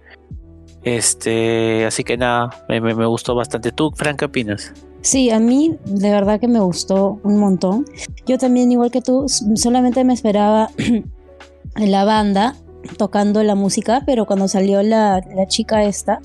[0.84, 3.72] Este, así que nada, me, me- me gustó bastante.
[3.72, 4.72] ¿Tú, Frank, qué opinas?
[5.02, 7.86] Sí, a mí de verdad que me gustó un montón.
[8.26, 9.26] Yo también, igual que tú,
[9.56, 10.70] solamente me esperaba
[11.76, 12.56] la banda
[12.98, 16.20] tocando la música, pero cuando salió la, la chica esta,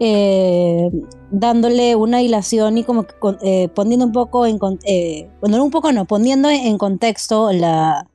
[0.00, 0.90] eh,
[1.30, 4.58] dándole una hilación y como que eh, poniendo un poco en...
[4.84, 8.06] eh, bueno, un poco no, poniendo en, en contexto la,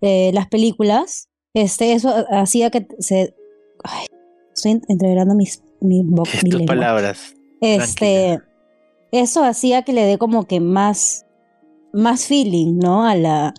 [0.00, 3.34] eh, las películas, este, eso hacía que se...
[3.82, 4.06] Ay,
[4.54, 6.74] estoy entreverando mis, mi, boca, mi Tus lengua.
[6.74, 7.34] palabras.
[7.60, 8.38] Este,
[9.10, 11.24] eso hacía que le dé como que más,
[11.92, 13.06] más feeling, ¿no?
[13.06, 13.54] A la,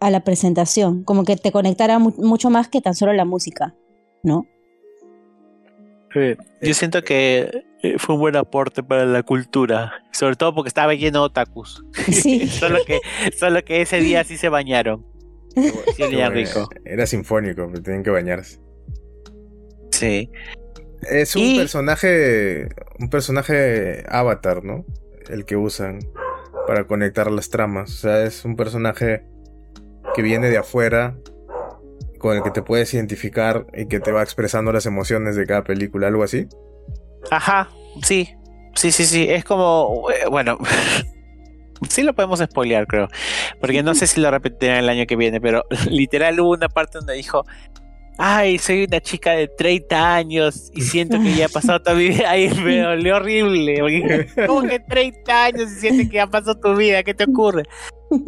[0.00, 3.74] a la presentación, como que te conectara mu- mucho más que tan solo la música,
[4.22, 4.46] ¿no?
[6.60, 10.94] Yo siento que eh, fue un buen aporte para la cultura, sobre todo porque estaba
[10.94, 11.84] lleno de otakus.
[12.10, 12.46] Sí.
[12.48, 12.98] solo que
[13.38, 15.06] solo que ese día sí se bañaron.
[15.56, 16.30] Sí olía Qué bueno.
[16.30, 16.68] rico.
[16.84, 18.60] Era sinfónico, pero tienen que bañarse.
[19.92, 20.30] Sí.
[21.10, 22.68] Es un Y- personaje.
[22.98, 24.84] Un personaje avatar, ¿no?
[25.28, 25.98] El que usan
[26.66, 27.90] para conectar las tramas.
[27.90, 29.24] O sea, es un personaje
[30.14, 31.16] que viene de afuera,
[32.18, 35.64] con el que te puedes identificar y que te va expresando las emociones de cada
[35.64, 36.46] película, algo así.
[37.30, 37.70] Ajá,
[38.02, 38.28] sí.
[38.76, 39.26] Sí, sí, sí.
[39.28, 40.58] Es como, eh, bueno,
[41.88, 43.08] sí lo podemos spoilear, creo.
[43.60, 46.98] Porque no sé si lo repetirán el año que viene, pero literal hubo una parte
[46.98, 47.44] donde dijo,
[48.18, 52.08] ay, soy una chica de 30 años y siento que ya ha pasado toda mi
[52.08, 52.24] vida.
[52.30, 53.76] Ay, me dolió horrible.
[53.80, 57.02] porque, ¿Cómo que 30 años y sientes que ya pasó tu vida?
[57.02, 57.62] ¿Qué te ocurre?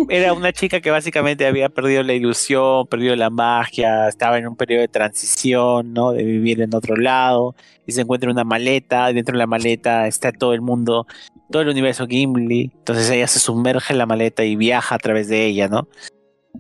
[0.09, 4.57] Era una chica que básicamente había perdido la ilusión, perdido la magia, estaba en un
[4.57, 6.13] periodo de transición, ¿no?
[6.13, 7.55] De vivir en otro lado,
[7.87, 11.07] y se encuentra una maleta, y dentro de la maleta está todo el mundo,
[11.51, 15.29] todo el universo Gimli, entonces ella se sumerge en la maleta y viaja a través
[15.29, 15.89] de ella, ¿no?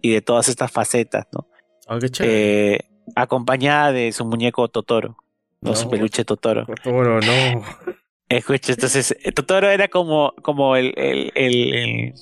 [0.00, 1.46] Y de todas estas facetas, ¿no?
[1.88, 2.08] Oh, qué.
[2.20, 2.80] Eh,
[3.14, 5.16] acompañada de su muñeco Totoro,
[5.60, 5.70] ¿no?
[5.70, 5.76] No.
[5.76, 6.66] Su peluche Totoro.
[6.66, 7.62] Totoro, no.
[8.28, 12.14] Escucha, entonces eh, Totoro era como, como el, el, el, el,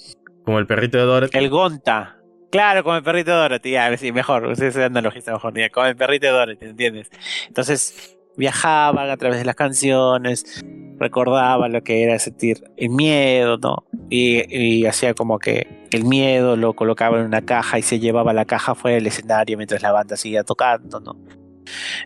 [0.51, 1.39] Como el perrito de Dorothy.
[1.39, 2.17] el Gonta.
[2.51, 5.87] Claro, como el perrito de Dorothy, ya, sí, mejor, ustedes se analogista mejor, ya, como
[5.87, 7.09] el perrito de Dorothy, ¿entiendes?
[7.47, 10.65] Entonces viajaban a través de las canciones,
[10.99, 13.85] recordaban lo que era sentir el miedo, ¿no?
[14.09, 18.45] Y, hacía como que el miedo lo colocaba en una caja y se llevaba la
[18.45, 21.17] caja fuera del escenario mientras la banda seguía tocando, ¿no?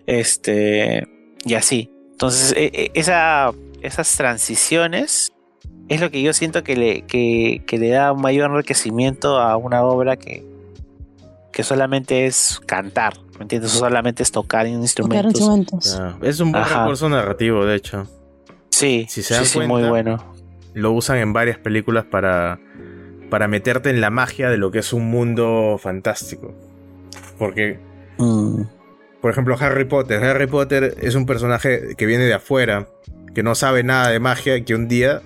[0.05, 1.09] Este,
[1.47, 1.91] y así.
[2.13, 5.31] Entonces, e- e- esa, esas transiciones
[5.89, 9.57] es lo que yo siento que le, que, que le da un mayor enriquecimiento a
[9.57, 10.45] una obra que,
[11.53, 13.71] que solamente es cantar, ¿me entiendes?
[13.73, 15.33] Solamente es tocar Tocar instrumentos.
[15.41, 15.99] instrumentos.
[16.01, 16.81] Ah, es un buen Ajá.
[16.83, 18.07] recurso narrativo, de hecho.
[18.71, 20.35] Sí, Si se sí, sí, muy bueno.
[20.73, 22.59] Lo usan en varias películas para,
[23.31, 26.55] para meterte en la magia de lo que es un mundo fantástico.
[27.39, 27.79] Porque,
[28.19, 28.63] Mm,
[29.21, 30.23] por ejemplo, Harry Potter.
[30.25, 32.89] Harry Potter es un personaje que viene de afuera,
[33.35, 35.21] que no sabe nada de magia, y que un día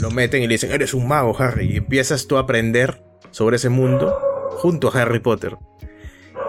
[0.00, 1.72] lo meten y le dicen, eres un mago, Harry.
[1.72, 4.14] Y empiezas tú a aprender sobre ese mundo
[4.58, 5.56] junto a Harry Potter.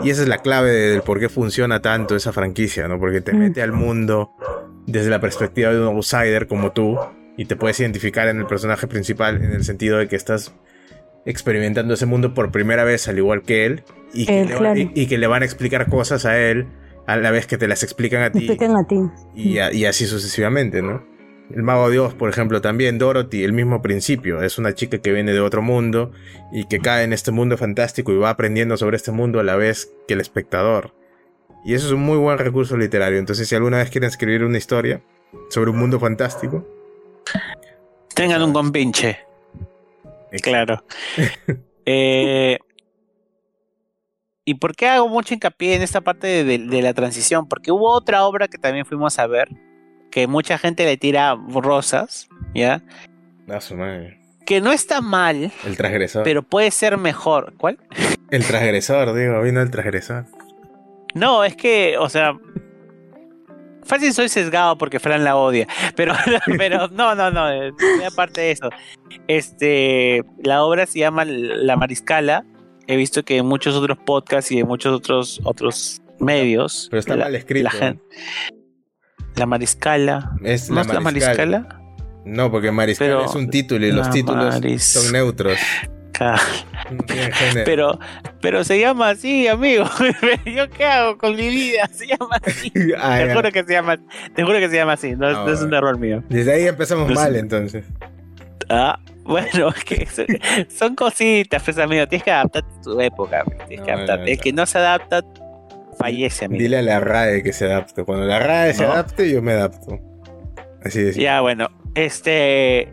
[0.02, 3.00] Y esa es la clave de- del por qué funciona tanto esa franquicia, ¿no?
[3.00, 3.38] Porque te Mm.
[3.40, 4.32] mete al mundo
[4.88, 6.98] desde la perspectiva de un outsider como tú
[7.38, 10.54] y te puedes identificar en el personaje principal en el sentido de que estás
[11.26, 13.84] experimentando ese mundo por primera vez al igual que él
[14.14, 14.80] y que, Él, le, claro.
[14.80, 16.68] y- y que le van a explicar cosas a él
[17.08, 19.00] a la vez que te las explican a Te ti explican a ti.
[19.36, 21.04] y, a- y así sucesivamente, ¿no?
[21.54, 25.12] El Mago de Oz, por ejemplo, también Dorothy, el mismo principio, es una chica que
[25.12, 26.12] viene de otro mundo
[26.52, 29.56] y que cae en este mundo fantástico y va aprendiendo sobre este mundo a la
[29.56, 30.94] vez que el espectador.
[31.64, 34.58] Y eso es un muy buen recurso literario, entonces si alguna vez quieren escribir una
[34.58, 35.02] historia
[35.50, 36.68] sobre un mundo fantástico,
[38.16, 39.20] Tengan un compinche.
[40.42, 40.84] Claro.
[41.86, 42.60] Eh,
[44.46, 47.48] ¿Y por qué hago mucho hincapié en esta parte de, de- de la transición?
[47.50, 49.50] Porque hubo otra obra que también fuimos a ver,
[50.14, 52.84] que mucha gente le tira rosas, ¿ya?
[53.50, 54.20] A su madre.
[54.46, 56.24] Que no está mal, El transgresor.
[56.24, 57.54] pero puede ser mejor.
[57.58, 57.80] ¿Cuál?
[58.30, 60.26] El transgresor, digo, vino el transgresor.
[61.16, 62.38] No, es que, o sea,
[63.84, 66.14] fácil soy sesgado porque Fran la odia, pero,
[66.58, 67.72] pero no, no, no, eh,
[68.06, 68.70] aparte de eso.
[69.28, 72.46] Este, la obra se llama La Mariscala.
[72.88, 76.88] He visto que en muchos otros podcasts y en muchos otros otros medios.
[76.92, 77.64] Pero está la, mal escrito.
[77.64, 78.02] La, gen-
[79.36, 80.32] la Mariscala.
[80.44, 81.38] Es ¿No la es la mariscal.
[81.50, 81.80] Mariscala?
[82.26, 85.58] No, porque mariscal Pero es un título y los títulos maris- son neutros.
[87.66, 88.00] Pero,
[88.42, 89.86] pero se llama así, amigo.
[90.46, 91.90] ¿Yo qué hago con mi vida?
[91.92, 92.72] Se llama así.
[92.98, 93.98] Ah, Te juro que se llama,
[94.36, 96.24] te juro que se llama así, no, es- Ah, no es un error mío.
[96.30, 97.86] Desde ahí empezamos Pues- mal, entonces.
[98.70, 100.26] Ah, bueno, es que son,
[100.70, 104.24] son cositas, pues amigo, tienes que adaptarte a tu época, tienes que adaptarte.
[104.26, 105.22] no, El que no se adapta,
[105.94, 106.62] fallece, amigo.
[106.62, 108.04] Dile a la RAE que se adapte.
[108.04, 110.00] Cuando la RAE se adapte, yo me adapto.
[110.84, 111.24] Así simple.
[111.24, 112.90] Ya, bueno, este,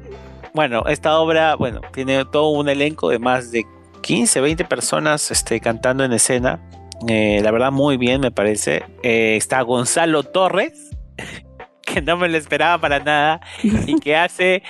[0.54, 3.64] bueno, esta obra, bueno, tiene todo un elenco de más de
[4.02, 6.60] 15, 20 personas, este, cantando en escena.
[7.08, 8.84] Eh, la verdad, muy bien, me parece.
[9.02, 10.90] Eh, está Gonzalo Torres,
[11.82, 14.62] que no me lo esperaba para nada, y que hace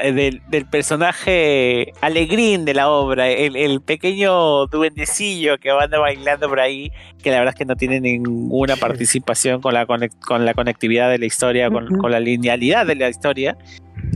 [0.00, 6.48] del, del personaje alegrín de la obra, el, el pequeño duendecillo que va andando bailando
[6.48, 6.90] por ahí,
[7.22, 11.10] que la verdad es que no tiene ninguna participación con la, conec- con la conectividad
[11.10, 13.56] de la historia, con, la linealidad de la historia,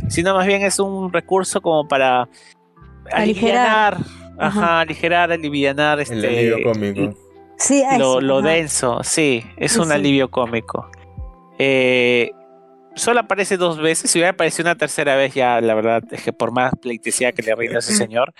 [0.08, 2.28] sino más bien es un recurso como para
[3.12, 3.94] Aligerar.
[3.94, 3.96] aligerar,
[4.38, 7.14] ajá, aligerar, alivianar El este, alivio cómico.
[7.58, 9.92] Sí, lo, lo denso, sí, es Sí, un sí.
[9.92, 10.90] alivio cómico.
[11.58, 12.30] Eh,
[12.96, 16.32] solo aparece dos veces, si hubiera aparecido una tercera vez ya, la verdad es que
[16.32, 18.34] por más pleitesía que le rinda a ese señor,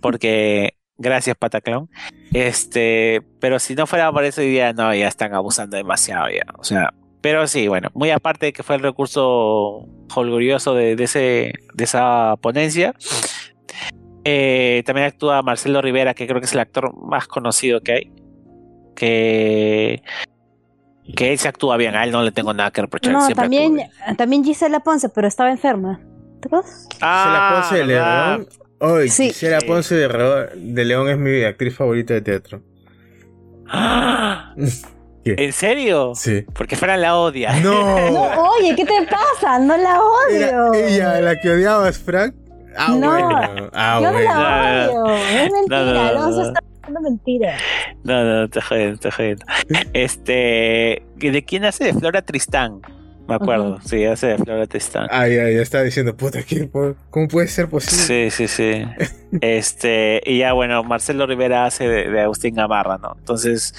[0.00, 1.90] porque gracias Pataclón,
[2.32, 6.64] este, pero si no fuera por eso diría, no, ya están abusando demasiado ya, o
[6.64, 11.52] sea, pero sí, bueno, muy aparte de que fue el recurso holgorioso de, de ese,
[11.74, 12.94] de esa ponencia,
[14.30, 18.12] eh, también actúa Marcelo Rivera, que creo que es el actor más conocido que hay.
[18.94, 20.02] Que,
[21.16, 23.12] que él se actúa bien, a él no le tengo nada que reprochar.
[23.12, 26.00] No, siempre también, también Gisela Ponce, pero estaba enferma.
[27.00, 27.84] Ah, Gisela Ponce de.
[27.86, 28.48] León.
[28.80, 29.28] Hoy, Sí.
[29.28, 29.58] Gisela.
[29.66, 32.62] Ponce de, León es mi actriz favorita de teatro.
[33.68, 34.54] ¡Ah!
[35.24, 35.34] ¿Qué?
[35.36, 36.12] ¿En serio?
[36.14, 36.44] Sí.
[36.54, 37.52] Porque Fran la odia.
[37.60, 38.50] No, ¡No!
[38.52, 39.58] oye, ¿qué te pasa?
[39.58, 39.98] No la
[40.30, 40.74] Era odio.
[40.74, 42.34] ella la que odiabas, Frank.
[42.76, 43.70] Ah, No, bueno.
[43.72, 44.32] Ah, Yo no bueno.
[44.34, 45.14] la odio.
[45.16, 45.78] Es mentira.
[45.80, 46.48] No, no, no, Alonso no.
[46.48, 47.56] está haciendo mentira.
[48.04, 49.44] No, no, te jodiendo, te jodiendo.
[49.92, 52.80] Este, ¿de quién hace de Flora Tristán?
[53.28, 55.06] Me acuerdo, sí, hace de Flora Tristán.
[55.10, 56.70] Ah, ya, ya estaba diciendo, puta, ¿qué,
[57.10, 58.30] ¿cómo puede ser posible?
[58.30, 58.84] Sí, sí, sí.
[59.42, 63.14] Este, y ya bueno, Marcelo Rivera hace de, de Agustín Gamarra, ¿no?
[63.18, 63.74] Entonces,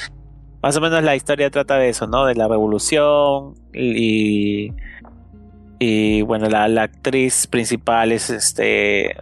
[0.61, 2.25] más o menos la historia trata de eso, ¿no?
[2.25, 4.71] De la revolución y.
[5.79, 9.15] Y bueno, la, la actriz principal es este.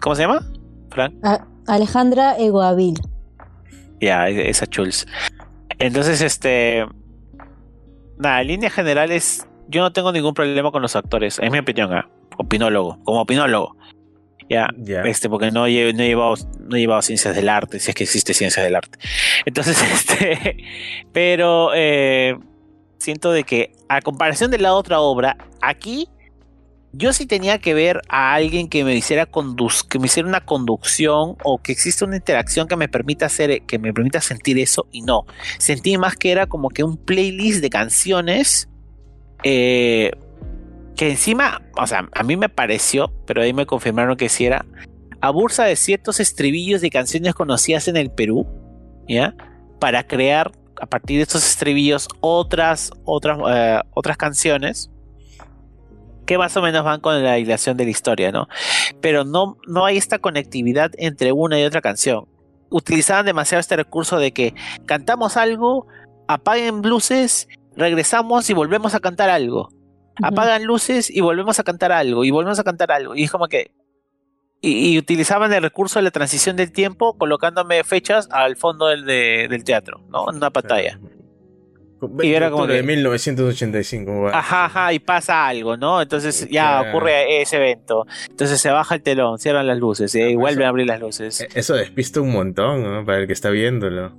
[0.00, 0.46] ¿Cómo se llama?
[0.90, 1.12] Frank.
[1.22, 2.98] A- Alejandra Egoavil.
[4.04, 5.06] Ya, e- esa Chulz.
[5.78, 6.86] Entonces, este.
[8.18, 11.92] Nada, en líneas generales, yo no tengo ningún problema con los actores, es mi opinión,
[11.92, 12.08] ¿ah?
[12.36, 13.76] opinólogo, como opinólogo.
[14.48, 15.02] Ya, Ya.
[15.02, 18.34] este, porque no, he llevado, no he llevado ciencias del arte, si es que existe
[18.34, 18.98] ciencias del arte.
[19.46, 20.58] Entonces, este,
[21.12, 22.36] pero eh,
[22.98, 26.08] siento de que a comparación de la otra obra, aquí
[26.96, 31.36] yo sí tenía que ver a alguien que me hiciera que me hiciera una conducción
[31.42, 35.02] o que exista una interacción que me permita hacer, que me permita sentir eso y
[35.02, 35.24] no.
[35.58, 38.68] Sentí más que era como que un playlist de canciones
[39.42, 40.12] eh,
[40.96, 44.64] que encima, o sea, a mí me pareció, pero ahí me confirmaron que sí era,
[45.20, 48.46] a bursa de ciertos estribillos de canciones conocidas en el Perú,
[49.08, 49.34] ¿ya?
[49.80, 54.90] Para crear a partir de estos estribillos otras, otras, eh, otras canciones
[56.26, 58.48] que más o menos van con la hilación de la historia, ¿no?
[59.00, 62.26] Pero no, no hay esta conectividad entre una y otra canción.
[62.70, 64.54] Utilizaban demasiado este recurso de que
[64.86, 65.86] cantamos algo,
[66.28, 69.68] apaguen luces, regresamos y volvemos a cantar algo.
[70.22, 73.16] Apagan luces y volvemos a cantar algo y volvemos a cantar algo.
[73.16, 73.72] Y es como que
[74.60, 79.04] y, y utilizaban el recurso de la transición del tiempo colocándome fechas al fondo del,
[79.04, 80.98] de- del teatro no en una pantalla
[82.22, 84.12] Y Y era como de que- 1985.
[84.12, 84.36] bueno.
[84.36, 86.90] ajá ajá y pasa algo no entonces ya Claro.
[86.90, 90.66] ocurre ese evento entonces se baja el telón cierran las luces y Ah, pues vuelven
[90.66, 93.04] a abrir las luces E- Eso despista un montón, ¿no?
[93.06, 94.12] Para el que está viéndolo.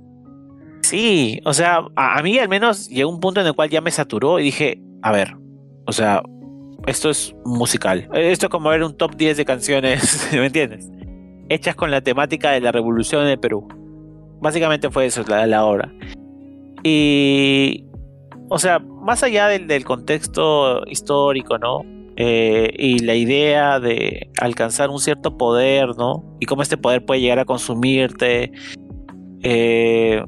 [0.82, 3.80] Sí, o sea, a, a mí al menos llegó un punto en el cual ya
[3.80, 5.34] me saturó y dije, a ver,
[5.84, 6.22] o sea,
[6.86, 8.08] esto es musical.
[8.14, 10.88] Eh, Esto es como ver un top 10 de canciones, ¿me entiendes?
[11.48, 13.66] Hechas con la temática de la revolución en el Perú.
[14.40, 15.92] Básicamente fue eso la, la obra.
[16.88, 17.84] Y,
[18.48, 21.80] o sea, más allá del, contexto histórico, ¿no?
[22.14, 26.22] Eh, y la idea de alcanzar un cierto poder, ¿no?
[26.38, 28.52] Y cómo este poder puede llegar a consumirte.
[29.42, 30.24] Eh,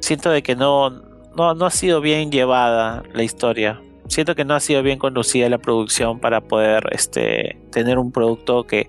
[0.00, 0.88] siento de que no,
[1.36, 3.82] no, no ha sido bien llevada la historia.
[4.06, 8.64] Siento que no ha sido bien conducida la producción para poder este, tener un producto
[8.64, 8.88] que,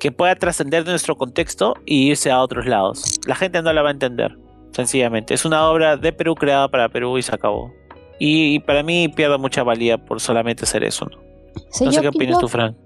[0.00, 3.20] que pueda trascender de nuestro contexto y irse a otros lados.
[3.26, 4.34] La gente no la va a entender,
[4.72, 5.34] sencillamente.
[5.34, 7.72] Es una obra de Perú creada para Perú y se acabó.
[8.18, 11.06] Y, y para mí pierde mucha valía por solamente hacer eso.
[11.06, 11.18] No,
[11.70, 12.76] Sí, no sé qué opinas yo- tú, Fran.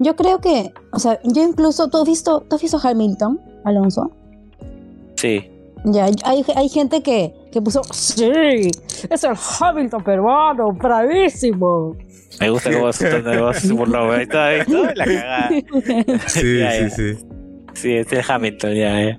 [0.00, 4.12] Yo creo que, o sea, yo incluso, ¿tú has visto, ¿tú has visto Hamilton, Alonso?
[5.16, 5.50] Sí.
[5.84, 8.70] Ya, hay, hay gente que, que puso, sí,
[9.10, 11.96] es el Hamilton peruano, bravísimo.
[12.40, 13.10] Me gusta cómo se
[13.60, 14.26] se burló, güey.
[14.28, 15.48] Todo esto, la cagada.
[16.28, 16.90] Sí, Ya, sí, ya.
[16.90, 17.18] sí.
[17.74, 19.18] Sí, este es Hamilton, ya, ya.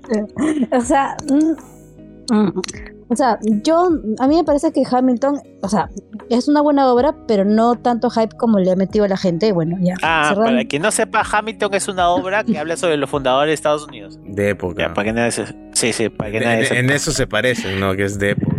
[0.76, 1.16] O sea,
[2.30, 2.60] mm,
[3.08, 3.90] o sea, yo,
[4.20, 5.90] a mí me parece que Hamilton, o sea,
[6.28, 9.48] es una buena obra, pero no tanto hype como le ha metido a la gente.
[9.48, 9.94] y Bueno, ya.
[10.02, 10.50] Ah, cerrando.
[10.52, 13.86] para quien no sepa, Hamilton es una obra que habla sobre los fundadores de Estados
[13.88, 14.18] Unidos.
[14.24, 14.82] De época.
[14.88, 15.44] Ya, para que nadie se...
[15.72, 16.78] Sí, sí, para que En, nadie se...
[16.78, 17.94] en eso se parecen, ¿no?
[17.96, 18.56] Que es de época.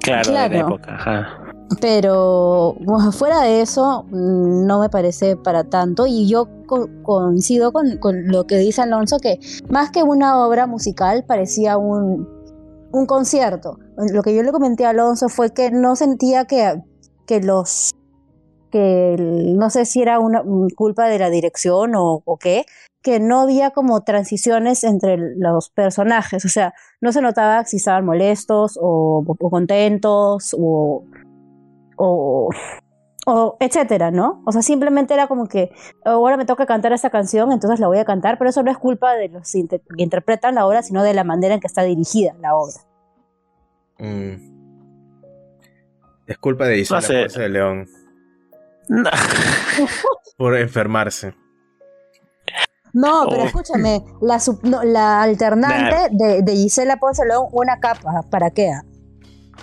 [0.00, 0.66] Claro, de la Claro.
[0.68, 1.42] época, ajá.
[1.80, 6.06] Pero bueno, fuera de eso, mm, no me parece para tanto.
[6.06, 10.68] Y yo co- coincido con, con lo que dice Alonso, que más que una obra
[10.68, 12.28] musical, parecía un,
[12.96, 13.78] un concierto.
[14.12, 16.82] Lo que yo le comenté a Alonso fue que no sentía que,
[17.26, 17.92] que los
[18.72, 20.42] que no sé si era una
[20.74, 22.64] culpa de la dirección o, qué,
[23.02, 28.04] que no había como transiciones entre los personajes, o sea, no se notaba si estaban
[28.04, 31.04] molestos o, contentos o,
[33.28, 34.40] o etcétera, ¿no?
[34.46, 35.72] O sea, simplemente era como que
[36.04, 38.78] ahora me toca cantar esa canción, entonces la voy a cantar, pero eso no es
[38.78, 41.82] culpa de los inter- que interpretan la obra, sino de la manera en que está
[41.82, 42.74] dirigida la obra.
[43.98, 44.56] Mm.
[46.28, 47.12] Es culpa de Isla No sé.
[47.14, 47.86] Fuerza de León
[48.88, 49.10] No.
[50.38, 51.34] por enfermarse.
[52.92, 53.46] No, pero Oh.
[53.46, 58.70] escúchame, la, sub- no, la alternante de, de Gisela Ponce León, una capa, ¿para qué?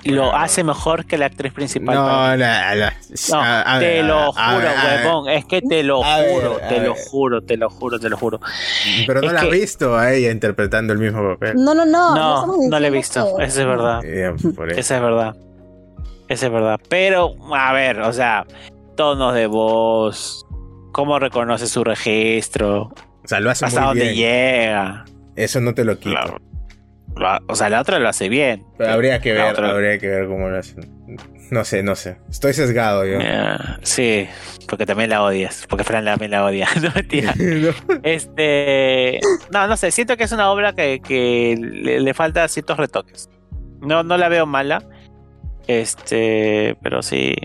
[0.06, 1.96] Lo hace mejor que la actriz principal.
[1.96, 2.86] No, no, no.
[3.30, 5.30] No, A- a te ver, lo a- juro, huevón.
[5.30, 7.04] Es que te lo ver, juro, a te lo ver.
[7.10, 8.40] juro, te lo juro, te lo juro.
[9.08, 11.56] Pero no Es la has que- visto a ella interpretando el mismo papel.
[11.56, 12.14] No, no, no.
[12.16, 13.38] No, no lo he visto.
[13.38, 14.04] que- Eso es verdad.
[14.04, 14.36] Eso.
[14.76, 15.36] Esa es verdad.
[16.28, 16.80] Esa es verdad.
[16.90, 18.46] Pero, a ver, o sea,
[18.98, 20.46] tonos de voz,
[20.92, 22.84] cómo reconoce su registro,
[23.24, 24.16] O sea, lo hace hasta muy dónde bien.
[24.16, 25.06] llega.
[25.36, 26.12] Eso no te lo quito.
[26.12, 26.38] Claro.
[27.48, 28.66] O sea, la otra lo hace bien.
[28.78, 30.92] Pero habría que ver, otra- habría que ver cómo lo hacen.
[31.52, 32.18] No sé, no sé.
[32.30, 33.20] Estoy sesgado yo.
[33.84, 34.28] Sí,
[34.68, 35.66] porque también la odias.
[35.70, 36.68] Porque Fran también la odia.
[36.82, 37.34] No mentira.
[37.38, 38.00] No.
[38.04, 39.20] Este.
[39.52, 39.92] No, no sé.
[39.92, 43.30] Siento que es una obra que, que le, le falta ciertos retoques.
[43.82, 44.84] No, no la veo mala.
[45.68, 46.76] Este.
[46.82, 47.36] Pero sí.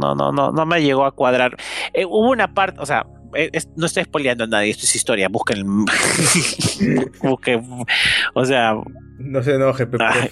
[0.00, 1.56] No, no, no, no me llegó a cuadrar.
[1.92, 2.80] Eh, hubo una parte.
[2.80, 3.04] O sea.
[3.34, 5.64] Eh, es- no estoy spoileando a nadie, esto es historia, busquen,
[7.22, 7.62] busquen,
[8.34, 8.74] o sea,
[9.18, 10.04] No se enoje, Pepe.
[10.04, 10.30] Ay,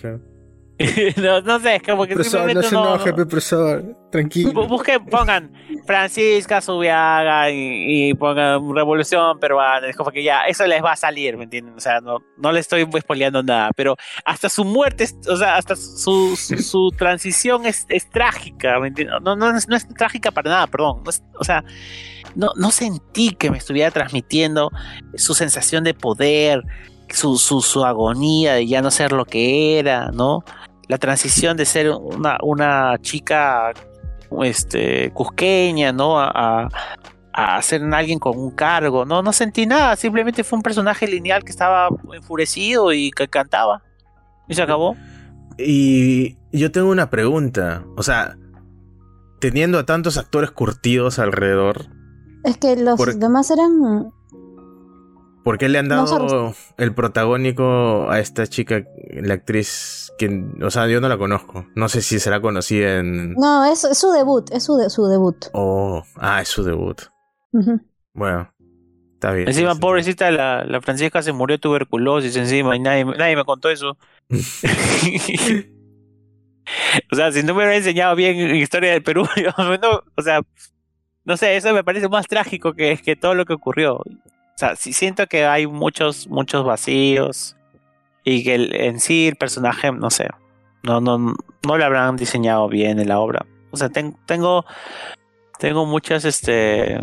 [1.16, 3.96] no, no sé, es como que Profesor, no se no- enoje, Pepe, profesor.
[4.12, 4.66] Tranquilo.
[4.68, 5.52] Busquen, pongan
[5.86, 9.86] Francisca Subiaga y, y pongan Revolución Peruana.
[9.88, 11.74] Es como que ya, eso les va a salir, ¿me entienden?
[11.74, 15.74] O sea, no, no le estoy spoileando nada, pero hasta su muerte, o sea, hasta
[15.76, 19.16] su, su, su transición es, es trágica, ¿me entienden?
[19.22, 21.02] No, no, es, no es trágica para nada, perdón.
[21.04, 21.62] No es- o sea,
[22.38, 24.70] no, no sentí que me estuviera transmitiendo
[25.16, 26.62] su sensación de poder,
[27.10, 30.44] su, su, agonía de ya no ser lo que era, ¿no?
[30.86, 33.72] La transición de ser una, una chica
[34.42, 36.20] este, cusqueña, ¿no?
[36.20, 36.68] A,
[37.32, 39.20] a, a ser alguien con un cargo, ¿no?
[39.20, 43.82] No sentí nada, simplemente fue un personaje lineal que estaba enfurecido y que cantaba.
[44.46, 44.96] Y se acabó.
[45.58, 47.82] Y yo tengo una pregunta.
[47.96, 48.36] O sea,
[49.40, 51.97] teniendo a tantos actores curtidos alrededor,
[52.44, 54.12] Es que los Por- demás eran.
[55.44, 60.12] ¿por qué le han No dado el protagónico a esta chica, la actriz?
[60.18, 61.66] Que, o sea, yo no la conozco.
[61.74, 63.32] No sé si será conocida en.
[63.34, 65.36] No, es, es su debut, es su, de- su debut.
[65.52, 67.00] Oh, ah, es su debut.
[68.14, 68.52] Bueno,
[69.14, 69.48] está bien.
[69.48, 73.44] Encima, Sí, pobrecita, la, la Francisca se murió de tuberculosis encima y nadie, nadie me
[73.44, 73.96] contó eso.
[77.12, 79.50] o sea, si no me hubiera enseñado bien historia del Perú, yo
[79.80, 80.40] no- o sea,
[81.28, 83.96] no sé, eso me parece más trágico que, que todo lo que ocurrió.
[83.96, 84.04] O
[84.56, 87.54] sea, siento que hay muchos, muchos vacíos
[88.24, 88.54] y que
[88.86, 90.28] en sí el personaje, no sé,
[90.82, 93.46] no, no, no lo habrán diseñado bien en la obra.
[93.70, 94.64] O sea, ten- tengo,
[95.58, 96.98] tengo muchas, este,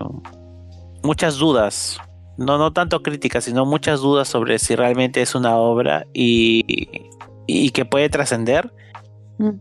[1.03, 1.99] muchas dudas.
[2.38, 6.65] No, no tanto críticas, sino muchas dudas sobre si realmente es una obra y,
[7.47, 8.73] y que puede trascender.
[9.38, 9.52] Mm.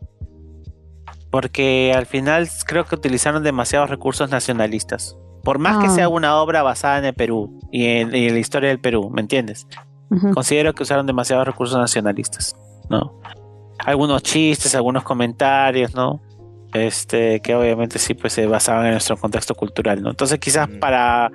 [1.35, 5.19] Porque al final creo que utilizaron demasiados recursos nacionalistas.
[5.43, 5.90] Por más que Ah.
[5.90, 9.11] sea una obra basada en el Perú y en, y en la historia del Perú,
[9.12, 9.66] ¿me entiendes?
[10.32, 12.55] Considero que usaron demasiados recursos nacionalistas,
[12.89, 13.19] ¿no?
[13.81, 16.23] Algunos chistes, algunos comentarios, ¿no?
[16.73, 20.11] Este, que obviamente sí, pues se basaban en nuestro contexto cultural, ¿no?
[20.11, 21.32] Entonces quizás para,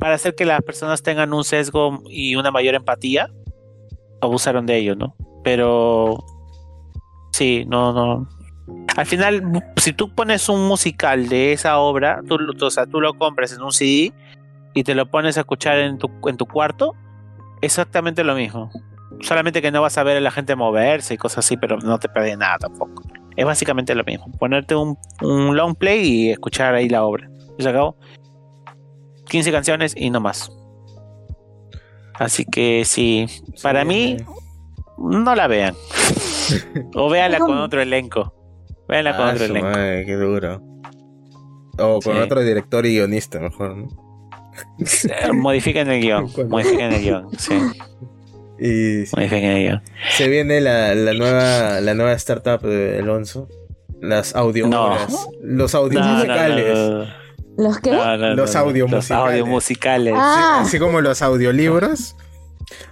[0.00, 3.30] para hacer que las personas tengan un sesgo y una mayor empatía,
[4.20, 5.14] abusaron de ello, ¿no?
[5.44, 6.18] Pero
[7.30, 8.28] sí, no, no.
[8.96, 13.00] Al final, si tú pones un musical de esa obra, tú, lo- o sea, tú
[13.00, 14.12] lo compras en un CD
[14.74, 16.94] y te lo pones a escuchar en tu, en tu cuarto,
[17.60, 18.70] exactamente lo mismo.
[19.20, 21.98] Solamente que no vas a ver a la gente moverse y cosas así, pero no
[21.98, 23.02] te perdés nada tampoco.
[23.36, 24.30] Es básicamente lo mismo.
[24.38, 27.28] Ponerte un, un long play y escuchar ahí la obra.
[27.58, 27.96] Y se acabó.
[29.28, 30.50] 15 canciones y no más.
[32.14, 33.26] Así que sí,
[33.62, 34.16] para mí,
[34.98, 35.74] no la vean.
[36.94, 38.34] o véanla con otro elenco.
[38.90, 39.68] Véanla con Ah, otro su elenco.
[39.70, 40.62] madre, qué duro.
[41.78, 42.20] O con Sí.
[42.20, 43.88] otro director y guionista, mejor, ¿no?
[44.78, 46.30] Eh, Modifiquen el guion.
[46.48, 47.28] Modifiquen el guion.
[47.38, 47.54] Sí,
[48.62, 49.82] Y sí, modifiquen el guion.
[50.16, 53.48] se viene la, la nueva la nueva startup de Alonso.
[54.02, 54.96] Las audio No.
[55.42, 56.78] Los audio No, no, no, musicales.
[56.78, 57.20] no, no.
[57.58, 57.90] ¿Los qué?
[57.92, 58.66] No, no, Los no, no.
[58.68, 59.32] audio Los musicales.
[59.32, 60.14] audio musicales.
[60.16, 60.60] Ah.
[60.62, 62.16] Así como los audiolibros,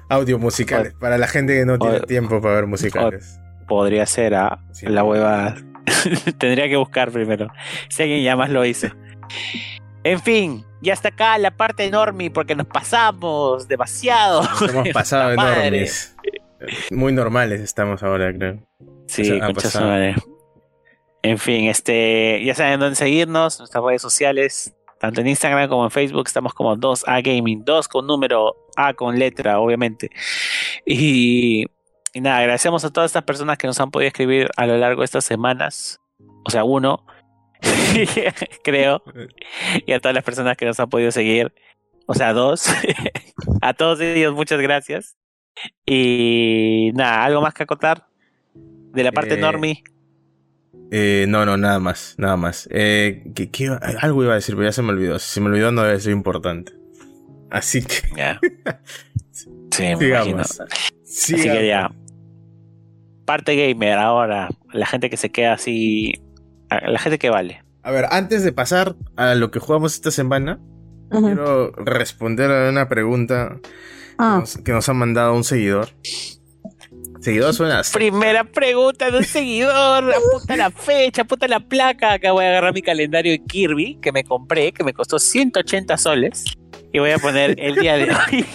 [0.08, 0.94] audio musicales.
[1.00, 3.38] Para la gente que no tiene O- tiempo para ver musicales.
[3.68, 4.86] Podría ser a Sí.
[4.86, 5.54] la hueva.
[6.38, 7.48] Tendría que buscar primero.
[7.88, 8.88] Si alguien ya más lo hizo.
[10.04, 14.42] En fin, ya está acá la parte enorme porque nos pasamos demasiado.
[14.42, 16.16] Nos hemos pasado enormes.
[16.90, 18.58] Muy normales estamos ahora, creo.
[19.06, 20.14] Sí, O sea, madre.
[21.22, 25.90] En fin, este, ya saben dónde seguirnos, nuestras redes sociales, tanto en Instagram como en
[25.90, 30.10] Facebook, estamos como 2A Gaming, 2 con número, A con letra, obviamente.
[30.86, 31.66] Y,
[32.18, 35.02] y nada, agradecemos a todas estas personas que nos han podido escribir a lo largo
[35.02, 36.00] de estas semanas.
[36.44, 37.04] O sea, uno,
[38.64, 39.02] creo.
[39.86, 41.52] Y a todas las personas que nos han podido seguir.
[42.06, 42.66] O sea, dos.
[43.62, 45.16] a todos ellos, muchas gracias.
[45.86, 48.06] Y nada, ¿algo más que acotar?
[48.54, 49.82] De la parte Eh, normie.
[50.90, 52.68] Eh, no, no, nada más, nada más.
[52.72, 55.18] Eh, ¿qué- qué iba- algo iba a decir, pero ya se me olvidó.
[55.18, 56.72] Si se me olvidó, no debe ser importante.
[57.50, 58.40] Así que, Ya.
[59.70, 60.60] Sí, sigamos.
[61.04, 61.90] Así que ya.
[63.28, 64.48] Parte gamer ahora.
[64.72, 66.14] La gente que se queda así.
[66.70, 67.62] La gente que vale.
[67.82, 70.58] A ver, antes de pasar a lo que jugamos esta semana,
[71.10, 73.68] quiero responder a una pregunta que
[74.16, 75.90] Ah, nos- que nos ha mandado un seguidor.
[77.20, 77.92] Seguidor suena así.
[77.92, 80.10] Primera pregunta de un seguidor.
[80.14, 82.14] Apunta la fecha, apunta la placa.
[82.14, 85.98] Acá voy a agarrar mi calendario de Kirby que me compré, que me costó 180
[85.98, 86.44] soles.
[86.94, 88.46] Y voy a poner el día de hoy.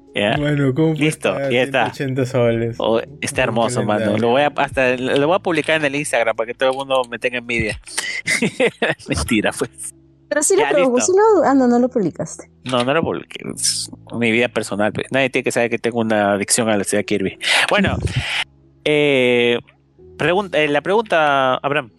[0.38, 1.92] Bueno, ¿cómo Listo, ya está.
[1.92, 2.76] 180 soles.
[2.78, 4.16] Oh, está hermoso, mano.
[4.16, 6.76] Lo voy a hasta lo voy a publicar en el Instagram para que todo el
[6.76, 7.80] mundo me tenga envidia.
[9.08, 9.92] Mentira, pues.
[10.28, 11.12] pero sí lo Ya, probó, listo.
[11.12, 12.48] sí lo- ah, no, no lo publicaste.
[12.64, 13.40] No, no lo publiqué.
[13.54, 14.92] Es mi vida personal.
[14.92, 15.06] pues.
[15.10, 17.36] Nadie tiene que saber que tengo una adicción a la ciudad Kirby.
[17.68, 17.96] Bueno,
[18.84, 19.58] eh,
[20.16, 21.90] pregunta, eh, la pregunta, Abraham.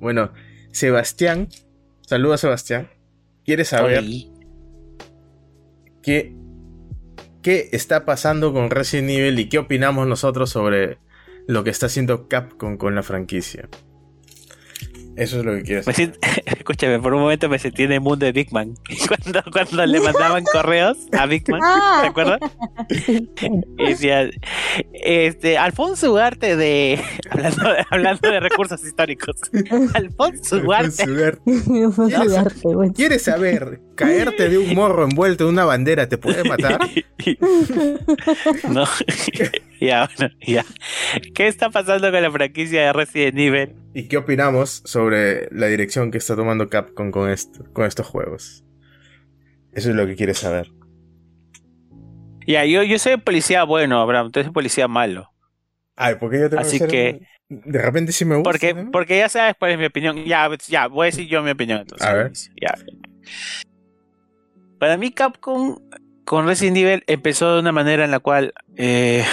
[0.00, 0.32] Bueno,
[0.72, 1.48] Sebastián,
[2.06, 2.88] saluda Sebastián.
[3.44, 4.30] Quiere saber Oye,
[6.02, 6.34] qué,
[7.42, 10.98] qué está pasando con Resident Evil y qué opinamos nosotros sobre
[11.46, 13.68] lo que está haciendo Capcom con la franquicia.
[15.16, 15.86] Eso es lo que quieres.
[15.86, 18.74] me siento- escúchame, por un momento me sentí en el mundo de Big Man.
[19.08, 21.98] Cuando, cuando le mandaban correos a Big Man, Ah.
[22.02, 22.40] ¿te acuerdas?
[23.78, 24.28] Y decía,
[24.92, 26.98] este, Alfonso Ugarte de,
[27.30, 29.36] hablando de, hablando de recursos históricos,
[29.94, 31.06] Alfonso Ugarte,
[31.66, 32.90] Me fue a sudarte, güey.
[32.90, 33.80] ¿Quieres saber?
[33.94, 36.78] Caerte de un morro envuelto en una bandera te puede matar.
[38.70, 38.84] no,
[39.86, 40.64] ya, bueno, ya.
[41.34, 43.74] ¿Qué está pasando con la franquicia de Resident Evil?
[43.94, 48.64] ¿Y qué opinamos sobre la dirección que está tomando Capcom con, esto, con estos juegos?
[49.72, 50.68] Eso es lo que quieres saber.
[52.46, 55.30] Ya, yo, yo soy policía bueno, Abraham, tú eres policía malo.
[55.96, 58.50] Ay, porque yo tengo Así ser- que- De repente sí me gusta.
[58.50, 58.90] Porque, ¿no?
[58.90, 60.24] porque ya sabes cuál es mi opinión.
[60.24, 62.06] Ya, ya, voy a decir yo mi opinión entonces.
[62.06, 62.32] A ver.
[62.60, 62.74] Ya.
[64.78, 65.78] Para mí Capcom
[66.24, 69.24] con Resident Evil empezó de una manera en la cual eh,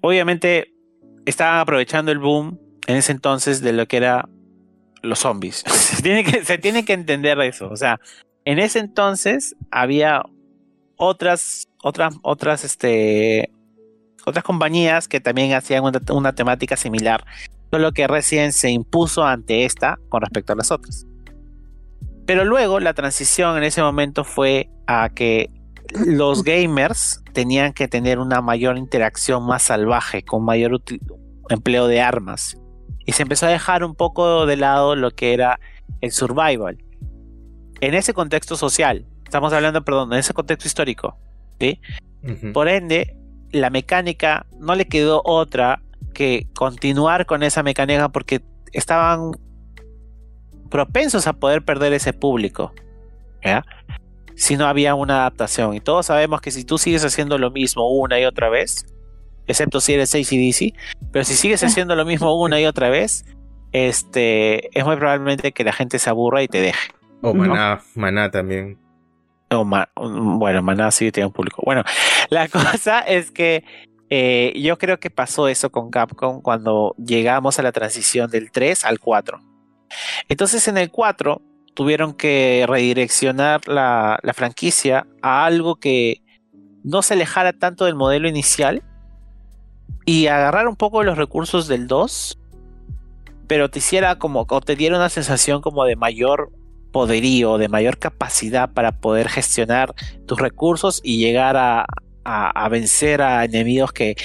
[0.00, 0.72] obviamente
[1.24, 4.28] estaban aprovechando el boom en ese entonces de lo que era
[5.02, 5.64] los zombies.
[5.66, 6.02] se,
[6.58, 7.68] tiene que, entender eso.
[7.68, 8.00] O sea,
[8.44, 10.22] en ese entonces había
[10.96, 13.50] otras, otras, otras, este,
[14.24, 17.24] otras compañías que también hacían una, una temática similar.
[17.70, 21.06] Solo que Resident se impuso ante esta con respecto a las otras.
[22.24, 25.50] Pero luego la transición en ese momento fue a que
[25.94, 30.80] los gamers tenían que tener una mayor interacción más salvaje, con mayor
[31.48, 32.58] empleo de armas.
[33.04, 35.60] Y se empezó a dejar un poco de lado lo que era
[36.00, 36.78] el survival.
[37.80, 41.16] En ese contexto social, estamos hablando, perdón, en ese contexto histórico,
[41.60, 41.80] ¿sí?
[42.52, 43.16] Por ende,
[43.52, 45.82] la mecánica no le quedó otra
[46.12, 48.42] que continuar con esa mecánica porque
[48.72, 49.32] estaban
[50.70, 52.72] propensos a poder perder ese público.
[53.44, 53.64] ¿ya?
[54.36, 55.74] Si no había una adaptación.
[55.74, 58.86] Y todos sabemos que si tú sigues haciendo lo mismo una y otra vez,
[59.46, 60.74] excepto si eres ACDC,
[61.10, 63.24] pero si sigues haciendo lo mismo una y otra vez,
[63.72, 66.90] este, es muy probablemente que la gente se aburra y te deje.
[67.22, 67.44] O No.
[67.46, 68.78] Maná, Maná también.
[69.50, 71.62] O Ma- bueno, Maná sí tiene un público.
[71.64, 71.82] Bueno,
[72.30, 73.64] la cosa es que
[74.10, 78.84] eh, yo creo que pasó eso con Capcom cuando llegamos a la transición del 3
[78.84, 79.40] al 4.
[80.28, 81.40] Entonces en el 4
[81.76, 86.22] tuvieron que redireccionar la, la franquicia a algo que
[86.82, 88.82] no se alejara tanto del modelo inicial
[90.06, 92.38] y agarrar un poco de los recursos del 2,
[93.46, 96.50] pero te hiciera como, o te diera una sensación como de mayor
[96.92, 99.94] poderío, de mayor capacidad para poder gestionar
[100.26, 101.84] tus recursos y llegar a,
[102.24, 104.16] a- vencer a enemigos que,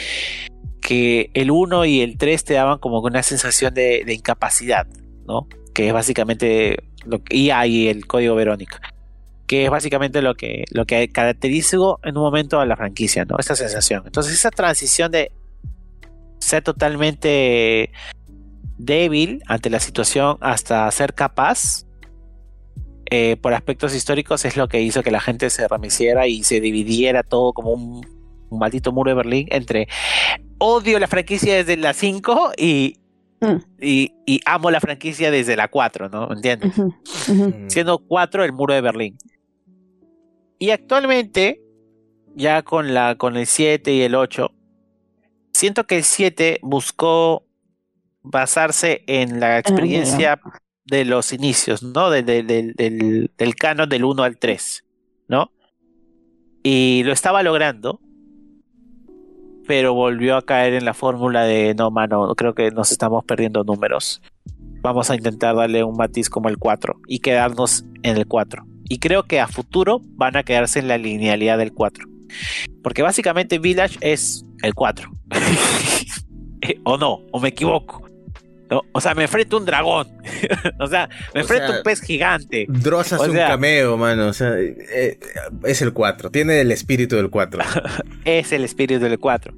[0.82, 4.88] que el 1 y el 3 te daban como una sensación de, de incapacidad,
[5.28, 5.48] ¿no?
[5.74, 6.84] Que es básicamente
[7.30, 8.80] y el código Verónica.
[9.48, 13.36] Que es básicamente lo que, lo que caracterizó en un momento a la franquicia, ¿no?
[13.38, 14.04] Esa sensación.
[14.06, 15.32] Entonces, esa transición de
[16.40, 17.92] ser totalmente
[18.78, 21.86] débil ante la situación hasta ser capaz
[23.12, 26.62] eh, por aspectos históricos es lo que hizo que la gente se remiciera y se
[26.62, 28.06] dividiera todo como un,
[28.50, 29.88] un maldito muro de Berlín entre
[30.58, 33.01] odio la franquicia desde la 5 y,
[33.42, 33.56] Mm.
[33.82, 36.32] y, y amo la franquicia desde la 4, ¿no?
[36.32, 36.78] ¿Entiendes?
[36.78, 36.94] Ujú,
[37.32, 37.44] ujú.
[37.50, 37.70] Mm.
[37.72, 39.18] Siendo 4 el muro de Berlín.
[40.60, 41.60] Y actualmente,
[42.36, 44.52] ya con, la, con el 7 y el 8,
[45.54, 47.48] siento que el 7 buscó
[48.22, 50.40] basarse en la experiencia
[50.86, 52.12] de los inicios, ¿no?
[52.12, 54.86] De- de- de- del, del canon del 1 al 3,
[55.28, 55.52] ¿no?
[56.64, 58.00] Y lo estaba logrando,
[59.72, 63.64] pero volvió a caer en la fórmula de, no, mano, creo que nos estamos perdiendo
[63.64, 64.22] números.
[64.82, 68.66] Vamos a intentar darle un matiz como el 4 y quedarnos en el 4.
[68.90, 72.06] Y creo que a futuro van a quedarse en la linealidad del 4.
[72.84, 75.10] Porque básicamente Village es el 4.
[76.84, 78.11] o no, o me equivoco.
[78.72, 80.08] No, o sea, me enfrento a un dragón.
[80.80, 82.66] o sea, me enfrento a un pez gigante.
[82.70, 84.28] Dross hace O un sea- cameo, mano.
[84.28, 85.20] O sea, eh,
[85.66, 86.32] es el 4.
[86.32, 87.62] Tiene el espíritu del 4.
[88.26, 89.54] Es el espíritu del 4.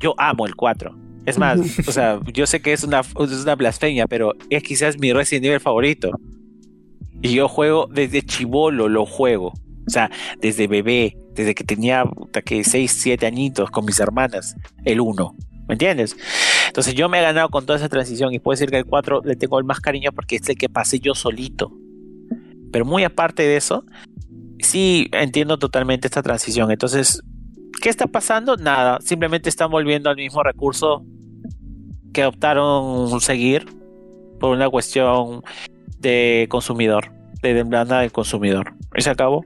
[0.00, 0.94] Yo amo el 4.
[1.26, 4.98] Es más, o sea, yo sé que es una, es una blasfemia, pero es quizás
[4.98, 6.10] mi Resident Evil favorito.
[7.22, 9.48] Y yo juego desde chivolo, lo juego.
[9.86, 10.10] O sea,
[10.40, 12.04] desde bebé, desde que tenía
[12.44, 15.36] que 6, 7 añitos con mis hermanas, el 1.
[15.68, 16.16] ¿Me entiendes?
[16.68, 19.22] Entonces yo me he ganado con toda esa transición y puedo decir que el 4
[19.24, 21.72] le tengo el más cariño porque es el que pasé yo solito.
[22.72, 23.84] Pero muy aparte de eso,
[24.60, 26.70] sí entiendo totalmente esta transición.
[26.70, 27.22] Entonces,
[27.82, 28.56] ¿qué está pasando?
[28.56, 31.04] Nada, simplemente están volviendo al mismo recurso
[32.12, 33.66] que optaron seguir
[34.38, 35.42] por una cuestión
[35.98, 37.12] de consumidor,
[37.42, 38.74] de demanda del consumidor.
[38.94, 39.44] Y se acabó.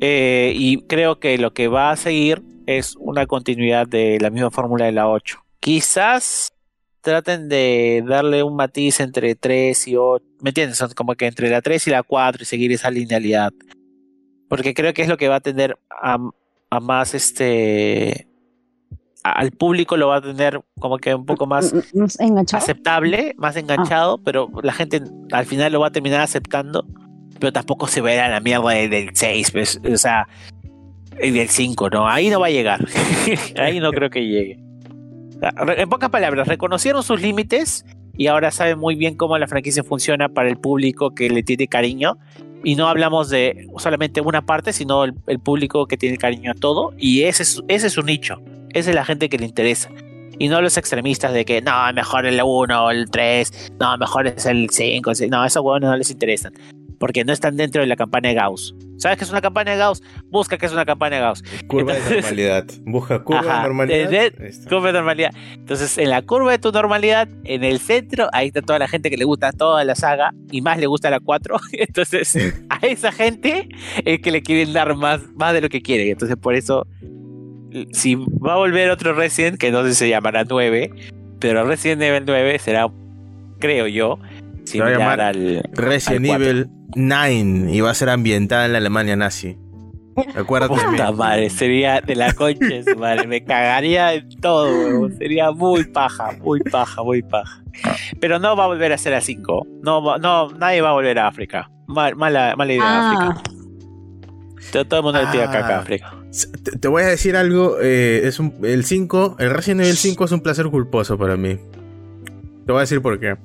[0.00, 4.50] Eh, y creo que lo que va a seguir es una continuidad de la misma
[4.50, 5.38] fórmula de la 8.
[5.60, 6.52] Quizás
[7.00, 10.24] traten de darle un matiz entre 3 y 8.
[10.40, 10.78] ¿Me entiendes?
[10.78, 13.52] Son como que entre la 3 y la 4 y seguir esa linealidad.
[14.48, 16.18] Porque creo que es lo que va a tener a,
[16.70, 18.28] a más este.
[19.22, 22.62] Al público lo va a tener como que un poco más Nos enganchado.
[22.62, 25.00] aceptable, más enganchado, pero la gente
[25.32, 26.86] al final lo va a terminar aceptando,
[27.40, 30.28] pero tampoco se verá la mierda de- del 6, pues, o sea,
[31.22, 32.86] y del 5, no, ahí no va a llegar,
[33.56, 34.58] ahí no creo que llegue.
[35.76, 37.84] En pocas palabras, reconocieron sus límites
[38.16, 41.66] y ahora saben muy bien cómo la franquicia funciona para el público que le tiene
[41.66, 42.16] cariño.
[42.62, 46.54] Y no hablamos de solamente una parte, sino el, el público que tiene cariño a
[46.54, 46.94] todo.
[46.96, 48.40] Y ese es, ese es su nicho.
[48.70, 49.90] Esa es la gente que le interesa.
[50.38, 54.26] Y no los extremistas de que no, mejor el 1 o el 3, no, mejor
[54.26, 55.10] es el 5.
[55.10, 55.30] el seis".
[55.30, 56.52] No, esos huevones no les interesan.
[56.98, 58.74] Porque no están dentro de la campana de Gauss.
[59.04, 60.02] ¿Sabes qué es una campana de Gauss?
[60.30, 61.44] Busca qué es una campana de Gauss.
[61.66, 62.64] Curva de normalidad.
[62.86, 64.08] Busca curva Ajá, de normalidad.
[64.08, 64.70] de- está.
[64.70, 65.30] Curva de normalidad.
[65.52, 69.10] Entonces, en la curva de tu normalidad, en el centro, ahí está toda la gente
[69.10, 71.54] que le gusta toda la saga y más le gusta la 4.
[71.72, 72.34] Entonces,
[72.70, 73.68] a esa gente
[74.06, 76.08] es que le quieren dar más, más de lo que quieren.
[76.08, 76.86] Entonces, por eso,
[77.92, 80.90] si va a volver otro Resident, que no sé si se llamará 9,
[81.40, 82.86] pero Resident Evil 9 será,
[83.58, 84.18] creo yo,
[84.64, 85.62] Se va a llamar al.
[85.72, 86.42] Resident al.
[86.42, 89.56] Evil 9 y va a ser ambientada en la Alemania nazi.
[90.36, 90.74] Acuérdate.
[90.90, 92.66] Puta madre, sería de la concha
[92.96, 97.64] madre, me cagaría en todo, sería muy paja, muy paja, muy paja.
[98.20, 101.18] Pero no va a volver a ser a 5, no, no, nadie va a volver
[101.18, 103.50] a África, Mal- mala, mala idea Ah, África,
[104.72, 105.52] todo, todo el mundo le tira Ah.
[105.52, 106.14] caca a África.
[106.62, 107.78] Te, te voy a decir algo.
[107.82, 111.56] eh, es un, el 5, el Resident Evil 5 es un placer culposo para mí.
[112.66, 113.36] Te voy a decir por qué.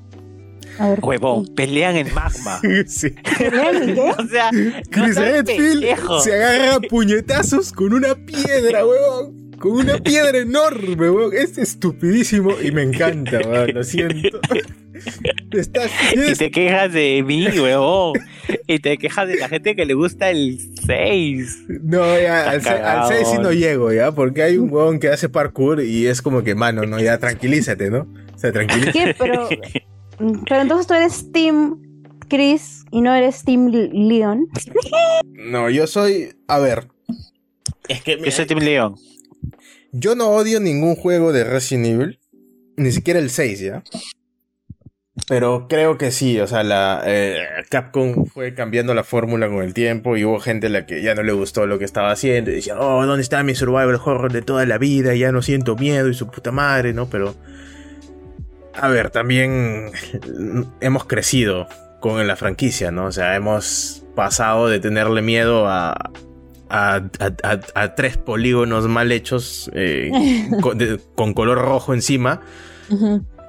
[0.87, 0.99] Ver.
[1.01, 2.61] Huevón, pelean en magma.
[2.87, 3.13] Sí.
[3.37, 4.01] ¿Pelean qué?
[4.17, 5.85] O sea, no Chris Redfield
[6.23, 9.51] se agarra a puñetazos con una piedra, huevón.
[9.59, 11.31] Con una piedra enorme, huevón.
[11.35, 13.73] Es estupidísimo y me encanta, huevón.
[13.73, 14.39] Lo siento.
[15.51, 18.13] Estás, Y te quejas de mí, huevón.
[18.67, 21.65] Y te quejas de la gente que le gusta el 6.
[21.83, 24.11] No, ya, al, al 6 sí no llego, ¿ya?
[24.13, 27.89] Porque hay un huevón que hace parkour y es como que, mano, no, ya tranquilízate,
[27.89, 28.07] ¿no?
[28.33, 28.91] O sea, tranquilízate.
[28.91, 29.15] ¿Qué?
[29.17, 29.49] Pero,
[30.47, 31.81] pero entonces tú eres Team
[32.27, 34.47] Chris y no eres Team Leon.
[35.33, 36.35] No, yo soy.
[36.47, 36.87] A ver.
[37.87, 38.95] Es que Yo soy Team León.
[39.93, 42.19] yo no odio ningún juego de Resident Evil.
[42.75, 43.83] Ni siquiera el 6, ¿ya?
[45.27, 47.39] Pero creo que sí, o sea, la eh,
[47.69, 51.13] Capcom fue cambiando la fórmula con el tiempo y hubo gente a la que ya
[51.15, 54.31] no le gustó lo que estaba haciendo y decía, oh, ¿dónde está mi survival horror
[54.31, 55.15] de toda la vida?
[55.15, 57.09] Ya no siento miedo y su puta madre, ¿no?
[57.09, 57.35] Pero,
[58.81, 59.91] a ver, también
[60.81, 61.67] hemos crecido
[61.99, 63.05] con la franquicia, ¿no?
[63.05, 65.91] O sea, hemos pasado de tenerle miedo a,
[66.69, 67.01] a, a-
[67.43, 70.11] a- a tres polígonos mal hechos eh,
[70.61, 72.41] con, de- con color rojo encima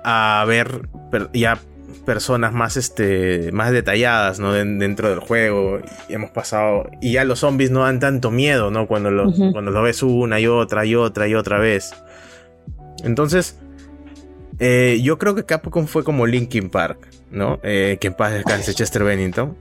[0.05, 1.59] a ver per- ya
[2.07, 7.25] personas más este más detalladas no Den- dentro del juego y hemos pasado y ya
[7.25, 10.85] los zombies no dan tanto miedo no cuando los cuando los ves una y otra
[10.87, 11.93] y otra y otra vez.
[13.05, 13.59] Entonces
[14.61, 18.75] eh, yo creo que Capcom fue como Linkin Park no Eh, que en paz descanse
[18.75, 19.57] Chester Bennington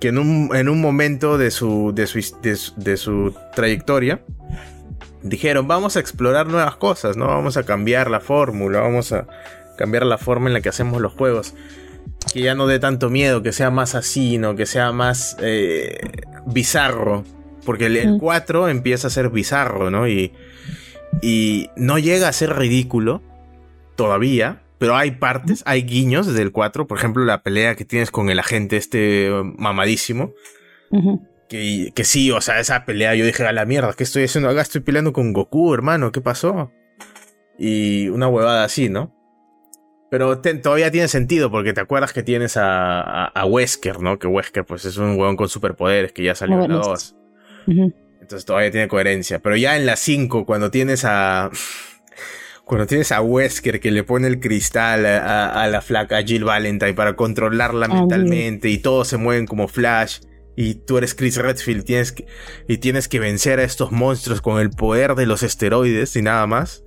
[0.00, 4.20] que en un, en un momento de su, de su, de su, de su trayectoria
[5.22, 7.26] dijeron, vamos a explorar nuevas cosas, ¿no?
[7.28, 9.26] Vamos a cambiar la fórmula, vamos a
[9.78, 11.54] cambiar la forma en la que hacemos los juegos.
[12.32, 14.54] Que ya no dé tanto miedo, que sea más así, ¿no?
[14.56, 15.98] Que sea más eh,
[16.46, 17.24] bizarro.
[17.64, 18.18] Porque el, el Mm.
[18.18, 20.06] 4 empieza a ser bizarro, ¿no?
[20.08, 20.32] Y,
[21.22, 23.22] y no llega a ser ridículo
[23.96, 24.62] todavía.
[24.78, 26.86] Pero hay partes, hay guiños del 4.
[26.86, 30.34] Por ejemplo, la pelea que tienes con el agente este eh, mamadísimo.
[31.48, 34.50] Que, que sí, o sea, esa pelea yo dije, a la mierda, ¿qué estoy haciendo
[34.50, 34.60] acá?
[34.60, 36.72] Estoy peleando con Goku, hermano, ¿qué pasó?
[37.58, 39.16] Y una huevada así, ¿no?
[40.10, 44.18] Pero todavía tiene sentido porque te acuerdas que tienes a, a, Wesker, ¿no?
[44.18, 47.16] Que Wesker pues es un huevón con superpoderes que ya salió en la 2.
[47.66, 49.40] Entonces todavía tiene coherencia.
[49.40, 51.50] Pero ya en la 5, cuando tienes a...
[52.66, 57.14] Cuando tienes a Wesker que le pone el cristal a, la flaca Jill Valentine para
[57.14, 60.18] controlarla mentalmente y todos se mueven como Flash
[60.56, 62.14] y tú eres Chris Redfield tienes
[62.66, 66.44] y tienes que vencer a estos monstruos con el poder de los esteroides y nada
[66.48, 66.82] más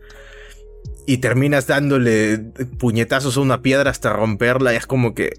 [1.07, 2.39] y terminas dándole
[2.77, 5.31] puñetazos a una piedra hasta romperla y es como que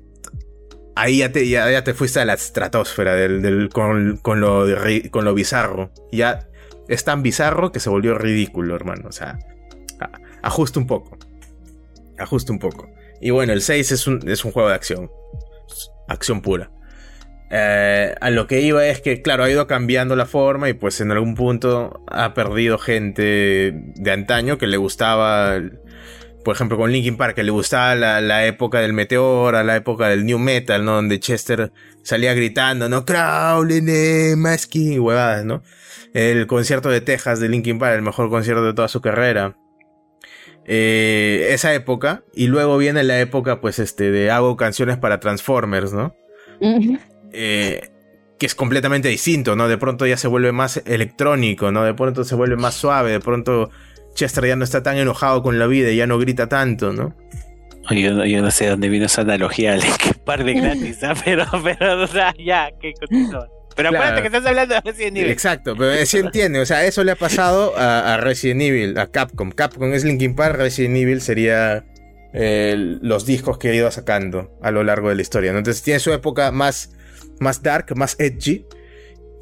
[0.97, 4.67] ahí ya te, ya, te fuiste a la estratosfera del, con, lo,
[5.11, 5.93] con lo bizarro.
[6.11, 6.49] Ya
[6.89, 9.09] es tan bizarro que se volvió ridículo, hermano.
[9.09, 9.39] O sea,
[10.43, 11.19] ajusta un poco.
[12.19, 12.89] Ajusta un poco.
[13.21, 15.11] Y bueno, el 6 es un, es un juego de acción.
[16.09, 16.71] Acción pura.
[17.53, 21.01] Eh, a lo que iba es que, claro, ha ido cambiando la forma y pues
[21.01, 25.61] en algún punto ha perdido gente de antaño que le gustaba,
[26.45, 30.25] por ejemplo, con Linkin Park, que le gustaba la, época del meteor, la época del
[30.25, 30.95] new metal, ¿no?
[30.95, 31.73] Donde Chester
[32.05, 33.05] salía gritando, ¿no?
[33.09, 35.62] Eh, Masky, huevadas, ¿no?
[36.15, 39.57] El concierto de Texas de Linkin Park, el mejor concierto de toda su carrera.
[40.73, 45.93] Eh, esa época, y luego viene la época, pues, este, de hago canciones para Transformers,
[45.93, 46.15] ¿no?
[47.33, 47.91] Eh,
[48.39, 49.67] que es completamente distinto, ¿no?
[49.67, 51.83] De pronto ya se vuelve más electrónico, ¿no?
[51.83, 53.71] De pronto se vuelve más suave, de pronto
[54.15, 57.17] Chester ya no está tan enojado con la vida y ya no grita tanto, ¿no?
[57.91, 59.83] Yo, no sé dónde vino esa analogía de
[60.25, 62.95] par de gratis, pero, pero, o sea, ya, que
[63.77, 65.31] Pero acuérdate que estás hablando de Resident Evil.
[65.31, 69.51] Exacto, pero sí entiende, o sea, eso le ha pasado a, Resident Evil, a Capcom.
[69.53, 71.85] Capcom es Linkin Park, Resident Evil sería
[72.33, 75.59] eh, los discos que ha ido sacando a lo largo de la historia, ¿no?
[75.59, 76.91] Entonces tiene su época más
[77.41, 78.67] más dark, más edgy.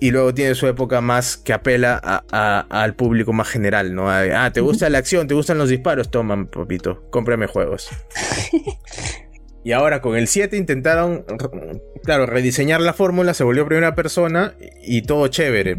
[0.00, 1.96] Y luego tiene su época más que apela
[2.28, 4.08] al público más general, ¿no?
[4.08, 5.26] ah, ¿te gusta la acción?
[5.26, 6.08] ¿Te gustan los disparos?
[6.08, 7.88] Toma, papito, cómprame juegos.
[9.64, 11.24] y ahora con el 7 intentaron,
[12.04, 15.76] claro, rediseñar la fórmula, se volvió primera persona y todo chévere.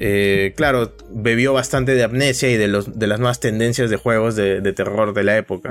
[0.00, 4.36] Eh, claro, bebió bastante de amnesia y de, los, de las nuevas tendencias de juegos
[4.36, 5.70] de, terror de la época.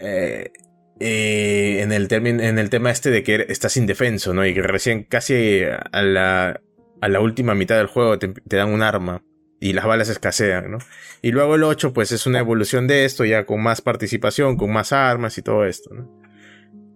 [0.00, 0.50] eh,
[0.98, 4.44] eh, en, el en el tema este de que estás indefenso, ¿no?
[4.44, 6.60] Y que recién casi a la,
[7.00, 9.22] a la última mitad del juego te, dan un arma
[9.60, 10.78] y las balas escasean, ¿no?
[11.22, 14.72] Y luego el 8 pues es una evolución de esto, ya con más participación, con
[14.72, 16.19] más armas y todo esto, ¿no?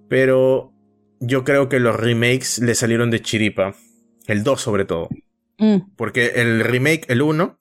[0.09, 0.72] Pero
[1.20, 3.74] yo creo que los remakes le salieron de chiripa,
[4.26, 5.09] el 2 sobre todo.
[5.59, 5.94] Mm.
[5.97, 7.59] Porque el remake, el 1,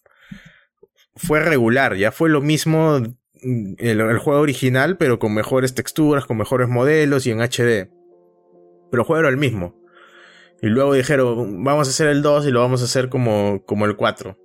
[1.15, 3.01] fue regular, ya fue lo mismo
[3.43, 7.89] el, juego original, pero con mejores texturas, con mejores modelos y en HD.
[8.91, 9.75] Pero el juego era el mismo.
[10.61, 13.85] Y luego dijeron, vamos a hacer el 2 y lo vamos a hacer como, como
[13.85, 14.37] el 4.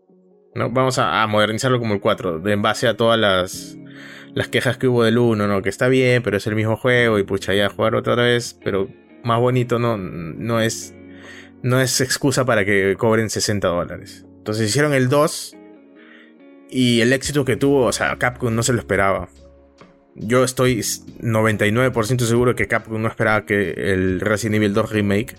[0.54, 0.70] ¿no?
[0.70, 3.76] Vamos a, modernizarlo como el 4, en base a todas las,
[4.34, 5.62] las quejas que hubo del 1, ¿no?
[5.62, 8.88] Que está bien, pero es el mismo juego y pucha, ya jugar otra vez, pero
[9.24, 10.94] más bonito no, no es
[11.62, 14.24] no es excusa para que cobren 60 dólares.
[14.38, 15.56] Entonces hicieron el 2
[16.70, 19.28] y el éxito que tuvo, o sea, Capcom no se lo esperaba.
[20.14, 25.36] Yo estoy 99% seguro que Capcom no esperaba que el Resident Evil 2 Remake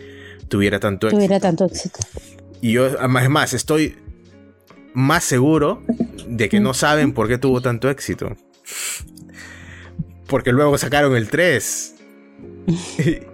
[0.48, 1.18] tuviera tanto éxito.
[1.18, 2.00] Tuviera tanto éxito.
[2.62, 3.96] Y yo, además, más, estoy
[4.94, 5.84] más seguro
[6.28, 8.36] de que no saben por qué tuvo tanto éxito.
[10.28, 11.96] Porque luego sacaron el 3.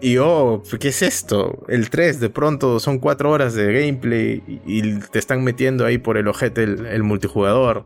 [0.02, 1.66] y, oh, ¿qué es esto?
[1.68, 6.18] El 3, de pronto son 4 horas de gameplay y, te están metiendo ahí por
[6.18, 7.86] el ojete el, multijugador.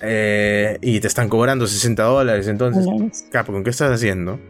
[0.00, 2.48] Eh, y te están cobrando 60 dólares.
[2.48, 2.84] Entonces,
[3.30, 4.40] Capcom, ¿qué estás haciendo?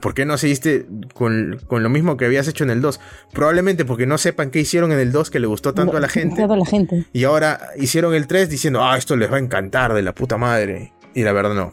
[0.00, 3.00] ¿Por qué no seguiste con, lo mismo que habías hecho en el 2?
[3.32, 6.08] Probablemente porque no sepan qué hicieron en el 2 que le gustó tanto a la
[6.08, 6.42] gente.
[6.42, 7.04] A la gente.
[7.12, 10.36] Y ahora hicieron el 3 diciendo, ah, esto les va a encantar de la puta
[10.36, 10.92] madre.
[11.14, 11.72] Y la verdad no.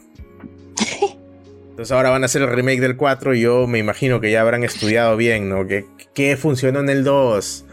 [1.70, 4.42] Entonces ahora van a hacer el remake del 4 y yo me imagino que ya
[4.42, 5.66] habrán estudiado bien, ¿no?
[5.66, 7.64] ¿Qué, funcionó en el 2?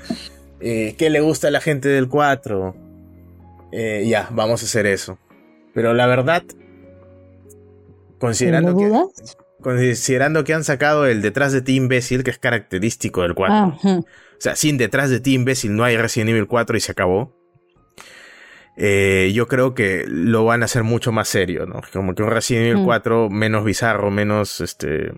[0.62, 2.76] Eh, ¿Qué le gusta a la gente del 4?
[3.72, 5.18] Eh, ya, vamos a hacer eso.
[5.74, 6.44] Pero la verdad,
[8.20, 8.90] considerando que,
[9.62, 13.56] considerando que han sacado el detrás de ti imbécil, que es característico del 4.
[13.56, 16.92] Ah, o sea, sin detrás de ti imbécil no hay Resident Evil 4 y se
[16.92, 17.36] acabó.
[18.78, 21.82] Eh, yo creo que lo van a hacer mucho más serio, ¿no?
[21.92, 23.34] Como que un Resident Evil 4 mm.
[23.34, 25.12] menos bizarro, menos este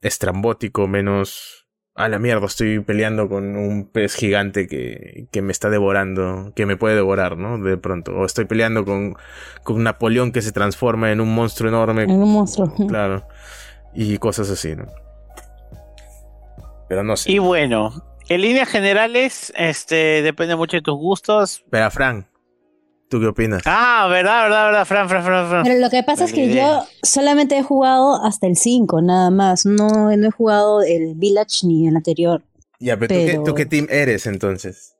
[0.00, 1.68] estrambótico, menos
[1.98, 6.64] a la mierda, estoy peleando con un pez gigante que, que me está devorando, que
[6.64, 7.58] me puede devorar, ¿no?
[7.58, 8.12] De pronto.
[8.16, 9.16] O estoy peleando con,
[9.64, 12.04] con Napoleón que se transforma en un monstruo enorme.
[12.04, 12.72] En un monstruo.
[12.88, 13.26] Claro.
[13.94, 14.86] Y cosas así, ¿no?
[16.88, 17.30] Pero no sé.
[17.32, 17.92] Y bueno,
[18.28, 21.64] en líneas generales, este, depende mucho de tus gustos.
[21.70, 22.26] Pero Frank,
[23.08, 23.62] ¿Tú qué opinas?
[23.64, 25.62] Ah, verdad, verdad, verdad, Fran, Fran, Fran, Fran.
[25.64, 29.64] Pero lo que pasa es que yo solamente he jugado hasta el 5, nada más.
[29.64, 32.42] No, no he jugado el Village ni el anterior.
[32.78, 34.94] Ya, pero, ¿tú, qué, pero- tú qué team eres entonces?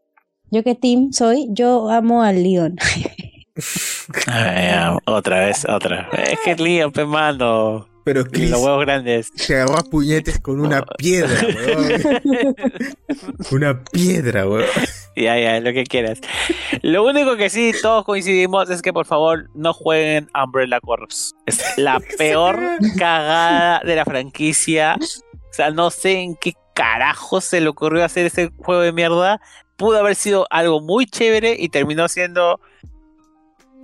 [0.50, 1.48] ¿Yo qué team soy?
[1.50, 2.76] Yo amo al Leon.
[4.26, 6.08] Ay, ya, otra vez, otra.
[6.26, 7.86] Es que lío, pe mano.
[8.08, 9.30] Pero Chris los huevos grandes.
[9.34, 12.56] se agarró a puñetes con una piedra, weón.
[13.50, 14.64] una piedra, weón.
[15.14, 16.18] Ya, ya, lo que quieras.
[16.80, 21.34] Lo único que sí todos coincidimos es que por favor no jueguen Umbrella Corps.
[21.44, 22.58] Es la peor
[22.96, 24.96] cagada de la franquicia.
[24.98, 29.38] O sea, no sé en qué carajo se le ocurrió hacer ese juego de mierda.
[29.76, 32.58] Pudo haber sido algo muy chévere y terminó siendo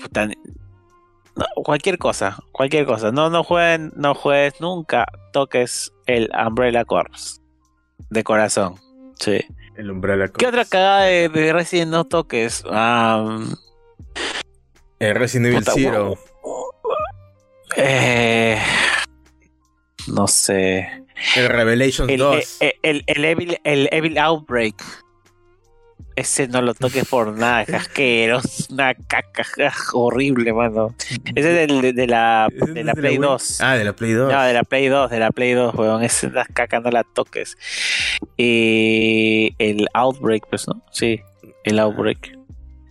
[0.00, 0.30] puta,
[1.36, 3.10] no, cualquier cosa, cualquier cosa.
[3.12, 7.40] No, no jueguen, no juegues nunca, toques el Umbrella Corps
[8.10, 8.76] de corazón.
[9.18, 9.40] Sí.
[9.76, 10.48] El Umbrella ¿Qué Corps.
[10.48, 12.62] otra cagada de, de Resident no toques?
[12.70, 13.38] Ah,
[15.00, 16.14] El Resident Evil Zero.
[17.76, 18.58] eh,
[20.06, 21.02] no sé.
[21.36, 22.56] El Revelations El, 2.
[22.60, 24.74] el, el- el Evil, el Evil Outbreak.
[26.16, 29.44] Ese no lo toques por nada, es asqueroso, una caca
[29.94, 30.94] horrible, mano.
[31.34, 33.28] Ese es del- de, de la, de la de Play Wii.
[33.28, 33.60] 2.
[33.60, 34.32] Ah, de la Play 2.
[34.32, 36.04] No, de la Play 2, de la Play 2, weón.
[36.04, 37.56] Es una caca, no la toques.
[38.36, 40.82] Y el Outbreak, pues, ¿no?
[40.92, 41.20] Sí,
[41.64, 42.38] el Outbreak.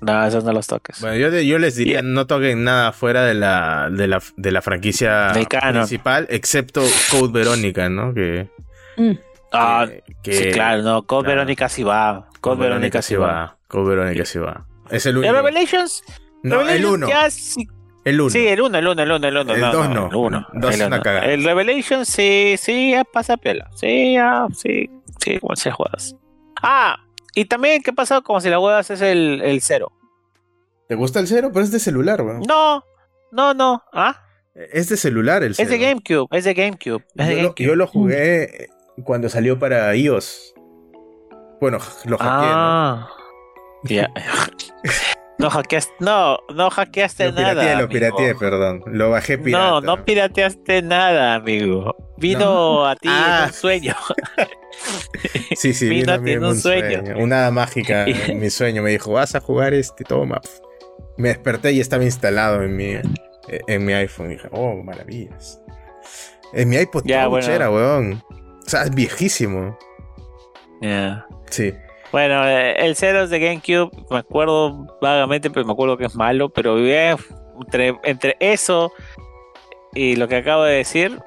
[0.01, 0.99] No, esos no los toques.
[0.99, 2.01] Bueno, yo, yo les diría, Yeah.
[2.01, 5.31] no toquen nada fuera de la, de la, de la franquicia
[5.71, 8.13] principal, excepto Code Verónica, ¿no?
[8.13, 8.49] Que,
[8.97, 9.13] Mm.
[9.53, 9.87] ah,
[10.21, 11.03] que- sí, claro, no.
[11.03, 11.37] Code claro.
[11.39, 12.27] Verónica sí va.
[12.43, 13.57] Code Verónica sí va.
[13.67, 14.65] Code Verónica sí va.
[14.91, 15.33] Es el ¿El único.
[15.33, 16.03] Revelations?
[16.43, 17.07] No, el Revelations 1.
[17.07, 17.67] ya sí,
[18.03, 18.29] El 1.
[18.31, 19.53] sí, el 1, el 1, el 1, el 1.
[19.53, 20.07] El no, dos no, no.
[20.09, 20.47] El 1.
[20.53, 21.03] El dos el es una uno.
[21.03, 21.25] cagada.
[21.25, 23.69] El Revelations sí, sí, ya pasa piola.
[23.75, 24.89] Sí, ya, sí,
[25.23, 26.15] sí, como se juegas.
[26.61, 26.97] Ah,
[27.33, 29.91] y también, ¿qué pasa como si la juegas es el, el 0?
[30.89, 31.49] ¿Te gusta el 0?
[31.53, 32.41] Pero es de celular, weón.
[32.41, 32.83] No,
[33.31, 33.81] no, no.
[33.93, 34.19] ¿Ah?
[34.53, 35.63] Es de celular el 0.
[35.65, 37.03] Es de GameCube, es de GameCube.
[37.15, 37.65] Es de Yo lo, GameCube.
[37.67, 38.67] yo lo jugué
[39.05, 40.52] cuando salió para iOS.
[41.63, 42.55] Bueno, lo hackeé, ¿no?
[42.57, 43.09] Ah.
[45.39, 47.81] No hackeaste, no, no hackeaste Lo pirateé, nada.
[47.81, 48.39] lo pirateé, amigo.
[48.39, 48.83] perdón.
[48.85, 49.63] Lo bajé pirata.
[49.65, 51.95] No, no pirateaste nada, amigo.
[52.17, 53.39] Vino a ti Ah.
[53.43, 53.95] en un sueño.
[55.55, 56.99] Sí, sí, Vino vino a ti en un sueño.
[57.05, 57.23] sueño.
[57.23, 60.41] Una mágica en mi sueño me dijo, vas a jugar este, toma.
[61.17, 62.95] Me desperté y estaba instalado en mi,
[63.47, 64.31] en mi iPhone.
[64.31, 65.61] Y dije, oh, maravillas.
[66.53, 67.47] En mi iPod Ya, bueno.
[67.47, 68.21] era, weón.
[68.65, 69.77] O sea, es viejísimo.
[70.81, 71.25] Ya.
[71.53, 71.71] Sí.
[72.11, 76.15] Bueno, eh, el Zero es de GameCube, me acuerdo vagamente, pero me acuerdo que es
[76.15, 77.15] malo, pero bien,
[77.61, 78.91] entre, entre eso
[79.93, 81.19] y lo que acabo de decir,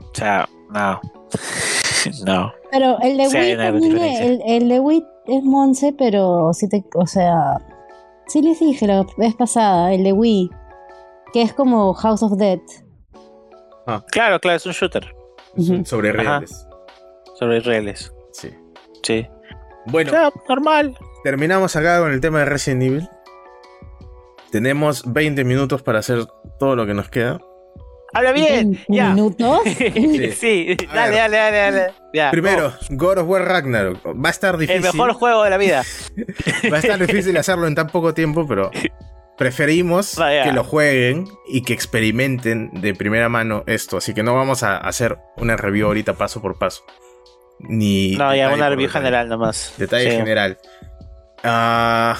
[0.00, 1.00] o sea, no.
[2.26, 2.52] no.
[2.70, 7.06] Pero el de Wii también, el, el de Wii es Monse, pero sí te, o
[7.06, 7.60] sea,
[8.26, 10.50] sí les dije la vez pasada, el de Wii,
[11.34, 12.60] que es como House of Dead.
[14.10, 15.14] Claro, claro, es un shooter.
[15.84, 16.22] Sobre Ajá.
[16.22, 16.66] reales.
[17.38, 18.12] sobre reales.
[19.02, 19.26] Sí.
[19.86, 20.96] Bueno, sea, normal.
[21.22, 23.08] terminamos acá con el tema de Resident Evil.
[24.50, 26.24] Tenemos 20 minutos para hacer
[26.58, 27.40] todo lo que nos queda.
[28.14, 29.10] Habla bien, ¿Un ya.
[29.10, 29.60] minuto?
[29.66, 31.30] sí, dale, ver.
[31.30, 31.92] dale, dale, dale.
[32.14, 33.98] Ya, Primero, God of War Ragnarok.
[34.06, 34.84] Va a estar difícil.
[34.86, 35.82] el mejor juego de la vida.
[36.72, 38.70] Va a estar difícil hacerlo en tan poco tiempo, pero
[39.36, 40.44] preferimos Vaya.
[40.44, 43.98] que lo jueguen y que experimenten de primera mano esto.
[43.98, 46.84] Así que no vamos a hacer una review ahorita paso por paso.
[47.58, 49.04] Ni No, ya una review detalle.
[49.04, 49.72] general nomás.
[49.78, 50.16] Detalle Sí.
[50.16, 50.58] general.
[51.42, 52.16] Ah,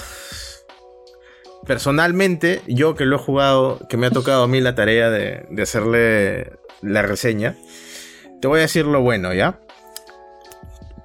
[1.65, 5.45] personalmente, yo que lo he jugado, que me ha tocado a mí la tarea de,
[5.49, 7.55] de hacerle la reseña,
[8.41, 9.59] te voy a decir lo bueno, ¿ya?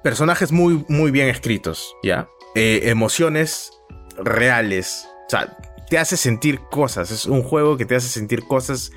[0.03, 2.27] Personajes muy, muy bien escritos, ¿ya?
[2.55, 3.71] Eh, emociones
[4.17, 5.07] reales.
[5.27, 5.57] O sea,
[5.89, 7.09] te hace sentir cosas.
[7.11, 8.91] Es un juego que te hace sentir cosas.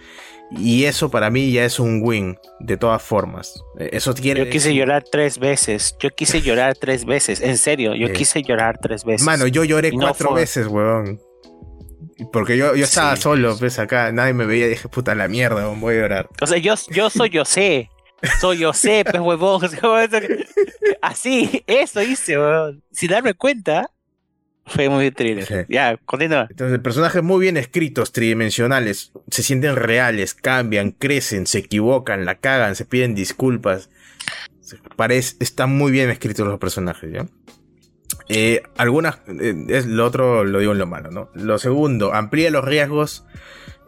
[0.51, 3.61] Y eso para mí ya es un win, de todas formas.
[3.79, 5.97] Eh, Eso quiere Yo quise llorar tres veces.
[6.01, 7.41] Yo quise llorar tres veces.
[7.41, 8.13] En serio, yo Eh.
[8.13, 9.27] quise llorar tres veces.
[9.27, 11.21] Mano, yo lloré no cuatro fue- veces, weón.
[12.33, 13.23] Porque yo, yo estaba Sí.
[13.23, 16.29] solo, pues acá, nadie me veía y dije, puta la mierda, weón, voy a llorar.
[16.41, 17.91] O sea, yo, yo soy José.
[18.41, 19.61] Soy José, pues huevón.
[21.03, 22.83] Así, eso hice, weón.
[22.91, 23.91] Sin darme cuenta,
[24.67, 25.47] fue muy thriller.
[25.47, 25.55] Sí.
[25.69, 26.49] Ya, continúa.
[26.51, 32.75] Entonces, personajes muy bien escritos, tridimensionales, se sienten reales, cambian, crecen, se equivocan, la cagan,
[32.75, 33.89] se piden disculpas.
[34.97, 37.27] Parece, están muy bien escritos los personajes, ¿ya?
[38.29, 41.31] Eh, algunas, eh, es lo otro lo digo en lo malo, ¿no?
[41.35, 43.25] Lo segundo, amplía los riesgos,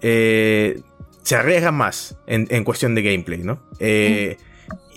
[0.00, 0.80] eh,
[1.22, 3.68] se arriesga más en, en cuestión de gameplay, ¿no?
[3.80, 4.36] Eh,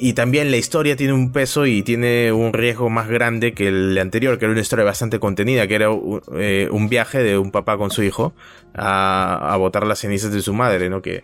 [0.04, 3.96] Y también la historia tiene un peso y tiene un riesgo más grande que el
[4.00, 5.90] anterior, que era una historia bastante contenida, que era
[6.34, 8.34] eh, un viaje de un papá con su hijo
[8.74, 11.04] a, a botar las cenizas de su madre, ¿no?
[11.04, 11.24] Que,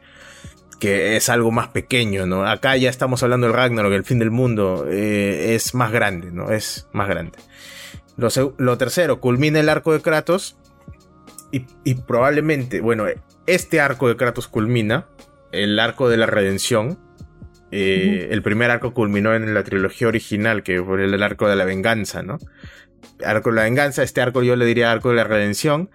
[0.80, 2.46] que es algo más pequeño, ¿no?
[2.46, 6.52] Acá ya estamos hablando del Ragnarok, el fin del mundo, eh, es más grande, ¿no?
[6.52, 7.40] Es más grande.
[8.16, 10.56] Lo, tercero, culmina el arco de Kratos
[11.52, 13.06] y, y, probablemente, bueno,
[13.48, 15.08] este arco de Kratos culmina,
[15.52, 17.00] el arco de la redención,
[17.72, 21.66] eh, el primer arco culminó en la trilogía original, que fue el arco de la
[21.66, 22.38] venganza, ¿no?
[23.26, 25.90] Arco de la venganza, este arco yo le diría arco de la redención.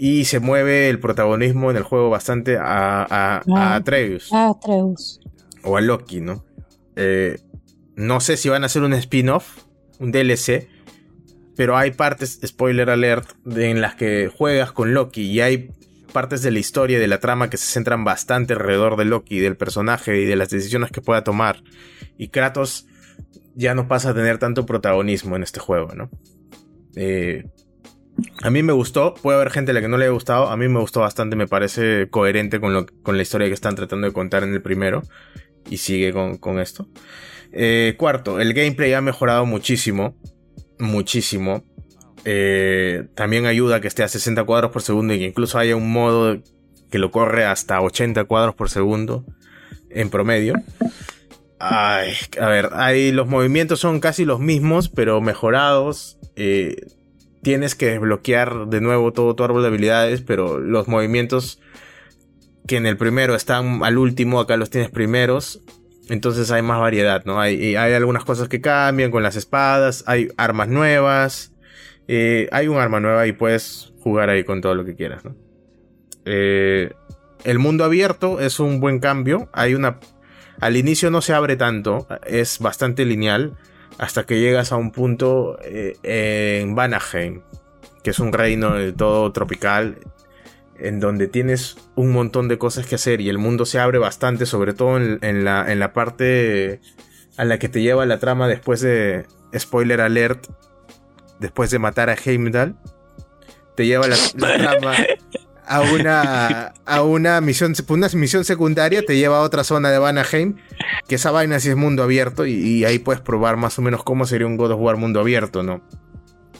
[0.00, 3.74] Y se mueve el protagonismo en el juego bastante a, a, Ah.
[3.74, 4.28] Atreus.
[4.32, 5.18] Ah, Atreus.
[5.64, 6.44] O a Loki, ¿no?
[6.94, 7.38] Eh,
[7.96, 9.64] no sé si van a hacer un spin-off,
[9.98, 10.68] un DLC.
[11.56, 15.22] Pero hay partes, spoiler alert, de, en las que juegas con Loki.
[15.22, 15.70] Y hay
[16.18, 19.38] partes de la historia y de la trama que se centran bastante alrededor de Loki,
[19.38, 21.62] del personaje y de las decisiones que pueda tomar.
[22.16, 22.88] Y Kratos
[23.54, 26.10] ya no pasa a tener tanto protagonismo en este juego, ¿no?
[26.96, 27.44] Eh,
[28.42, 30.56] a mí me gustó, puede haber gente a la que no le haya gustado, a
[30.56, 34.08] mí me gustó bastante, me parece coherente con, lo, con la historia que están tratando
[34.08, 35.02] de contar en el primero.
[35.70, 36.88] Y sigue con, con esto.
[37.52, 40.16] Eh, cuarto, el gameplay ha mejorado muchísimo.
[40.80, 41.62] Muchísimo.
[42.24, 45.76] Eh, también ayuda a que esté a 60 cuadros por segundo y que incluso haya
[45.76, 46.38] un modo
[46.90, 49.24] que lo corre hasta 80 cuadros por segundo
[49.90, 50.54] en promedio.
[51.60, 52.02] A
[52.38, 56.18] ver, ahí los movimientos son casi los mismos, pero mejorados.
[56.36, 56.86] Eh,
[57.42, 61.60] tienes que desbloquear de nuevo todo tu árbol de habilidades, pero los movimientos
[62.66, 65.60] que en el primero están al último, acá los tienes primeros.
[66.08, 67.40] Entonces hay más variedad, ¿no?
[67.40, 71.52] Hay, hay algunas cosas que cambian con las espadas, hay armas nuevas.
[72.08, 75.22] Eh, hay un arma nueva y puedes jugar ahí con todo lo que quieras.
[76.24, 76.90] Eh,
[77.44, 79.48] el mundo abierto es un buen cambio.
[79.52, 80.00] Hay una.
[80.60, 83.56] Al inicio no se abre tanto, es bastante lineal.
[83.98, 85.96] Hasta que llegas a un punto eh,
[86.60, 87.42] en Vanaheim,
[88.02, 89.98] que es un reino de todo tropical,
[90.78, 94.46] en donde tienes un montón de cosas que hacer y el mundo se abre bastante,
[94.46, 96.80] sobre todo en, la, en la parte
[97.36, 99.26] a la que te lleva la trama después de.
[99.56, 100.46] Spoiler alert,
[101.38, 102.76] después de matar a Heimdall,
[103.74, 104.94] te lleva la, la trama
[105.68, 110.56] a una, a una misión, una misión secundaria, te lleva a otra zona de Vanaheim,
[111.06, 114.02] que esa vaina sí es mundo abierto y, y, ahí puedes probar más o menos
[114.02, 115.82] cómo sería un God of War mundo abierto, ¿no?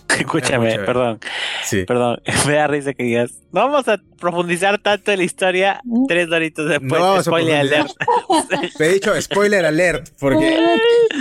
[0.18, 1.20] Escúchame, perdón.
[1.64, 1.84] Sí.
[1.84, 3.32] Perdón, me da risa que digas.
[3.52, 7.00] No vamos a profundizar tanto en la historia tres doritos después.
[7.00, 7.90] No spoiler alert.
[8.78, 10.58] Te he dicho spoiler alert, porque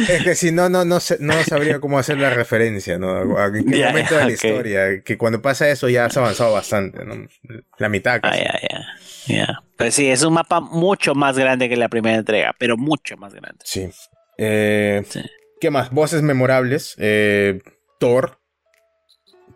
[0.09, 3.37] es que si no, no, no, no sabría cómo hacer la referencia, ¿no?
[3.37, 4.33] ¿A qué yeah, momento de la okay.
[4.35, 5.03] historia?
[5.03, 7.27] Que cuando pasa eso ya has avanzado bastante, ¿no?
[7.77, 8.39] La mitad casi.
[8.41, 8.85] Ah, ya, ya.
[9.27, 9.63] Ya.
[9.77, 13.33] Pues sí, es un mapa mucho más grande que la primera entrega, pero mucho más
[13.33, 13.59] grande.
[13.63, 13.89] Sí.
[14.37, 15.21] Eh, sí.
[15.59, 15.91] ¿Qué más?
[15.91, 16.95] Voces memorables.
[16.99, 17.59] Eh,
[17.99, 18.39] Thor,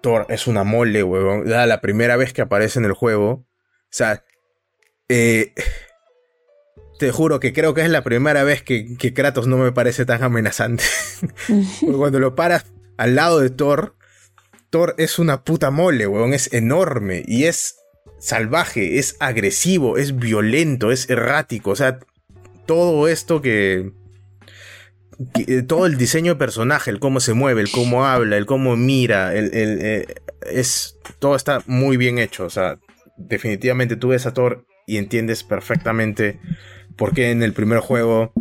[0.02, 1.50] Thor es una mole, huevón.
[1.50, 3.32] La primera vez que aparece en el juego.
[3.32, 3.46] O
[3.90, 4.24] sea,
[5.10, 5.54] eh,
[7.00, 10.06] te juro que creo que es la primera vez que, que Kratos no me parece
[10.06, 10.84] tan amenazante.
[11.98, 12.66] Cuando lo paras
[12.98, 13.96] al lado de Thor,
[14.70, 16.34] Thor es una puta mole, huevón.
[16.34, 17.78] Es enorme y es
[18.20, 21.72] salvaje, es agresivo, es violento, es errático.
[21.72, 22.00] O sea,
[22.66, 23.92] todo esto que
[25.68, 29.36] todo el diseño de personaje, el cómo se mueve, el cómo habla, el cómo mira,
[29.36, 30.06] el, el, eh,
[30.50, 32.46] es todo está muy bien hecho.
[32.46, 32.80] O sea,
[33.18, 36.40] definitivamente tú ves a Thor y entiendes perfectamente
[36.98, 38.34] por qué en el primer juego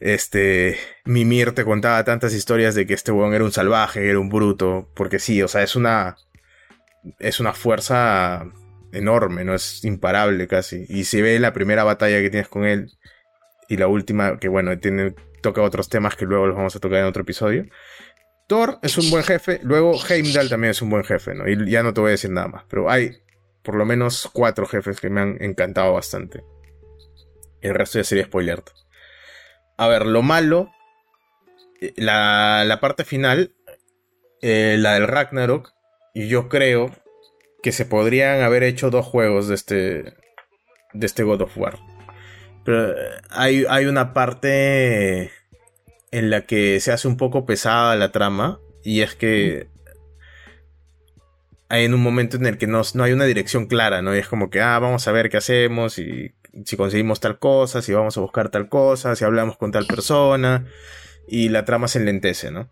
[0.00, 4.28] este Mimir te contaba tantas historias de que este weón era un salvaje, era un
[4.28, 6.16] bruto, porque sí, o sea, es una
[7.18, 8.46] es una fuerza
[8.92, 10.86] enorme, no es imparable casi.
[10.88, 12.92] Y se ve la primera batalla que tienes con él
[13.68, 17.00] y la última que bueno, tiene toca otros temas que luego los vamos a tocar
[17.00, 17.66] en otro episodio.
[18.46, 21.48] Thor es un buen jefe, luego Heimdall también es un buen jefe, ¿no?
[21.48, 23.22] Y ya no te voy a decir nada más, pero hay
[23.62, 26.42] por lo menos cuatro jefes que me han encantado bastante.
[27.60, 28.62] El resto ya sería spoiler.
[29.76, 30.70] A ver, lo malo,
[31.96, 33.54] la, la parte final,
[34.42, 35.72] eh, la del Ragnarok,
[36.14, 36.90] y yo creo
[37.62, 40.14] que se podrían haber hecho dos juegos de este,
[40.92, 41.78] de este God of War.
[42.64, 42.94] Pero
[43.30, 45.30] hay, hay una parte
[46.10, 48.60] en la que se hace un poco pesada la trama.
[48.84, 49.68] Y es que
[51.68, 54.14] hay en un momento en el que no, no, hay una dirección clara, ¿no?
[54.14, 56.34] Y es como que, ah, vamos a ver qué hacemos y
[56.66, 60.66] si conseguimos tal cosa, si vamos a buscar tal cosa, si hablamos con tal persona.
[61.26, 62.70] Y la trama se enlentece, ¿no?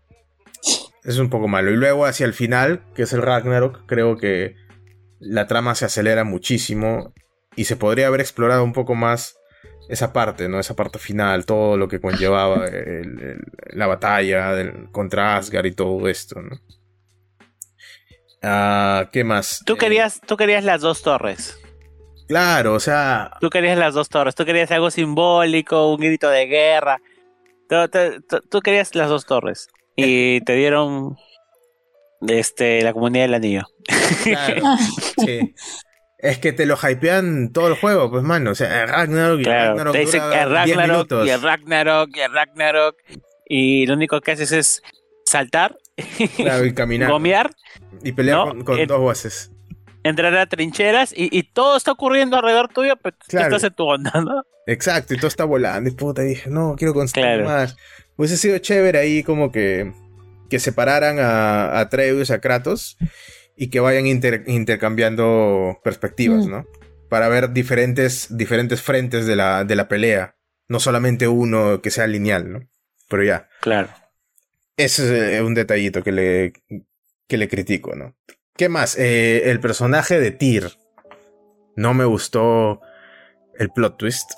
[1.03, 1.71] Es un poco malo.
[1.71, 4.55] Y luego hacia el final, que es el Ragnarok, creo que
[5.19, 7.13] la trama se acelera muchísimo
[7.55, 9.40] y se podría haber explorado un poco más
[9.89, 10.59] esa parte, ¿no?
[10.59, 13.41] Esa parte final, todo lo que conllevaba el- el-
[13.73, 16.57] la batalla del, contra Asgard y todo esto, ¿no?
[18.43, 19.61] Ah, ¿Qué más?
[19.65, 21.57] Tú Eh, querías, tú querías las dos torres.
[22.27, 24.33] claro, o sea, Tú querías las dos torres.
[24.35, 26.97] Tú querías algo simbólico, un grito de guerra.
[27.69, 29.67] Tú, tú- querías las dos torres.
[29.95, 31.17] Y te dieron
[32.27, 33.63] este, la comunidad del anillo.
[34.23, 34.61] claro,
[35.17, 35.53] sí.
[36.21, 38.51] Es que te lo hypean todo el juego, pues, mano.
[38.51, 42.09] O sea, Ragnarok y Claro, Ragnarok te dicen dura el 10 Ragnarok y el Ragnarok
[42.15, 42.95] y el Ragnarok.
[43.47, 44.81] Y lo único que haces es
[45.25, 45.77] saltar,
[46.37, 47.09] Claro, y caminar.
[47.11, 47.51] gomear,
[48.03, 49.51] Y pelear No, con, dos voces.
[50.03, 53.47] entrar a trincheras y, y todo está ocurriendo alrededor tuyo, pero tú Claro.
[53.55, 54.43] estás en tu onda, ¿no?
[54.67, 55.89] Exacto, y todo está volando.
[55.89, 57.45] Y puta, dije, no, quiero construir Claro.
[57.45, 57.75] más.
[58.15, 59.91] Hubiese sido chévere ahí como que,
[60.49, 62.95] que separaran a, a Atreus, a Kratos,
[63.55, 66.51] y que vayan inter- intercambiando perspectivas, Mm.
[66.51, 66.65] ¿no?
[67.09, 70.35] Para ver diferentes, diferentes frentes de la, de la pelea.
[70.69, 72.59] No solamente uno que sea lineal, ¿no?
[73.09, 73.49] Pero ya.
[73.59, 73.89] Claro.
[74.77, 76.53] Ese es eh, un detallito que le,
[77.27, 78.15] que le critico, ¿no?
[78.55, 78.97] ¿Qué más?
[78.97, 80.71] Eh, el personaje de Tyr.
[81.75, 82.79] No me gustó
[83.59, 84.31] el plot twist.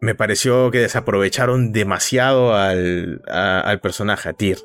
[0.00, 4.58] Me pareció que desaprovecharon demasiado al, a- al personaje, a Tyr.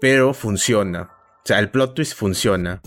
[0.00, 1.10] Pero funciona.
[1.46, 2.82] O sea, el plot twist funciona.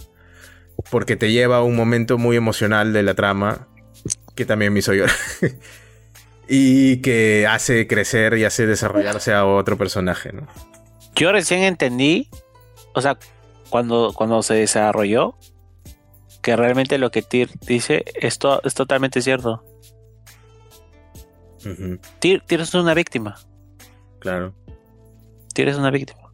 [0.92, 3.70] Porque te lleva a un momento muy emocional de la trama
[4.36, 5.16] que también me hizo llorar.
[6.50, 10.46] y que hace crecer y hace desarrollarse a otro personaje, ¿no?
[11.16, 12.30] Yo recién entendí,
[12.94, 13.18] o sea,
[13.70, 15.38] cuando, cuando se desarrolló,
[16.42, 19.64] que realmente lo que Tyr dice es, to- es totalmente cierto.
[21.66, 23.38] Ujú, Tyr, Tyr es una víctima.
[24.20, 24.54] claro.
[25.54, 26.29] Tyr es una víctima.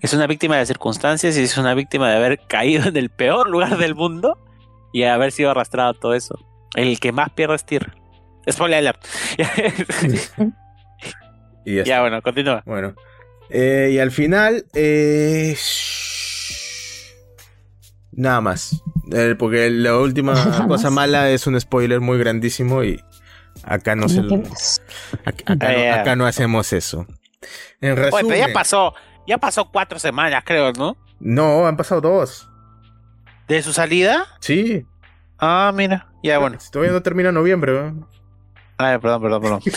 [0.00, 3.48] Es una víctima de circunstancias y es una víctima de haber caído en el peor
[3.50, 4.38] lugar del mundo
[4.92, 6.38] y haber sido arrastrado a todo eso.
[6.74, 7.92] El que más pierde es Tyr.
[8.50, 9.04] Spoiler alert.
[11.66, 12.62] Y ya, bueno, continúa.
[12.64, 12.94] Bueno.
[13.50, 14.64] Eh, y al final.
[14.74, 15.54] eh,
[18.12, 18.82] Nada más.
[19.12, 20.32] Eh, porque la última
[20.66, 20.92] cosa más.
[20.92, 22.98] mala es un spoiler muy grandísimo y
[23.62, 24.80] acá no se lo- ac-
[25.26, 26.00] acá, Ah, no, ya.
[26.00, 27.06] acá no hacemos eso.
[27.82, 28.94] En Oye, resumen, pero ya pasó,
[29.30, 30.96] ya pasó cuatro semanas, creo, ¿no?
[31.20, 32.48] no, han pasado dos.
[33.48, 34.26] De su salida.
[34.40, 34.84] Sí.
[35.38, 36.08] Ah, mira.
[36.22, 36.58] Ya, bueno.
[36.70, 37.72] Todavía no termina noviembre.
[37.72, 38.08] ¿no?
[38.76, 39.60] Ay, perdón, perdón, perdón.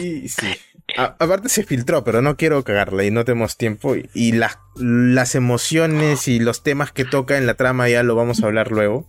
[0.00, 0.54] Y sí.
[0.98, 3.94] A- aparte se filtró, pero no quiero cagarla y no tenemos tiempo.
[3.96, 8.14] Y, y las, las emociones y los temas que toca en la trama ya lo
[8.16, 9.06] vamos a hablar luego.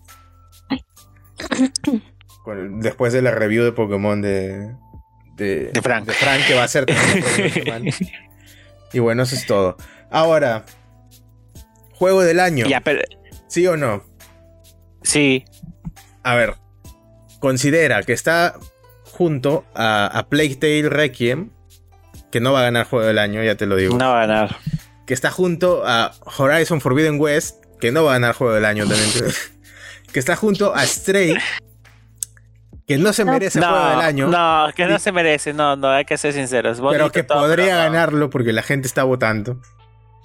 [2.44, 4.76] Con- después de la review de Pokémon de,
[5.36, 6.07] de, De Frank.
[6.48, 6.86] que va a ser
[8.93, 9.77] Y bueno, eso es todo.
[10.11, 10.65] Ahora,
[11.93, 12.65] juego del año.
[12.68, 13.01] ya, pero
[13.47, 14.03] ¿Sí o no?
[15.03, 15.45] sí.
[16.23, 16.55] A ver,
[17.39, 18.55] considera que está
[19.14, 21.51] junto a, a Plague Tale Requiem,
[22.31, 23.97] que no va a ganar juego del año, ya te lo digo.
[23.97, 24.57] No va a ganar.
[25.05, 28.85] Que está junto a Horizon Forbidden West, que no va a ganar juego del año
[28.85, 29.09] también.
[30.11, 31.38] que está junto a Stray,
[32.88, 33.34] que no se No.
[33.34, 35.53] merece juego del No, año, no, que no se merece.
[35.53, 36.80] No, no, hay que ser sinceros.
[36.89, 37.84] pero que todo, podría pero no.
[37.84, 39.57] ganarlo porque la gente está votando.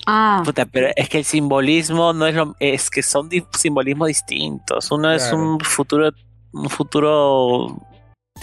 [0.07, 4.09] Ah, Puta, pero es que el simbolismo no es lo es que son di- simbolismos
[4.09, 4.91] distintos.
[4.91, 6.11] Uno es un futuro
[6.53, 7.77] un futuro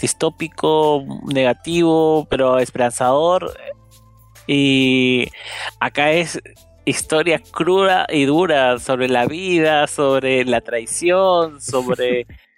[0.00, 3.52] distópico, negativo, pero esperanzador.
[4.46, 5.28] Y
[5.78, 6.40] acá es
[6.84, 12.26] historia cruda y dura sobre la vida, sobre la traición, sobre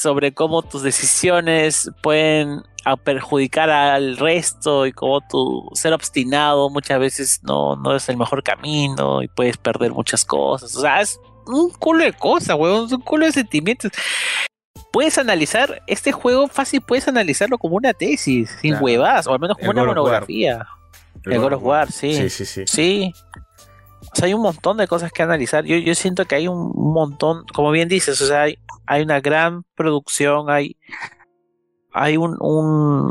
[0.00, 7.00] sobre cómo tus decisiones pueden a perjudicar al resto y cómo tu ser obstinado muchas
[7.00, 10.76] veces no, no es el mejor camino y puedes perder muchas cosas.
[10.76, 13.90] O sea, es un culo de cosas, weón, es un culo de sentimientos.
[14.92, 18.84] Puedes analizar este juego fácil, puedes analizarlo como una tesis, sin Claro.
[18.84, 19.96] huevadas, o al menos como El una War.
[19.96, 20.66] monografía.
[21.24, 22.14] El God of War, sí.
[22.14, 22.62] Sí, sí, sí.
[22.68, 23.12] Sí.
[24.12, 25.64] O sea, hay un montón de cosas que analizar.
[25.64, 29.20] Yo, yo siento que hay un montón, como bien dices, o sea, hay, hay una
[29.20, 30.76] gran producción, hay,
[31.92, 33.10] hay un, un-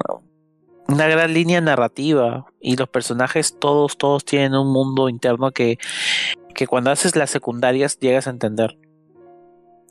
[0.90, 5.78] una gran línea narrativa y los personajes todos, todos tienen un mundo interno que,
[6.56, 8.78] que cuando haces las secundarias llegas a entender.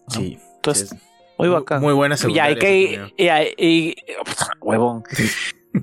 [0.08, 0.38] Sí.
[0.56, 0.96] Entonces, sí,
[1.38, 1.82] muy bacán.
[1.82, 2.52] Muy buena Ya, secundaria.
[2.52, 3.94] y que, y, y- y-
[4.60, 5.02] huevón.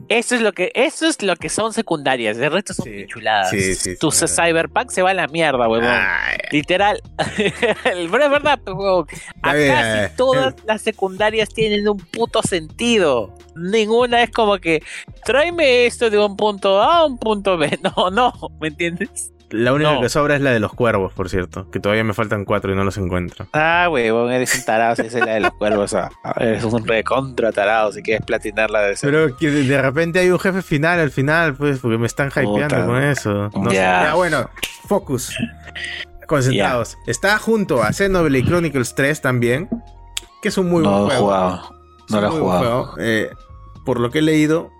[0.09, 2.37] Eso es lo que, eso es lo que son secundarias.
[2.37, 2.91] El resto son Sí.
[2.91, 3.49] pichuladas.
[3.51, 4.11] Sí, Tu.
[4.11, 5.89] Cyberpunk se va a la mierda, huevón.
[5.89, 7.01] Ay, Literal.
[7.83, 9.05] Pero es verdad, pues, huevón.
[9.41, 10.11] Acá bien, eh.
[10.15, 13.33] todas las secundarias tienen un puto sentido.
[13.55, 14.81] Ninguna es como que
[15.23, 17.79] tráeme esto de un punto A a un punto B.
[17.95, 19.31] No, no, ¿me entiendes?
[19.53, 20.01] La única No.
[20.01, 21.69] que sobra es la de los cuervos, por cierto.
[21.69, 23.45] Que todavía me faltan cuatro y no los encuentro.
[23.53, 25.93] Ah, huevón, eres un tarado si esa es la de los cuervos.
[25.93, 26.09] ah.
[26.39, 29.05] Eres un recontra tarado si quieres platinarla de ese.
[29.07, 32.51] Pero que de repente hay un jefe final al final, pues, porque me están hypeando
[32.67, 32.85] Puta.
[32.85, 33.49] con eso.
[33.53, 33.75] No sé.
[33.75, 34.13] Ya.
[34.15, 34.49] Bueno,
[34.87, 35.35] focus.
[36.27, 36.97] Concentrados.
[37.05, 39.69] Está junto a Xenoblade Chronicles 3 también,
[40.41, 41.25] que es un muy no buen lo he juego.
[41.25, 41.75] jugado.
[42.09, 42.95] No lo he jugado.
[42.99, 43.29] Eh,
[43.85, 44.71] por lo que he leído,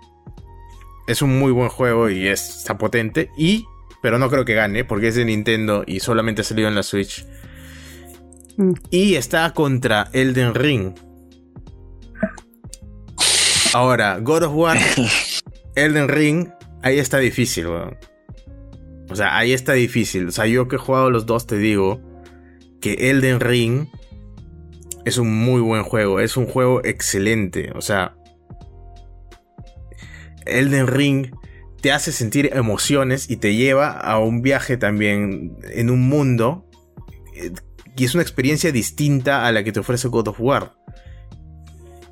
[1.06, 3.30] es un muy buen juego y es, está potente.
[3.36, 3.66] Y,
[4.04, 6.82] pero no creo que gane, porque es de Nintendo y solamente ha salido en la
[6.82, 7.24] Switch.
[8.58, 8.72] Mm.
[8.90, 10.92] Y está contra Elden Ring.
[13.72, 14.78] Ahora, God of War,
[15.74, 16.50] Elden Ring,
[16.82, 17.96] ahí está difícil, weón.
[19.08, 20.28] O sea, ahí está difícil.
[20.28, 22.02] O sea, yo que he jugado los dos te digo
[22.82, 23.86] que Elden Ring
[25.06, 26.20] es un muy buen juego.
[26.20, 27.72] Es un juego excelente.
[27.74, 28.14] O sea,
[30.44, 31.30] Elden Ring
[31.84, 36.66] te hace sentir emociones y te lleva a un viaje también en un mundo.
[37.36, 37.52] eh,
[37.94, 40.72] Y es una experiencia distinta a la que te ofrece God of War.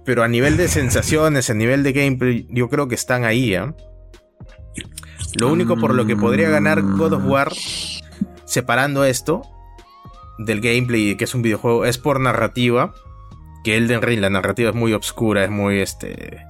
[0.05, 3.75] Pero a nivel de sensaciones, a nivel de gameplay, yo creo que están ahí, ¿ah?
[5.41, 7.51] Lo único por lo que podría ganar God of War,
[8.45, 9.41] separando esto
[10.37, 12.93] del gameplay que es un videojuego, es por narrativa.
[13.65, 16.45] Que Elden Ring, la narrativa es muy obscura, es muy este.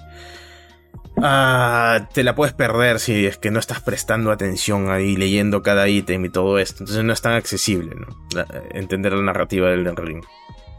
[1.24, 5.88] Ah, te la puedes perder si es que no estás prestando atención ahí, leyendo cada
[5.88, 6.82] ítem y todo esto.
[6.82, 8.08] Entonces no es tan accesible, ¿no?
[8.34, 10.24] La- entender la narrativa del Elden Ring.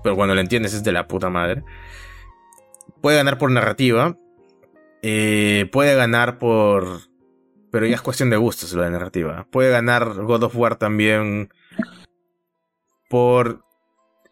[0.03, 1.64] Pero cuando la entiendes es de la puta madre.
[3.02, 4.18] Puede ganar por narrativa.
[5.02, 6.99] eh, puede ganar por.
[7.72, 9.48] Pero ya es cuestión de gustos lo de narrativa.
[9.52, 11.49] Puede ganar God of War también
[13.10, 13.64] por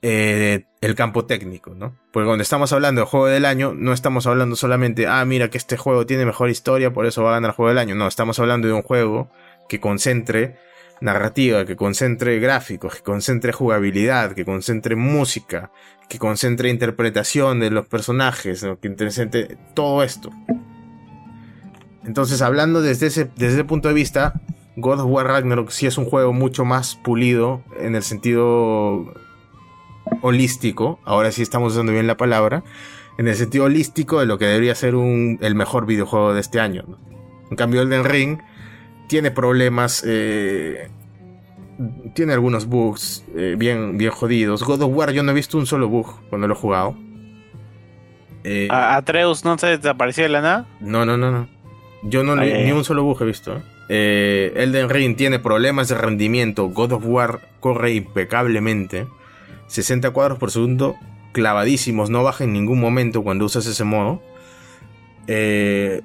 [0.02, 1.96] eh, el campo técnico, ¿no?
[2.12, 5.58] Porque cuando estamos hablando de juego del año, no estamos hablando solamente, ah, mira que
[5.58, 7.94] este juego tiene mejor historia, por eso va a ganar juego del año.
[7.96, 9.30] No, estamos hablando de un juego
[9.70, 10.58] que concentre
[11.02, 15.72] narrativa, que concentre gráficos, que concentre jugabilidad, que concentre música,
[16.10, 18.80] que concentre interpretación de los personajes, ¿no?
[18.80, 20.32] que concentre todo esto.
[22.04, 24.34] Entonces, hablando desde ese, desde ese punto de vista,
[24.78, 29.14] God of War Ragnarok sí es un juego mucho más pulido en el sentido
[30.22, 31.00] holístico.
[31.06, 32.64] Ahora sí estamos usando bien la palabra.
[33.18, 36.60] En el sentido holístico de lo que debería ser un, el mejor videojuego de este
[36.60, 36.84] año.
[36.88, 36.98] ¿no?
[37.50, 38.40] En cambio, Elden Ring
[39.08, 40.04] tiene problemas.
[40.06, 40.90] eh,
[42.14, 44.64] tiene algunos bugs eh, bien, bien jodidos.
[44.64, 46.96] God of War yo no he visto un solo bug cuando lo he jugado.
[48.44, 50.68] Eh, ¿A- ¿Atreus no se desapareció de la nada?
[50.80, 51.48] no, no, no, no.
[52.04, 53.62] Yo no Ay, ni un solo bug he visto.
[53.90, 56.70] Elden Ring tiene problemas de rendimiento.
[56.70, 59.06] God of War corre impecablemente.
[59.72, 60.98] 60 cuadros por segundo
[61.32, 62.10] clavadísimos.
[62.10, 64.22] No baja en ningún momento cuando usas ese modo.
[65.28, 66.02] Eh,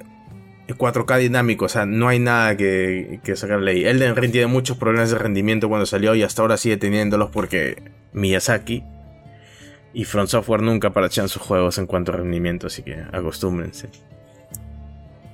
[0.68, 1.64] 4K dinámico.
[1.64, 3.84] O sea, no hay nada que, que sacarle ahí.
[3.84, 7.82] Elden Ring tiene muchos problemas de rendimiento cuando salió y hasta ahora sigue teniéndolos porque
[8.12, 8.84] Miyazaki
[9.92, 12.68] y From Software nunca parachan sus juegos en cuanto a rendimiento.
[12.68, 13.88] Así que acostúmbrense.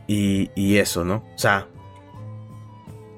[0.07, 1.17] Y, y eso, ¿no?
[1.35, 1.67] O sea,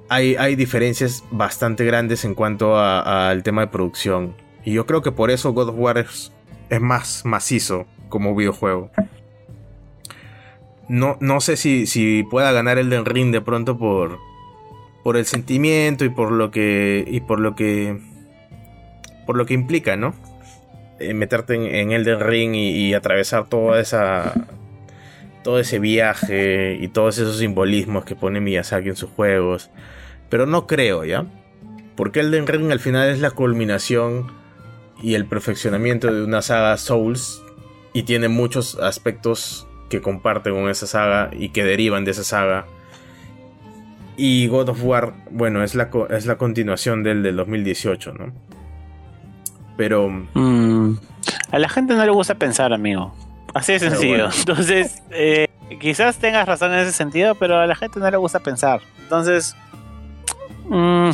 [0.08, 4.43] hay, hay diferencias bastante grandes en cuanto al tema de producción.
[4.64, 6.32] Y yo creo que por eso God of War es,
[6.70, 8.90] es más macizo como videojuego.
[10.88, 14.18] No, no sé si, si pueda ganar Elden Ring de pronto por,
[15.02, 17.04] por el sentimiento y por lo que.
[17.06, 17.98] y por lo que.
[19.26, 20.14] por lo que implica, ¿no?
[21.00, 24.34] Eh, meterte en, en Elden Ring y, y atravesar toda esa
[25.44, 29.70] todo ese viaje y todos esos simbolismos que pone Miyazaki en sus juegos.
[30.30, 31.26] Pero no creo, ¿ya?
[31.96, 34.32] Porque Elden Ring al final es la culminación
[35.04, 37.42] y el perfeccionamiento de una saga Souls
[37.92, 42.64] y tiene muchos aspectos que comparte con esa saga y que derivan de esa saga.
[44.16, 48.32] Y God of War, bueno, es la, es la continuación del del 2018, ¿no?
[49.76, 50.96] Pero Mm,
[51.50, 53.14] a la gente no le gusta pensar, amigo.
[53.52, 54.08] Así de sencillo.
[54.08, 54.30] bueno.
[54.38, 55.48] Entonces, eh,
[55.80, 58.80] quizás tengas razón en ese sentido, pero a la gente no le gusta pensar.
[59.02, 59.54] Entonces,
[60.66, 61.10] mm,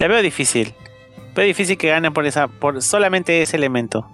[0.00, 0.74] la veo difícil.
[1.34, 4.06] Veo difícil que gane por esa, por solamente ese elemento.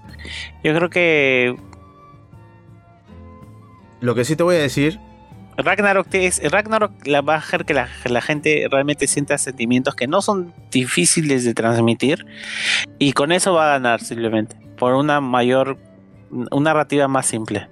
[0.65, 1.57] Yo creo que
[4.01, 4.99] lo que sí te voy a decir
[5.57, 7.87] Ragnarok, es- Ragnarok la va a hacer que la,
[8.23, 12.25] gente realmente sienta sentimientos que no son difíciles de transmitir
[12.99, 15.77] y con eso va a ganar simplemente por una mayor
[16.31, 17.69] una narrativa más simple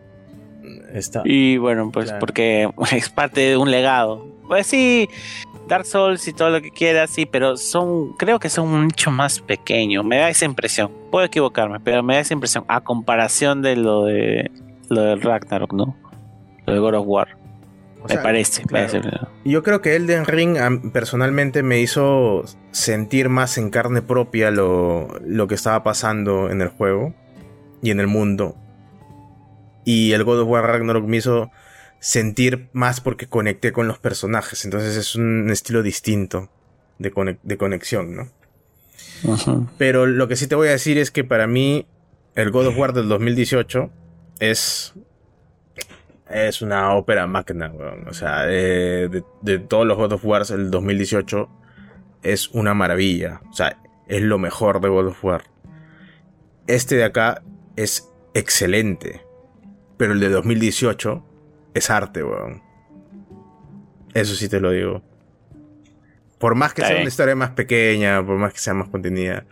[0.92, 2.20] está y bueno pues Claro.
[2.20, 5.08] porque es parte de un legado pues sí
[5.68, 9.40] Dark Souls y todo lo que quieras sí pero son creo que son mucho más
[9.40, 10.04] pequeños.
[10.04, 10.90] Me da esa impresión.
[11.10, 14.50] Puedo equivocarme pero me da esa impresión a comparación de lo de
[14.88, 15.96] lo del Ragnarok no
[16.66, 17.28] lo de God of War.
[18.08, 18.62] Me parece,
[19.44, 20.56] Yo creo que Elden Ring
[20.92, 26.68] personalmente me hizo sentir más en carne propia lo, lo que estaba pasando en el
[26.68, 27.12] juego
[27.82, 28.54] y en el mundo.
[29.84, 31.50] Y el God of War Ragnarok me hizo
[32.00, 34.64] sentir más porque conecté con los personajes.
[34.64, 36.50] Entonces es un estilo distinto
[36.98, 38.30] de, de conexión, ¿no?
[39.78, 41.86] Pero lo que sí te voy a decir es que para mí
[42.34, 43.90] el God of War del 2018
[44.38, 44.94] es
[46.30, 47.72] es una ópera magna,
[48.06, 51.48] O sea, de, de, todos los God of War el 2018
[52.22, 53.40] es una maravilla.
[53.50, 55.44] O sea, es lo mejor de God of War.
[56.66, 57.42] Este de acá
[57.76, 59.22] es excelente.
[59.96, 61.24] Pero el de 2018
[61.74, 62.62] es arte, weón.
[64.14, 65.02] Eso sí te lo digo.
[66.38, 69.44] Por más que sea una historia más pequeña, por más que sea más contenida.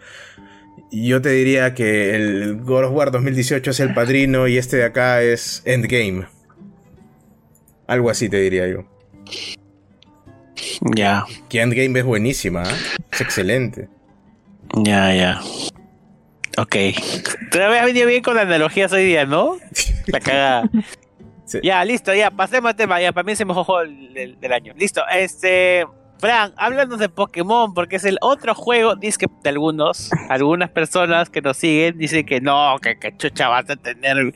[0.92, 4.84] Yo te diría que el God of War 2018 es el padrino y este de
[4.84, 6.26] acá es Endgame.
[7.88, 8.84] Algo así te diría yo.
[10.94, 11.24] Ya.
[11.48, 12.76] Que Endgame es buenísima, ¿eh?
[13.10, 13.88] es excelente.
[14.74, 15.40] Ya, ya.
[16.56, 16.76] Ok.
[17.50, 19.58] Te habías venido bien con analogías hoy día, ¿no?
[20.06, 20.70] La
[21.62, 23.00] Ya, listo, ya, pasemos al tema.
[23.00, 24.74] Ya, para mí es el mejor juego del, año.
[24.76, 25.86] Listo, este.
[26.18, 31.28] Fran, háblanos de Pokémon, porque es el otro juego, dice que de algunos, algunas personas
[31.28, 34.34] que nos siguen dicen que no, que, que chucha vas a tener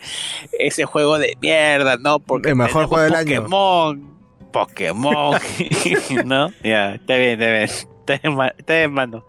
[0.59, 2.19] ese juego de mierda, ¿no?
[2.19, 3.45] Porque el mejor juego del año.
[3.45, 4.19] Pokémon,
[4.53, 5.41] Pokémon,
[6.27, 6.51] ¿no?
[6.63, 9.23] Ya, está bien, está bien, está bien.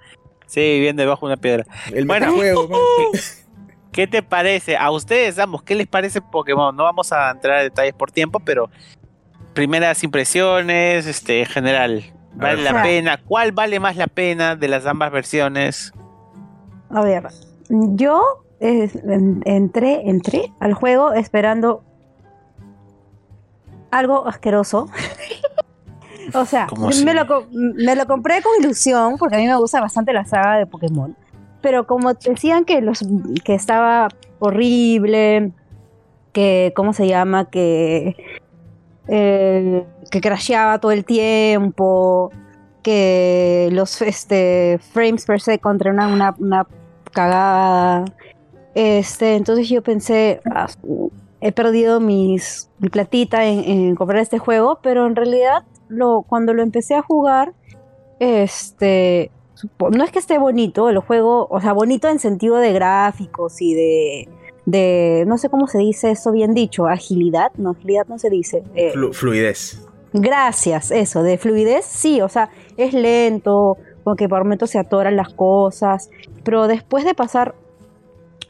[0.51, 1.65] Sí, viviendo debajo de una piedra.
[1.93, 2.69] El bueno, juego,
[3.91, 4.77] ¿qué te parece?
[4.77, 6.75] A ustedes, vamos, ¿qué les parece Pokémon?
[6.75, 8.69] No vamos a entrar a detalles por tiempo, pero
[9.53, 12.03] primeras impresiones, este, en general,
[12.33, 13.19] ¿Vale la pena?
[13.25, 15.93] ¿Cuál vale más la pena de las ambas versiones?
[16.89, 17.27] A ver,
[17.69, 21.83] yo entré, entré al juego esperando
[23.91, 24.89] algo asqueroso.
[26.33, 26.67] o sea,
[27.03, 30.57] me lo, me lo, compré con ilusión porque a mí me gusta bastante la saga
[30.57, 31.15] de Pokémon.
[31.61, 33.05] Pero como decían que, los,
[33.43, 34.07] que estaba
[34.39, 35.51] horrible,
[36.33, 37.49] que, ¿cómo se llama?
[37.49, 38.15] Que
[39.07, 42.31] eh, que crasheaba todo el tiempo,
[42.83, 46.67] que los este, frames per second eran una, una,
[47.11, 48.05] cagada.
[48.73, 50.67] Este, entonces yo pensé, ah,
[51.41, 56.63] he perdido mis, mi platita en, comprar este juego, pero en realidad lo, cuando lo
[56.63, 57.53] empecé a jugar,
[58.19, 59.31] este,
[59.91, 63.73] no es que esté bonito el juego, o sea, bonito en sentido de gráficos y
[63.73, 64.29] de
[64.65, 68.63] de, no sé cómo se dice eso bien dicho, agilidad, no, agilidad no se dice.
[68.75, 69.85] Eh, fluidez.
[70.13, 75.33] Gracias, eso, de fluidez, sí, o sea, es lento, porque por momentos se atoran las
[75.33, 76.09] cosas,
[76.43, 77.55] pero después de pasar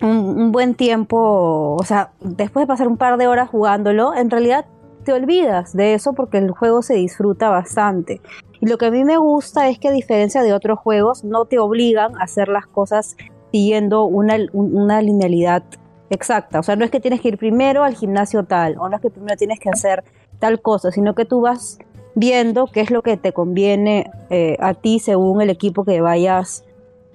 [0.01, 4.65] un, buen tiempo, o sea, después de pasar un par de horas jugándolo, en realidad
[5.03, 8.21] te olvidas de eso porque el juego se disfruta bastante.
[8.61, 11.45] Y lo que a mí me gusta es que a diferencia de otros juegos, no
[11.45, 13.17] te obligan a hacer las cosas
[13.51, 15.63] siguiendo una, una linealidad
[16.11, 16.59] exacta.
[16.59, 19.01] O sea, no es que tienes que ir primero al gimnasio tal, o no es
[19.01, 20.03] que primero tienes que hacer
[20.39, 21.79] tal cosa, sino que tú vas
[22.13, 26.63] viendo qué es lo que te conviene eh, a ti según el equipo que vayas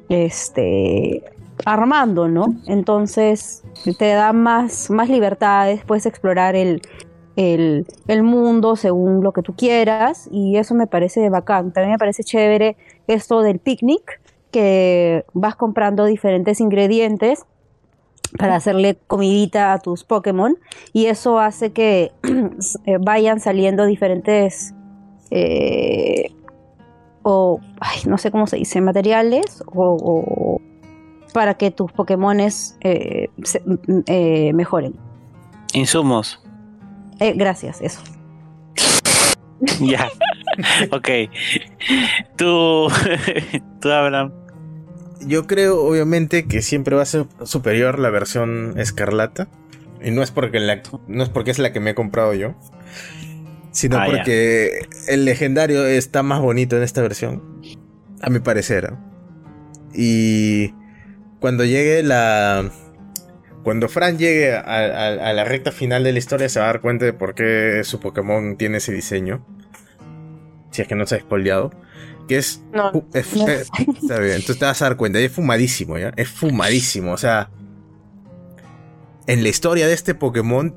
[0.09, 1.23] este,
[1.65, 2.55] armando, ¿no?
[2.67, 3.63] Entonces
[3.99, 6.83] te da más, más libertades, puedes explorar el,
[7.37, 7.87] el,
[8.23, 11.73] mundo según lo que tú quieras y eso me parece bacán.
[11.73, 12.77] También me parece chévere
[13.07, 17.45] esto del picnic, que vas comprando diferentes ingredientes
[18.39, 20.57] para hacerle comidita a tus Pokémon
[20.93, 22.13] y eso hace que
[22.87, 24.75] eh, vayan saliendo diferentes
[25.31, 26.33] eh,
[27.23, 27.61] o
[28.07, 30.61] no sé cómo se dice materiales o,
[31.33, 33.29] para que tus Pokémones eh,
[34.55, 34.95] mejoren
[35.73, 36.46] insumos
[37.19, 38.03] gracias eso
[39.81, 40.09] ya
[40.91, 41.09] ok
[42.37, 42.89] tú
[43.81, 44.33] tú Abraham
[45.21, 49.49] yo creo, obviamente, que siempre va a ser superior la versión escarlata.
[50.03, 52.55] Y no es porque, la, no es, porque es la que me he comprado yo.
[53.73, 57.43] Sino ah, porque el legendario está más bonito en esta versión.
[58.21, 58.95] A mi parecer.
[59.95, 60.75] Y
[61.41, 62.71] cuando llegue la.
[63.67, 67.05] Cuando Fran llegue a, la recta final de la historia, se va a dar cuenta
[67.05, 69.45] de por qué su Pokémon tiene ese diseño.
[70.71, 71.73] Si es que no se ha spoileado.
[72.29, 72.63] Que es.
[72.73, 75.19] No, está bien, entonces te vas a dar cuenta.
[75.19, 76.13] Es fumadísimo, ¿ya?
[76.15, 77.11] Es fumadísimo.
[77.11, 77.51] O sea.
[79.27, 80.77] En la historia de este Pokémon.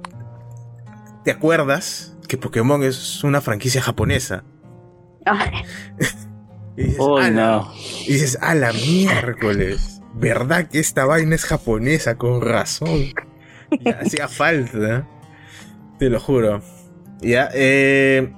[1.24, 4.46] ¿Te acuerdas que Pokémon es una franquicia japonesa?
[6.76, 7.72] y dices, oh, no.
[8.08, 9.99] Y dices, a la miércoles.
[10.14, 12.16] ¿Verdad que esta vaina es japonesa?
[12.16, 13.14] Con razón.
[14.02, 15.08] hacía falta.
[16.00, 16.62] Te lo juro.
[17.22, 18.34] Ya, eh,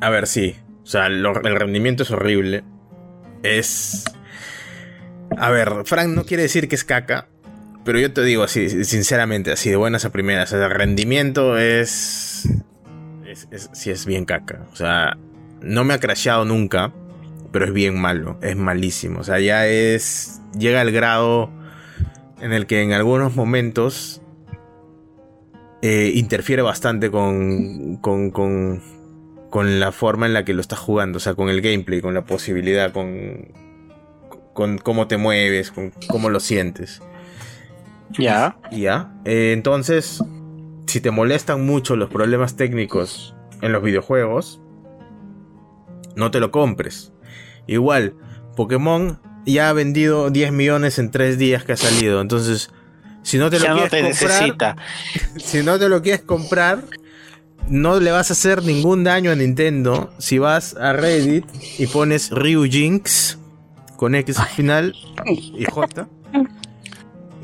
[0.00, 0.56] a ver, sí.
[0.82, 2.64] O sea, lo- el rendimiento es horrible.
[3.42, 4.04] Es.
[5.36, 7.28] A ver, Frank no quiere decir que es caca.
[7.84, 10.52] Pero yo te digo así, sinceramente, así de buenas a primeras.
[10.52, 12.48] El rendimiento es.
[13.26, 14.62] es, es- sí, es bien caca.
[14.72, 15.16] O sea,
[15.60, 16.92] no me ha crasheado nunca.
[17.54, 18.36] Pero es bien malo.
[18.42, 19.20] Es malísimo.
[19.20, 20.42] O sea, ya es.
[20.58, 21.50] Llega al grado
[22.40, 24.20] en el que en algunos momentos
[25.80, 28.82] eh, interfiere bastante con, con, con,
[29.50, 32.12] con la forma en la que lo estás jugando, o sea, con el gameplay, con
[32.12, 33.52] la posibilidad, con,
[34.52, 37.02] con cómo te mueves, con cómo lo sientes.
[38.18, 38.58] Ya.
[38.72, 39.14] Ya.
[39.24, 40.24] Eh, entonces,
[40.88, 44.60] si te molestan mucho los problemas técnicos en los videojuegos,
[46.16, 47.13] no te lo compres.
[47.66, 48.14] Igual,
[48.56, 52.20] Pokémon ya ha vendido 10 millones en 3 días que ha salido.
[52.20, 52.70] Entonces,
[53.22, 54.76] si no te lo Ya no quieres te comprar, necesita.
[55.36, 56.84] si no te lo quieres comprar,
[57.68, 61.46] no le vas a hacer ningún daño a Nintendo si vas a Reddit
[61.78, 63.38] y pones Ryu Jinx
[63.96, 64.94] con X al final
[65.26, 66.08] y J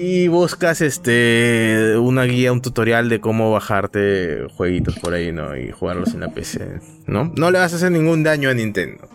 [0.02, 5.54] y buscas este una guía, un tutorial de cómo bajarte jueguitos por ahí, ¿no?
[5.54, 7.30] Y jugarlos en la PC, ¿no?
[7.36, 9.06] No le vas a hacer ningún daño a Nintendo.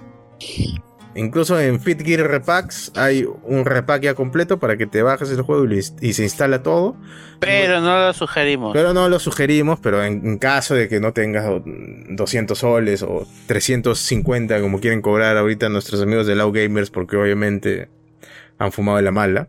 [1.16, 5.44] Incluso en Fit Gear Repacks hay un repack ya completo para que te bajes el
[5.44, 6.98] juego y, se instala todo.
[7.40, 8.74] Pero no lo sugerimos.
[8.74, 13.02] Pero no lo sugerimos, pero en, en caso de que no tengas o, 200 soles
[13.02, 17.88] o 350 como quieren cobrar ahorita nuestros amigos de Low Gamers porque obviamente
[18.58, 19.48] han fumado de la mala.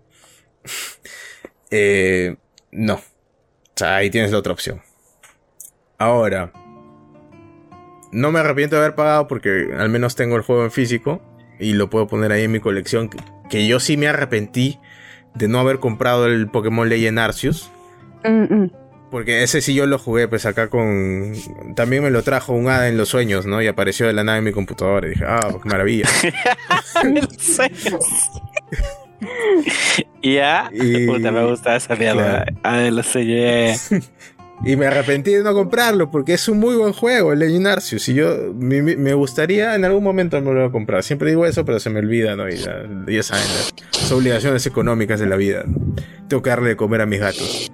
[1.72, 2.36] eh,
[2.70, 2.94] no.
[2.94, 3.02] O
[3.74, 4.82] sea, ahí tienes la otra opción.
[5.98, 6.52] Ahora,
[8.12, 11.20] no me arrepiento de haber pagado porque al menos tengo el juego en físico
[11.58, 13.10] y lo puedo poner ahí en mi colección.
[13.50, 14.78] Que, yo sí me arrepentí
[15.34, 17.70] de no haber comprado el Pokémon Legend Arceus.
[18.24, 18.72] Mm, mm.
[19.10, 21.32] Porque ese sí yo lo jugué, pues acá con.
[21.76, 23.62] También me lo trajo un hada en los sueños, ¿no?
[23.62, 25.06] Y apareció de la nada en mi computadora.
[25.06, 26.08] Y dije, ah, qué maravilla.
[30.22, 30.70] ya.
[30.72, 32.44] Y- Puta, me gusta esa mierda.
[32.44, 32.60] Claro.
[32.62, 33.98] A ver, lo sé yo.
[34.64, 38.08] Y me arrepentí de no comprarlo, porque es un muy buen juego, el Legend Arceus.
[38.08, 41.02] Y yo mi- me gustaría en algún momento me lo comprar.
[41.02, 42.48] Siempre digo eso, pero se me olvida, ¿no?
[42.48, 43.44] Y ya, ya saben,
[43.92, 45.64] las obligaciones económicas de la vida.
[45.66, 45.94] ¿no?
[46.28, 47.70] Tengo que darle de comer a mis gatos.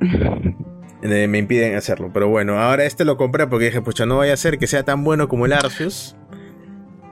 [1.00, 2.10] Eh, Me impiden hacerlo.
[2.12, 4.82] Pero bueno, ahora este lo compré porque dije, pucha, no vaya a ser que sea
[4.82, 6.16] tan bueno como el Arceus.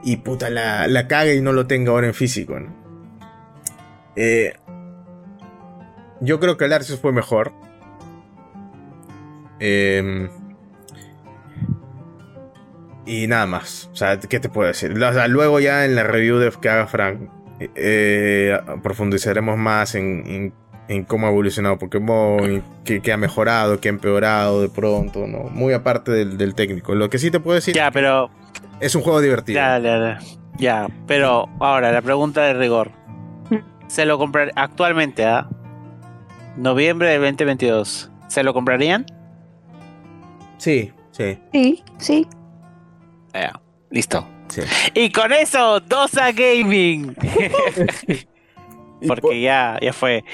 [0.02, 2.74] Y puta, la, la cague y no lo tenga ahora en físico, ¿no?
[4.16, 4.54] Eh,
[6.20, 7.52] yo creo que el Arceus fue mejor.
[9.60, 10.28] Eh,
[13.06, 13.88] y nada más.
[13.92, 14.92] O sea, ¿qué te puedo decir?
[14.92, 17.20] O sea, luego ya en la review de que haga Frank,
[17.60, 20.52] eh, profundizaremos más en, en-
[20.88, 25.44] en cómo ha evolucionado Pokémon, qué, qué ha mejorado, qué ha empeorado de pronto, ¿no?
[25.50, 26.94] Muy aparte del, del técnico.
[26.94, 28.30] Lo que sí te puedo decir Ya, pero.
[28.78, 29.56] es un juego divertido.
[29.56, 30.18] Ya, ya,
[30.58, 30.86] ya.
[31.08, 32.92] Pero ahora la pregunta de rigor.
[33.88, 35.48] ¿Se lo comprar actualmente, ah?
[36.56, 38.10] Noviembre de 2022.
[38.28, 39.06] ¿Se lo comprarían?
[40.58, 42.26] Sí, sí, Sí, sí.
[43.34, 43.60] Ya,
[43.90, 44.26] listo.
[44.48, 44.62] sí.
[44.94, 47.14] Y con eso, Dosa Gaming.
[49.06, 50.24] Porque ya, ya fue.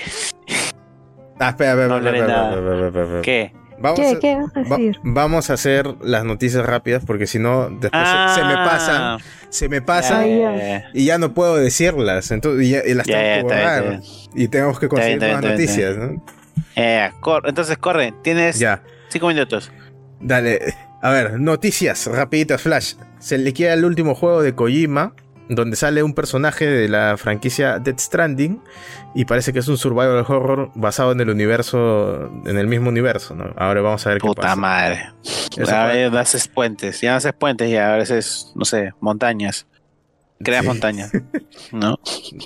[1.39, 2.51] Ah, espera, espera, No espera, espera, nada.
[2.51, 3.23] espera, espera, espera, espera.
[3.23, 3.53] ¿Qué?
[3.79, 5.01] Vamos ¿Qué, a- ¿Qué vas a Va- decir?
[5.03, 9.19] vamos a hacer las noticias rápidas porque si no después se- se, me pasan,
[9.49, 13.19] se me pasan Ah, y ya no puedo decirlas, entonces y, ya- y las tengo
[13.19, 14.01] que bien, borrar
[14.37, 16.25] y tenemos que conseguir está noticias, ¿no?
[16.77, 19.73] Eh, cor- entonces corre, tienes Ya, cinco minutos.
[20.23, 20.75] Dale.
[21.03, 22.95] A ver, noticias rapiditas, Flash.
[23.19, 25.15] Se le queda el último juego de Kojima
[25.49, 28.63] donde sale un personaje de la franquicia Death Stranding
[29.15, 33.35] y parece que es un survival horror basado en el universo, en el mismo universo,
[33.35, 33.53] ¿no?
[33.57, 34.57] Ahora vamos a ver qué Puta pasa.
[34.57, 35.11] madre.
[35.25, 37.01] Eso A fue- ver, haces puentes.
[37.03, 39.67] Ya no haces puentes, ya a veces, no sé, montañas.
[40.43, 40.69] Creas Sí.
[40.69, 41.13] montañas.
[41.73, 41.99] ¿No?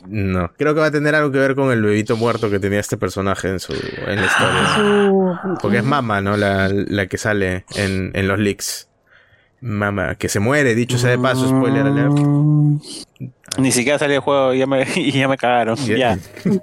[0.06, 2.81] No, creo que va a tener algo que ver con el bebito muerto que tenía
[2.81, 4.74] este personaje en su en la historia.
[4.77, 6.36] Su- Porque es Mama, ¿no?
[6.36, 8.89] La, la que sale en, en los leaks.
[9.60, 12.12] Mama, que se muere, dicho sea de paso, spoiler alert.
[12.12, 12.78] Mm.
[13.59, 15.77] Ni siquiera salió el juego y ya me, y ya me cagaron.
[15.77, 15.97] Ya.
[15.97, 16.18] Ya.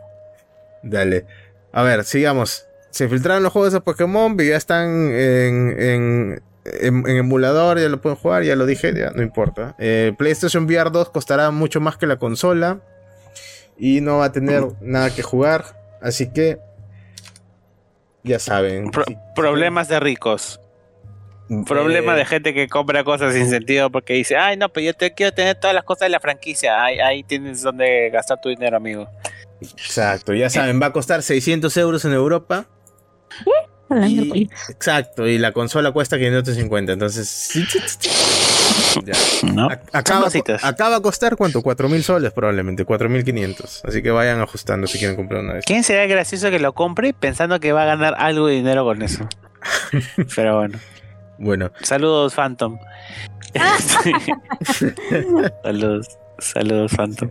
[0.84, 1.26] Dale.
[1.72, 2.65] A ver, sigamos.
[2.91, 7.90] Se filtraron los juegos de Pokémon, pero ya están en, en, en- en emulador, ya
[7.90, 9.76] lo pueden jugar, ya lo dije, ya no importa.
[9.80, 12.80] Eh, PlayStation VR 2 costará mucho más que la consola
[13.77, 15.65] y no va a tener nada que jugar,
[16.02, 16.57] así que
[18.23, 18.91] ya saben.
[18.91, 20.60] Pro- problemas de ricos.
[21.68, 24.94] Problema Eh, de gente que compra cosas sin sentido porque dice, ay no, pero yo
[24.94, 26.81] te quiero tener todas las cosas de la franquicia.
[26.84, 29.10] Ahí, ahí tienes donde gastar tu dinero, amigo.
[29.61, 32.65] Exacto, ya saben, va a costar 600 euros en Europa.
[33.45, 33.52] la
[34.07, 34.49] Y- miércoles.
[34.69, 37.27] exacto, y la consola cuesta 550, entonces...
[37.27, 39.01] sí, sí, sí, sí.
[39.05, 39.13] Ya.
[39.51, 39.67] ¿no?
[39.67, 40.27] A- Son Acaba,
[40.61, 41.61] acaba a costar cuánto?
[41.61, 43.81] 4.000 soles probablemente, 4.500.
[43.87, 45.65] Así que vayan ajustando si quieren comprar una esas.
[45.65, 49.01] ¿Quién será gracioso que lo compre pensando que va a ganar algo de dinero con
[49.01, 49.27] eso?
[50.35, 50.79] Pero bueno.
[51.39, 52.77] Bueno, Saludos, Phantom.
[55.63, 56.07] saludos,
[56.39, 57.29] saludos, Phantom.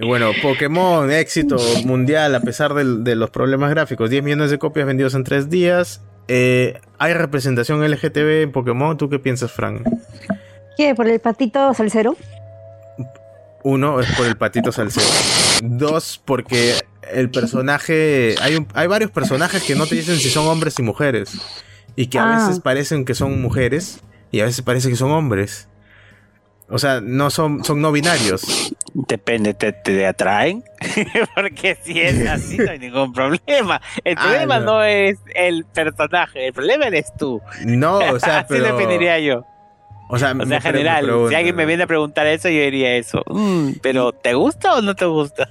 [0.00, 4.10] Y bueno, Pokémon, éxito mundial a pesar de los problemas gráficos.
[4.10, 6.02] 10 millones de copias vendidos en 3 días.
[6.28, 8.96] Eh, ¿Hay representación LGTB en Pokémon?
[8.96, 9.82] ¿Tú qué piensas, Frank?
[10.76, 10.94] ¿Qué?
[10.94, 12.16] ¿Por el patito salsero?
[13.64, 15.06] Uno, es por el patito salsero.
[15.62, 16.74] Dos, porque
[17.12, 18.34] el personaje.
[18.40, 21.30] Hay, un- hay varios personajes que no te dicen si son hombres y mujeres.
[21.94, 22.38] Y que a Ah.
[22.46, 24.00] veces parecen que son mujeres
[24.30, 25.68] y a veces parece que son hombres.
[26.74, 28.74] O sea, no son, son no binarios.
[28.94, 30.64] Depende, ¿te, te atraen?
[31.34, 33.80] Porque si es así no hay ningún problema.
[34.04, 34.64] El Ah, problema no.
[34.78, 34.82] no.
[34.84, 37.40] es el personaje, el problema eres tú.
[37.64, 38.74] No, o sea, así pero.
[38.76, 39.44] definiría yo.
[40.08, 43.22] O sea, O sea, general, si alguien me viene a preguntar eso, yo diría eso.
[43.28, 45.48] Mm, pero ¿te gusta o no te gusta?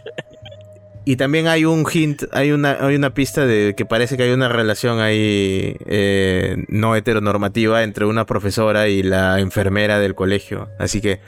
[1.03, 4.31] Y también hay un hint, hay una, hay una pista de que parece que hay
[4.31, 10.69] una relación ahí eh, no heteronormativa entre una profesora y la enfermera del colegio.
[10.77, 11.19] Así que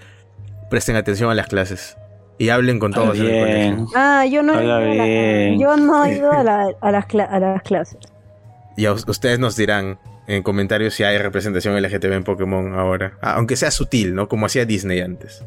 [0.70, 1.98] presten atención a las clases.
[2.38, 3.88] Y hablen con todos en el colegio.
[3.96, 5.60] Ah, yo no he ido a, la- bien.
[5.60, 7.98] yo no he ido a, la- a las, a las clases.
[8.78, 13.14] Y a us- ustedes nos dirán en comentarios si hay representación LGTB en Pokémon ahora.
[13.22, 14.28] Ah, aunque sea sutil, ¿no?
[14.28, 15.44] Como hacía Disney antes.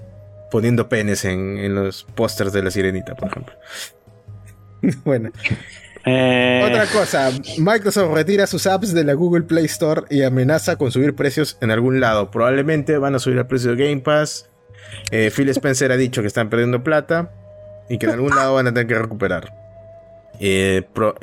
[0.50, 3.54] Poniendo penes en, en los pósters de la sirenita, por ejemplo.
[5.04, 5.30] bueno.
[6.08, 10.92] Eh, Otra cosa, Microsoft retira sus apps de la Google Play Store y amenaza con
[10.92, 12.30] subir precios en algún lado.
[12.30, 14.48] Probablemente van a subir el precio de Game Pass.
[15.10, 17.32] Eh, Phil Spencer ha dicho que están perdiendo plata
[17.88, 19.52] y que en algún lado van a tener que recuperar.
[20.38, 21.16] Eh, pro-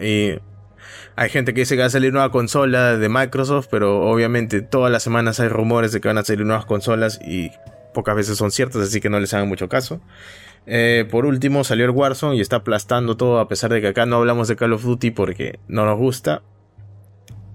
[1.15, 4.91] hay gente que dice que va a salir nueva consola de Microsoft, pero obviamente todas
[4.91, 7.51] las semanas hay rumores de que van a salir nuevas consolas y
[7.93, 10.01] pocas veces son ciertas, así que no les hagan mucho caso.
[10.65, 14.05] Eh, por último, salió el Warzone y está aplastando todo, a pesar de que acá
[14.05, 16.41] no hablamos de Call of Duty porque no nos gusta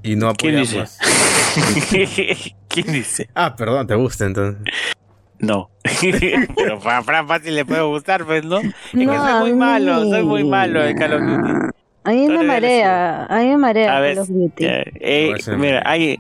[0.02, 0.98] y no ¿Quién apoyamos.
[0.98, 2.55] dice?
[2.68, 3.30] ¿Quién dice?
[3.35, 4.62] Ah, perdón, te gusta entonces.
[5.39, 5.70] No.
[6.57, 8.58] Pero para Fran fácil le puede gustar, pues, ¿no?
[8.58, 11.68] Es que No, soy muy malo, soy muy malo en Call of Duty.
[12.05, 14.65] A mí me marea, a mí me marea A ver, Call of Duty.
[14.66, 16.18] Eh, mira, hay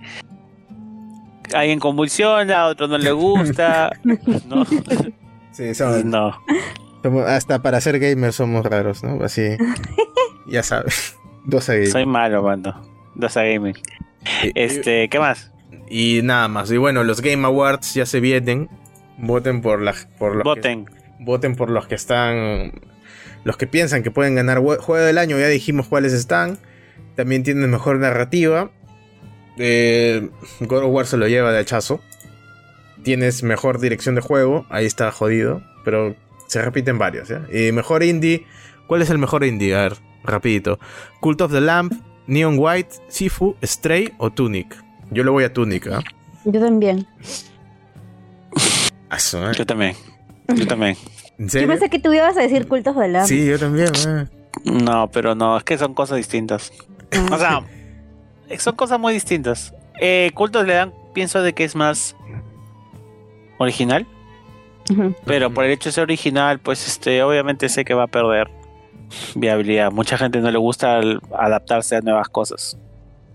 [1.54, 3.90] alguien convulsiona, a otro no le gusta.
[4.48, 4.64] No,
[5.58, 6.40] Sí, somos- no.
[7.02, 9.22] somos- hasta para ser gamers somos raros, ¿no?
[9.24, 9.56] Así,
[10.46, 11.16] ya sabes.
[11.44, 11.84] Dos a.
[11.86, 12.80] Soy malo, mano.
[13.16, 13.74] Dos a gaming.
[14.44, 15.50] Y- Este, ¿qué más?
[15.90, 16.70] Y nada más.
[16.70, 18.68] Y bueno, los Game Awards ya se vienen.
[19.18, 20.86] Voten por la por los que- Voten.
[21.18, 22.70] voten por los que están
[23.42, 25.38] los que piensan que pueden ganar juego del año.
[25.40, 26.58] Ya dijimos cuáles están.
[27.16, 28.70] También tienen mejor narrativa.
[29.56, 30.28] Eh,
[30.60, 32.00] God of War se lo lleva de hachazo.
[33.02, 34.66] Tienes mejor dirección de juego.
[34.70, 35.62] Ahí está jodido.
[35.84, 36.14] Pero
[36.46, 37.28] se repiten varios.
[37.28, 37.42] ¿ya?
[37.52, 38.46] Y mejor indie.
[38.86, 39.74] ¿Cuál es el mejor indie?
[39.74, 40.78] A ver, rapidito.
[41.20, 41.92] Cult of the Lamp,
[42.26, 44.74] Neon White, Sifu, Stray o Tunic.
[45.10, 46.02] Yo le voy a Tunic, ¿ah?
[46.44, 47.06] Yo también.
[49.10, 49.18] Ah.
[49.56, 49.94] Yo también.
[50.54, 50.96] Yo también.
[51.38, 53.26] ¿En Yo pensé que tú ibas a decir cultos de la.
[53.26, 53.92] Sí, yo también.
[54.06, 54.26] ah.
[54.64, 56.72] No, pero no, es que son cosas distintas.
[57.30, 57.62] O sea,
[58.58, 59.74] son cosas muy distintas.
[60.00, 62.16] Eh, Cultos le dan, pienso de que es más
[63.58, 64.06] original,
[65.24, 68.48] pero por el hecho de ser original, pues este, obviamente sé que va a perder
[69.34, 69.92] viabilidad.
[69.92, 71.00] Mucha gente no le gusta
[71.36, 72.78] adaptarse a nuevas cosas.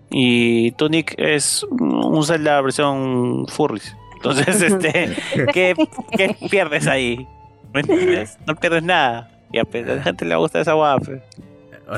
[0.10, 3.96] Y Tunic es un Zelda versión furries.
[4.16, 5.16] Entonces, este,
[5.54, 5.76] ¿qué,
[6.16, 7.28] qué pierdes ahí?
[7.74, 8.38] ¿Me entiendes?
[8.48, 9.30] No pierdes nada.
[9.52, 11.12] Y a la gente le gusta esa guapa.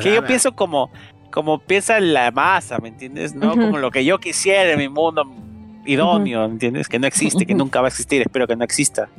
[0.02, 0.90] Que yo pienso como,
[1.32, 3.36] como piensa la masa, ¿me entiendes?
[3.36, 3.52] ¿No?
[3.52, 5.26] Como lo que yo quisiera en mi mundo
[5.86, 6.88] idóneo, ¿me entiendes?
[6.88, 9.10] Que no existe, que nunca va a existir, espero que no exista.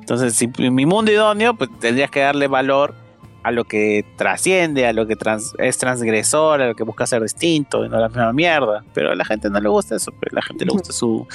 [0.00, 2.94] Entonces, si mi mundo idóneo, pues tendrías que darle valor
[3.42, 7.22] a lo que trasciende, a lo que trans- es transgresor, a lo que busca ser
[7.22, 8.84] distinto, y no la misma mierda.
[8.94, 11.26] Pero a la gente no le gusta eso, pero a la gente le gusta su,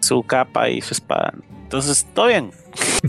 [0.00, 1.32] su capa y su espada.
[1.64, 2.50] Entonces, todo bien,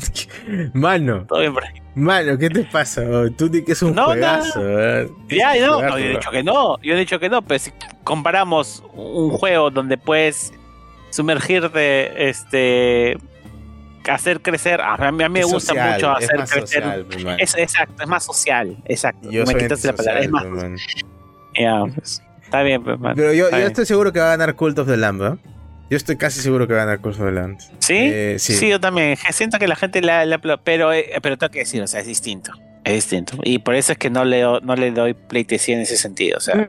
[0.73, 1.73] Mano, todo bien por ahí.
[1.95, 3.03] mano, ¿qué te pasa?
[3.37, 4.59] Tú di que es un No, juegazo.
[5.29, 7.71] Ya, no, no, yo he dicho que no, yo he dicho que no, pero si
[8.03, 10.51] comparamos un juego donde puedes
[11.09, 13.17] sumergirte, este,
[14.09, 16.83] hacer crecer, a mí, a mí me gusta social, mucho es hacer más crecer.
[16.83, 17.35] social.
[17.39, 19.29] Es, exacto, es más social, exacto.
[19.31, 20.45] Yo me quitas la palabra, es más.
[20.45, 20.81] pues,
[21.95, 23.13] pues, está bien, pues, man.
[23.15, 23.67] Pero yo, yo bien.
[23.67, 25.37] estoy seguro que va a ganar Cult of the Lamb, ¿eh?
[25.89, 27.57] Yo estoy casi seguro que va a ganar Cult of the Lamb.
[27.79, 27.95] ¿Sí?
[27.97, 28.53] Eh, sí.
[28.53, 28.69] sí.
[28.69, 29.17] yo también.
[29.31, 32.05] Siento que la gente la, la- pero, eh, pero tengo que decir, o sea, es
[32.07, 32.51] distinto.
[32.83, 33.37] Es distinto.
[33.43, 36.37] Y por eso es que no le, no le doy pleitesía en ese sentido.
[36.37, 36.67] O sea, Mm.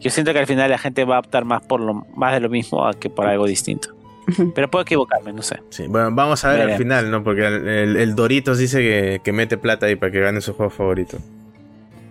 [0.00, 2.40] Yo siento que al final la gente va a optar más por lo más de
[2.40, 3.90] lo mismo a que por algo distinto.
[4.54, 5.58] Pero puedo equivocarme, no sé.
[5.70, 7.24] Sí, bueno, vamos a ver al final, ¿no?
[7.24, 10.52] Porque el, el- el Doritos dice que, que mete plata ahí para que gane su
[10.52, 11.16] juego favorito.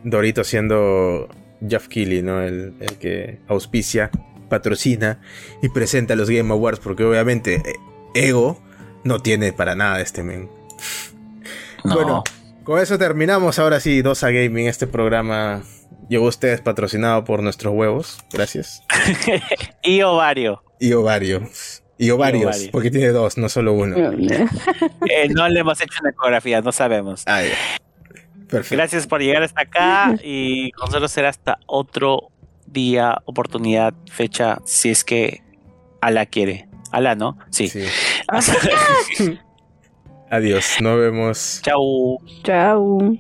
[0.04, 1.30] Doritos siendo
[1.68, 2.42] Jeff Keighley, ¿no?
[2.42, 4.10] El, el que auspicia,
[4.50, 5.20] patrocina
[5.62, 7.76] y presenta los Game Awards, porque obviamente eh,
[8.16, 8.60] Ego
[9.04, 10.50] no tiene para nada este men.
[11.84, 11.94] No.
[11.94, 12.24] Bueno,
[12.64, 13.60] con eso terminamos.
[13.60, 15.62] Ahora sí, Dosa Gaming, este programa
[16.10, 18.20] llegó a ustedes patrocinado por nuestros huevos.
[18.32, 18.84] Gracias.
[19.84, 20.64] y ovario.
[20.80, 21.48] Y ovario.
[22.00, 22.72] Y ovarios, ovario.
[22.72, 23.96] porque tiene dos, no solo uno.
[25.10, 27.24] Eh, no le hemos hecho una ecografía, no sabemos.
[27.26, 27.56] Ah, ya.
[28.48, 28.76] Perfecto.
[28.76, 32.30] Gracias por llegar hasta acá y con nosotros será hasta otro
[32.68, 35.42] día, oportunidad, fecha, si es que
[36.02, 36.68] Ala quiere.
[36.92, 37.38] Ala, ¿no?
[37.50, 37.68] Sí.
[37.68, 37.86] Sí.
[40.30, 41.62] Adiós, nos vemos.
[41.64, 42.20] Chau.
[42.44, 43.18] Chao.